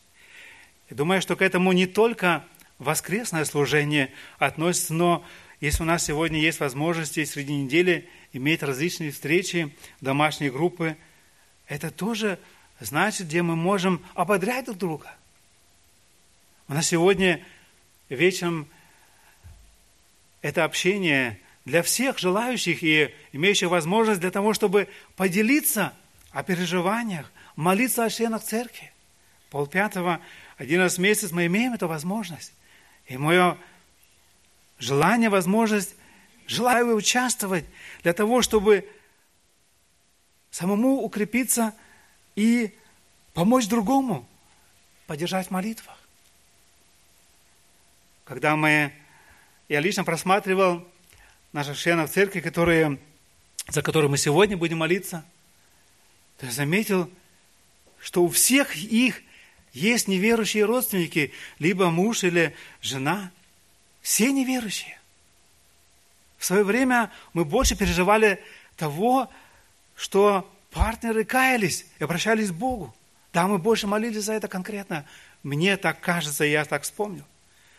Я 0.90 0.96
думаю, 0.96 1.22
что 1.22 1.36
к 1.36 1.42
этому 1.42 1.70
не 1.70 1.86
только 1.86 2.44
воскресное 2.80 3.44
служение 3.44 4.10
относится, 4.40 4.94
но 4.94 5.24
если 5.60 5.84
у 5.84 5.86
нас 5.86 6.06
сегодня 6.06 6.40
есть 6.40 6.58
возможности 6.58 7.24
среди 7.24 7.54
недели 7.54 8.08
иметь 8.32 8.64
различные 8.64 9.12
встречи, 9.12 9.72
домашние 10.00 10.50
группы, 10.50 10.96
это 11.68 11.92
тоже 11.92 12.40
значит, 12.80 13.28
где 13.28 13.42
мы 13.42 13.54
можем 13.54 14.04
ободрять 14.14 14.64
друг 14.64 14.78
друга. 14.78 15.14
У 16.66 16.74
нас 16.74 16.88
сегодня 16.88 17.40
вечером 18.08 18.66
это 20.42 20.64
общение 20.64 21.38
для 21.64 21.82
всех 21.82 22.18
желающих 22.18 22.82
и 22.82 23.14
имеющих 23.32 23.70
возможность 23.70 24.20
для 24.20 24.30
того, 24.30 24.52
чтобы 24.52 24.88
поделиться 25.16 25.94
о 26.30 26.42
переживаниях, 26.42 27.30
молиться 27.56 28.04
о 28.04 28.10
членах 28.10 28.42
церкви. 28.42 28.92
Полпятого, 29.50 30.20
один 30.56 30.80
раз 30.80 30.96
в 30.96 31.00
месяц 31.00 31.30
мы 31.30 31.46
имеем 31.46 31.72
эту 31.72 31.88
возможность. 31.88 32.52
И 33.06 33.16
мое 33.16 33.56
желание, 34.78 35.30
возможность, 35.30 35.94
желаю 36.46 36.96
участвовать 36.96 37.64
для 38.02 38.12
того, 38.12 38.42
чтобы 38.42 38.88
самому 40.50 41.00
укрепиться 41.02 41.74
и 42.36 42.76
помочь 43.32 43.68
другому 43.68 44.28
поддержать 45.06 45.48
в 45.48 45.50
молитвах. 45.50 45.98
Когда 48.24 48.56
мы, 48.56 48.92
я 49.68 49.80
лично 49.80 50.04
просматривал 50.04 50.86
наших 51.54 51.78
членов 51.78 52.10
церкви, 52.10 52.40
которые, 52.40 52.98
за 53.68 53.80
которые 53.80 54.10
мы 54.10 54.18
сегодня 54.18 54.56
будем 54.56 54.78
молиться, 54.78 55.24
то 56.38 56.46
я 56.46 56.52
заметил, 56.52 57.08
что 58.00 58.24
у 58.24 58.28
всех 58.28 58.76
их 58.76 59.22
есть 59.72 60.08
неверующие 60.08 60.64
родственники, 60.64 61.32
либо 61.60 61.90
муж 61.90 62.24
или 62.24 62.54
жена. 62.82 63.30
Все 64.02 64.32
неверующие. 64.32 64.98
В 66.38 66.44
свое 66.44 66.64
время 66.64 67.12
мы 67.32 67.44
больше 67.44 67.76
переживали 67.76 68.42
того, 68.76 69.30
что 69.94 70.52
партнеры 70.72 71.24
каялись 71.24 71.86
и 72.00 72.04
обращались 72.04 72.50
к 72.50 72.54
Богу. 72.54 72.92
Да, 73.32 73.46
мы 73.46 73.58
больше 73.58 73.86
молились 73.86 74.24
за 74.24 74.32
это 74.34 74.48
конкретно. 74.48 75.06
Мне 75.44 75.76
так 75.76 76.00
кажется, 76.00 76.44
я 76.44 76.64
так 76.64 76.82
вспомнил. 76.82 77.24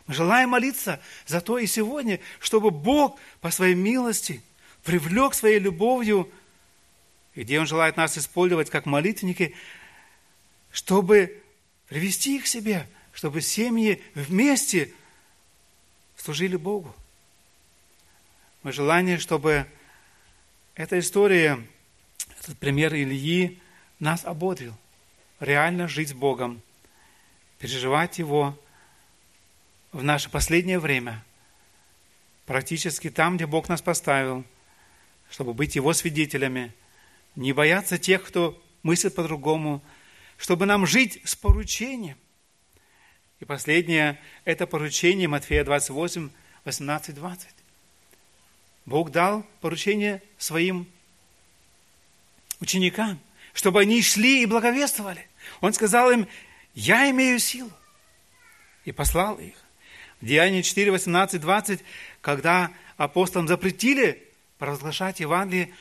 Мы 0.08 0.14
желаем 0.14 0.50
молиться 0.50 1.02
за 1.26 1.42
то 1.42 1.58
и 1.58 1.66
сегодня, 1.66 2.20
чтобы 2.40 2.70
Бог 2.70 3.20
по 3.42 3.50
своей 3.50 3.76
милости 3.76 4.42
привлек 4.84 5.34
своей 5.34 5.60
любовью, 5.60 6.32
где 7.36 7.60
Он 7.60 7.66
желает 7.66 7.98
нас 7.98 8.18
использовать 8.18 8.70
как 8.70 8.86
молитвенники, 8.86 9.56
чтобы 10.72 11.42
привести 11.88 12.38
их 12.38 12.44
к 12.44 12.48
себе, 12.48 12.88
чтобы 13.14 13.42
семьи 13.42 14.02
вместе 14.14 14.94
служили 16.16 16.56
Богу. 16.56 16.96
Мы 18.62 18.72
желание, 18.72 19.18
чтобы 19.18 19.66
эта 20.76 21.00
история, 21.00 21.66
этот 22.40 22.58
пример 22.60 22.94
Ильи 22.94 23.60
нас 24.00 24.26
ободрил. 24.26 24.76
Реально 25.40 25.88
жить 25.88 26.10
с 26.10 26.14
Богом, 26.14 26.62
переживать 27.60 28.20
Его 28.20 28.58
в 29.96 30.04
наше 30.04 30.30
последнее 30.30 30.78
время, 30.78 31.24
практически 32.46 33.10
там, 33.10 33.38
где 33.38 33.46
Бог 33.46 33.70
нас 33.70 33.82
поставил, 33.82 34.44
чтобы 35.30 35.54
быть 35.54 35.78
Его 35.78 35.94
свидетелями, 35.94 36.74
не 37.38 37.54
бояться 37.54 37.98
тех, 37.98 38.22
кто 38.22 38.62
мыслит 38.84 39.16
по-другому, 39.16 39.82
чтобы 40.38 40.66
нам 40.66 40.86
жить 40.86 41.22
с 41.24 41.38
поручением. 41.38 42.18
И 43.40 43.46
последнее– 43.46 44.20
это 44.44 44.68
поручение 44.68 45.30
Матфея 45.30 45.64
28, 45.64 46.30
18, 46.66 47.16
20. 47.16 47.48
Бог 48.86 49.12
дал 49.12 49.46
поручение 49.62 50.22
своим 50.38 50.88
ученикам, 52.60 53.18
чтобы 53.54 53.80
они 53.80 54.02
шли 54.02 54.44
и 54.44 54.46
благовествовали. 54.46 55.26
Он 55.62 55.72
сказал 55.72 56.12
им, 56.12 56.28
я 56.74 57.10
имею 57.10 57.40
силу. 57.40 57.72
И 58.84 58.92
послал 58.92 59.38
их. 59.40 59.65
В 60.22 60.26
Деянии 60.26 60.62
4, 60.62 60.92
18, 60.92 61.42
20, 61.42 61.82
когда 62.22 62.72
апостолам 62.98 63.48
запретили 63.48 64.24
провозглашать 64.58 65.20
Евангелие, 65.20 65.72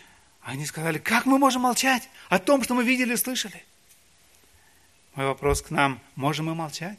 они 0.42 0.66
сказали, 0.66 0.98
как 0.98 1.26
мы 1.26 1.38
можем 1.38 1.62
молчать 1.62 2.08
о 2.28 2.38
том, 2.38 2.62
что 2.62 2.74
мы 2.74 2.84
видели 2.84 3.14
и 3.14 3.16
слышали? 3.16 3.64
Мой 5.14 5.26
вопрос 5.26 5.62
к 5.62 5.70
нам, 5.70 6.00
можем 6.16 6.46
мы 6.46 6.54
молчать? 6.54 6.98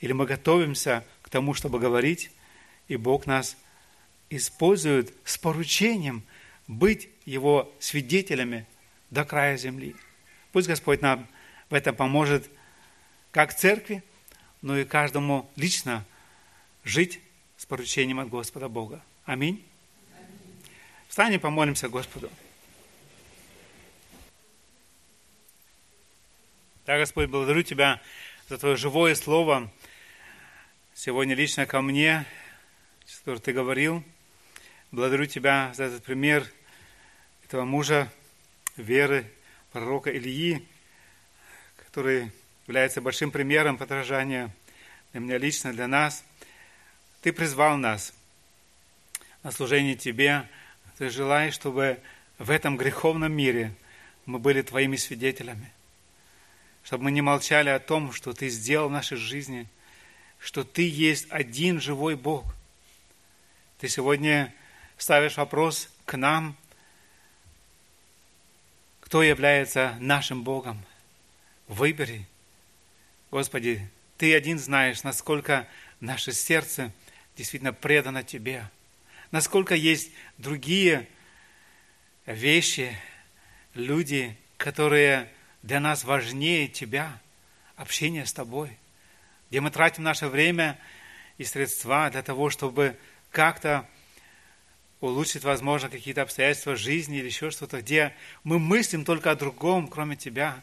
Или 0.00 0.12
мы 0.12 0.26
готовимся 0.26 1.04
к 1.22 1.28
тому, 1.28 1.54
чтобы 1.54 1.78
говорить, 1.78 2.30
и 2.88 2.96
Бог 2.96 3.26
нас 3.26 3.56
использует 4.30 5.12
с 5.24 5.38
поручением 5.38 6.24
быть 6.66 7.08
Его 7.26 7.72
свидетелями 7.78 8.66
до 9.10 9.24
края 9.24 9.56
земли. 9.56 9.94
Пусть 10.52 10.68
Господь 10.68 11.02
нам 11.02 11.26
в 11.70 11.74
этом 11.74 11.94
поможет 11.94 12.48
как 13.30 13.54
церкви, 13.54 14.02
но 14.64 14.78
и 14.78 14.86
каждому 14.86 15.46
лично 15.56 16.06
жить 16.84 17.20
с 17.58 17.66
поручением 17.66 18.18
от 18.18 18.30
Господа 18.30 18.70
Бога. 18.70 19.04
Аминь. 19.26 19.62
Встанем, 21.06 21.38
помолимся 21.38 21.90
Господу. 21.90 22.30
Да, 26.86 26.96
Господь, 26.96 27.28
благодарю 27.28 27.62
Тебя 27.62 28.00
за 28.48 28.56
Твое 28.56 28.76
живое 28.76 29.14
Слово. 29.14 29.70
Сегодня 30.94 31.34
лично 31.34 31.66
ко 31.66 31.82
мне, 31.82 32.24
который 33.18 33.40
Ты 33.40 33.52
говорил. 33.52 34.02
Благодарю 34.90 35.26
Тебя 35.26 35.74
за 35.74 35.84
этот 35.84 36.02
пример 36.02 36.50
этого 37.44 37.66
мужа 37.66 38.10
веры, 38.78 39.30
пророка 39.72 40.10
Ильи, 40.10 40.66
который 41.76 42.32
является 42.66 43.00
большим 43.00 43.30
примером 43.30 43.76
подражания 43.76 44.50
для 45.12 45.20
меня 45.20 45.38
лично, 45.38 45.72
для 45.72 45.86
нас. 45.86 46.24
Ты 47.20 47.32
призвал 47.32 47.76
нас 47.76 48.12
на 49.42 49.50
служение 49.50 49.94
Тебе. 49.94 50.48
Ты 50.98 51.10
желаешь, 51.10 51.54
чтобы 51.54 52.00
в 52.38 52.50
этом 52.50 52.76
греховном 52.76 53.32
мире 53.32 53.72
мы 54.26 54.38
были 54.38 54.62
Твоими 54.62 54.96
свидетелями. 54.96 55.72
Чтобы 56.82 57.04
мы 57.04 57.10
не 57.12 57.22
молчали 57.22 57.68
о 57.68 57.78
том, 57.78 58.12
что 58.12 58.32
Ты 58.32 58.48
сделал 58.48 58.88
в 58.88 58.92
нашей 58.92 59.16
жизни, 59.16 59.68
что 60.38 60.64
Ты 60.64 60.88
есть 60.88 61.26
один 61.30 61.80
живой 61.80 62.16
Бог. 62.16 62.44
Ты 63.78 63.88
сегодня 63.88 64.52
ставишь 64.98 65.36
вопрос 65.36 65.88
к 66.06 66.16
нам, 66.16 66.56
кто 69.00 69.22
является 69.22 69.96
нашим 70.00 70.42
Богом. 70.42 70.82
Выбери. 71.68 72.26
Господи, 73.34 73.84
Ты 74.16 74.32
один 74.32 74.60
знаешь, 74.60 75.02
насколько 75.02 75.66
наше 75.98 76.30
сердце 76.30 76.92
действительно 77.36 77.72
предано 77.72 78.22
Тебе, 78.22 78.70
насколько 79.32 79.74
есть 79.74 80.12
другие 80.38 81.08
вещи, 82.26 82.96
люди, 83.74 84.38
которые 84.56 85.28
для 85.64 85.80
нас 85.80 86.04
важнее 86.04 86.68
Тебя, 86.68 87.18
общение 87.74 88.24
с 88.24 88.32
Тобой, 88.32 88.78
где 89.50 89.60
мы 89.60 89.72
тратим 89.72 90.04
наше 90.04 90.28
время 90.28 90.78
и 91.36 91.42
средства 91.42 92.08
для 92.10 92.22
того, 92.22 92.50
чтобы 92.50 92.96
как-то 93.32 93.84
улучшить, 95.00 95.42
возможно, 95.42 95.88
какие-то 95.88 96.22
обстоятельства 96.22 96.76
жизни 96.76 97.18
или 97.18 97.26
еще 97.26 97.50
что-то, 97.50 97.80
где 97.80 98.14
мы 98.44 98.60
мыслим 98.60 99.04
только 99.04 99.32
о 99.32 99.34
другом, 99.34 99.88
кроме 99.88 100.14
Тебя. 100.14 100.62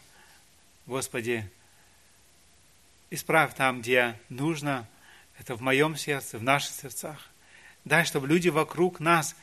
Господи, 0.86 1.52
исправь 3.12 3.54
там, 3.54 3.82
где 3.82 4.20
нужно, 4.30 4.88
это 5.38 5.56
в 5.56 5.62
моем 5.62 5.96
сердце, 5.96 6.40
в 6.40 6.44
наших 6.44 6.74
сердцах. 6.74 7.30
Дай, 7.86 8.06
чтобы 8.06 8.28
люди 8.28 8.50
вокруг 8.50 9.00
нас 9.00 9.36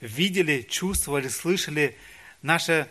видели, 0.00 0.62
чувствовали, 0.62 1.28
слышали 1.28 1.96
наше 2.42 2.88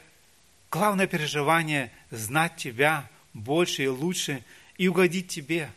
главное 0.70 1.08
переживание– 1.08 1.92
знать 2.12 2.56
Тебя 2.58 3.10
больше 3.34 3.84
и 3.84 3.88
лучше 3.88 4.44
и 4.78 4.88
угодить 4.88 5.28
Тебе, 5.28 5.70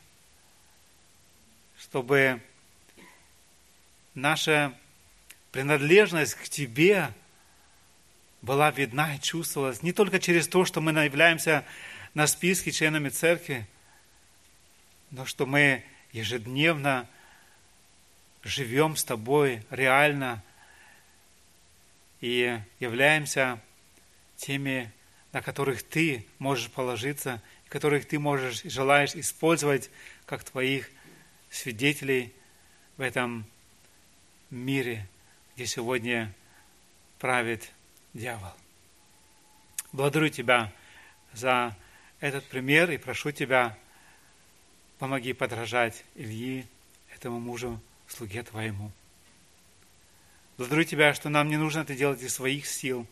чтобы 1.79 2.41
наше 4.15 4.73
принадлежность 5.53 6.35
к 6.35 6.49
Тебе 6.49 7.13
была 8.41 8.71
видна 8.71 9.17
и 9.17 9.21
чувствовалась 9.21 9.83
не 9.83 9.93
только 9.93 10.21
через 10.21 10.49
то, 10.49 10.65
что 10.65 10.81
мы 10.81 10.93
являемся 11.05 11.65
на 12.15 12.27
списке 12.27 12.71
членами 12.71 13.09
церкви, 13.09 13.67
но 15.11 15.25
что 15.25 15.47
мы 15.47 15.85
ежедневно 16.13 17.09
живем 18.43 18.97
с 18.97 19.05
Тобой 19.05 19.63
реально 19.71 20.43
и 22.21 22.61
являемся 22.81 23.61
теми, 24.37 24.91
на 25.33 25.43
которых 25.43 25.83
Ты 25.83 26.27
можешь 26.39 26.71
положиться, 26.71 27.43
которых 27.69 28.07
Ты 28.07 28.19
можешь 28.19 28.65
и 28.65 28.71
желаешь 28.71 29.15
использовать 29.15 29.91
как 30.27 30.45
Твоих 30.45 30.91
свидетелей 31.51 32.33
в 32.97 33.03
этом 33.03 33.45
мире– 34.51 35.07
где 35.59 35.67
сегодня 35.67 36.33
правит 37.19 37.73
дьявол. 38.15 38.53
Благодарю 39.91 40.29
Тебя 40.29 40.73
за 41.33 41.77
этот 42.21 42.45
пример 42.45 42.93
и 42.93 42.97
прошу 42.97 43.33
Тебя, 43.33 43.77
помоги 44.99 45.33
подражать 45.33 46.05
Ильи, 46.15 46.67
этому 47.15 47.41
мужу, 47.41 47.81
слуге 48.09 48.43
Твоему. 48.43 48.91
Благодарю 50.57 50.85
Тебя, 50.85 51.15
что 51.15 51.29
нам 51.29 51.49
не 51.49 51.57
нужно 51.57 51.81
это 51.81 51.95
делать 51.95 52.23
из 52.23 52.35
своих 52.35 52.67
сил, 52.67 53.07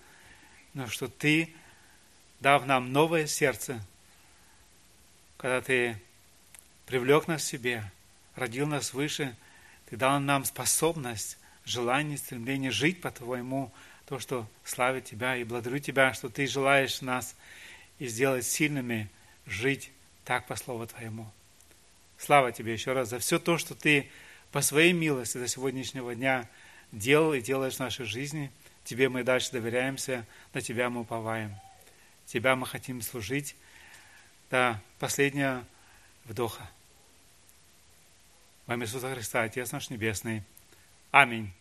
но 0.74 0.88
что 0.88 1.08
Ты, 1.08 1.54
дав 2.40 2.66
нам 2.66 2.92
новое 2.92 3.26
сердце, 3.26 3.80
когда 5.36 5.60
Ты 5.60 6.00
привлек 6.86 7.28
нас 7.28 7.42
к 7.42 7.46
себе, 7.46 7.90
родил 8.34 8.66
нас 8.66 8.92
выше, 8.92 9.36
Ты 9.88 9.96
дал 9.96 10.18
нам 10.18 10.44
способность 10.44 11.38
желание, 11.64 12.18
стремление 12.18 12.70
жить 12.70 13.00
по 13.00 13.10
Твоему, 13.10 13.72
то, 14.06 14.18
что 14.18 14.48
славит 14.64 15.04
Тебя. 15.04 15.36
И 15.36 15.44
благодарю 15.44 15.78
Тебя, 15.78 16.14
что 16.14 16.28
Ты 16.28 16.46
желаешь 16.46 17.00
нас 17.00 17.36
и 17.98 18.06
сделать 18.06 18.44
сильными, 18.44 19.08
жить 19.46 19.90
так 20.24 20.46
по 20.46 20.56
Слову 20.56 20.86
Твоему. 20.86 21.30
Слава 22.18 22.52
Тебе 22.52 22.72
еще 22.72 22.92
раз 22.92 23.08
за 23.08 23.18
все 23.18 23.38
то, 23.38 23.58
что 23.58 23.74
Ты 23.74 24.10
по 24.52 24.60
своей 24.60 24.92
милости 24.92 25.38
до 25.38 25.48
сегодняшнего 25.48 26.14
дня 26.14 26.48
делал 26.92 27.34
и 27.34 27.40
делаешь 27.40 27.76
в 27.76 27.80
нашей 27.80 28.06
жизни. 28.06 28.50
Тебе 28.84 29.08
мы 29.08 29.22
дальше 29.22 29.52
доверяемся, 29.52 30.26
на 30.54 30.60
Тебя 30.60 30.90
мы 30.90 31.00
уповаем. 31.00 31.54
Тебя 32.26 32.56
мы 32.56 32.66
хотим 32.66 33.02
служить 33.02 33.56
до 34.50 34.80
последнего 34.98 35.64
вдоха. 36.24 36.68
Во 38.66 38.74
имя 38.74 38.84
Иисуса 38.84 39.12
Христа, 39.14 39.42
Отец 39.42 39.72
наш 39.72 39.90
Небесный. 39.90 40.42
Аминь. 41.10 41.52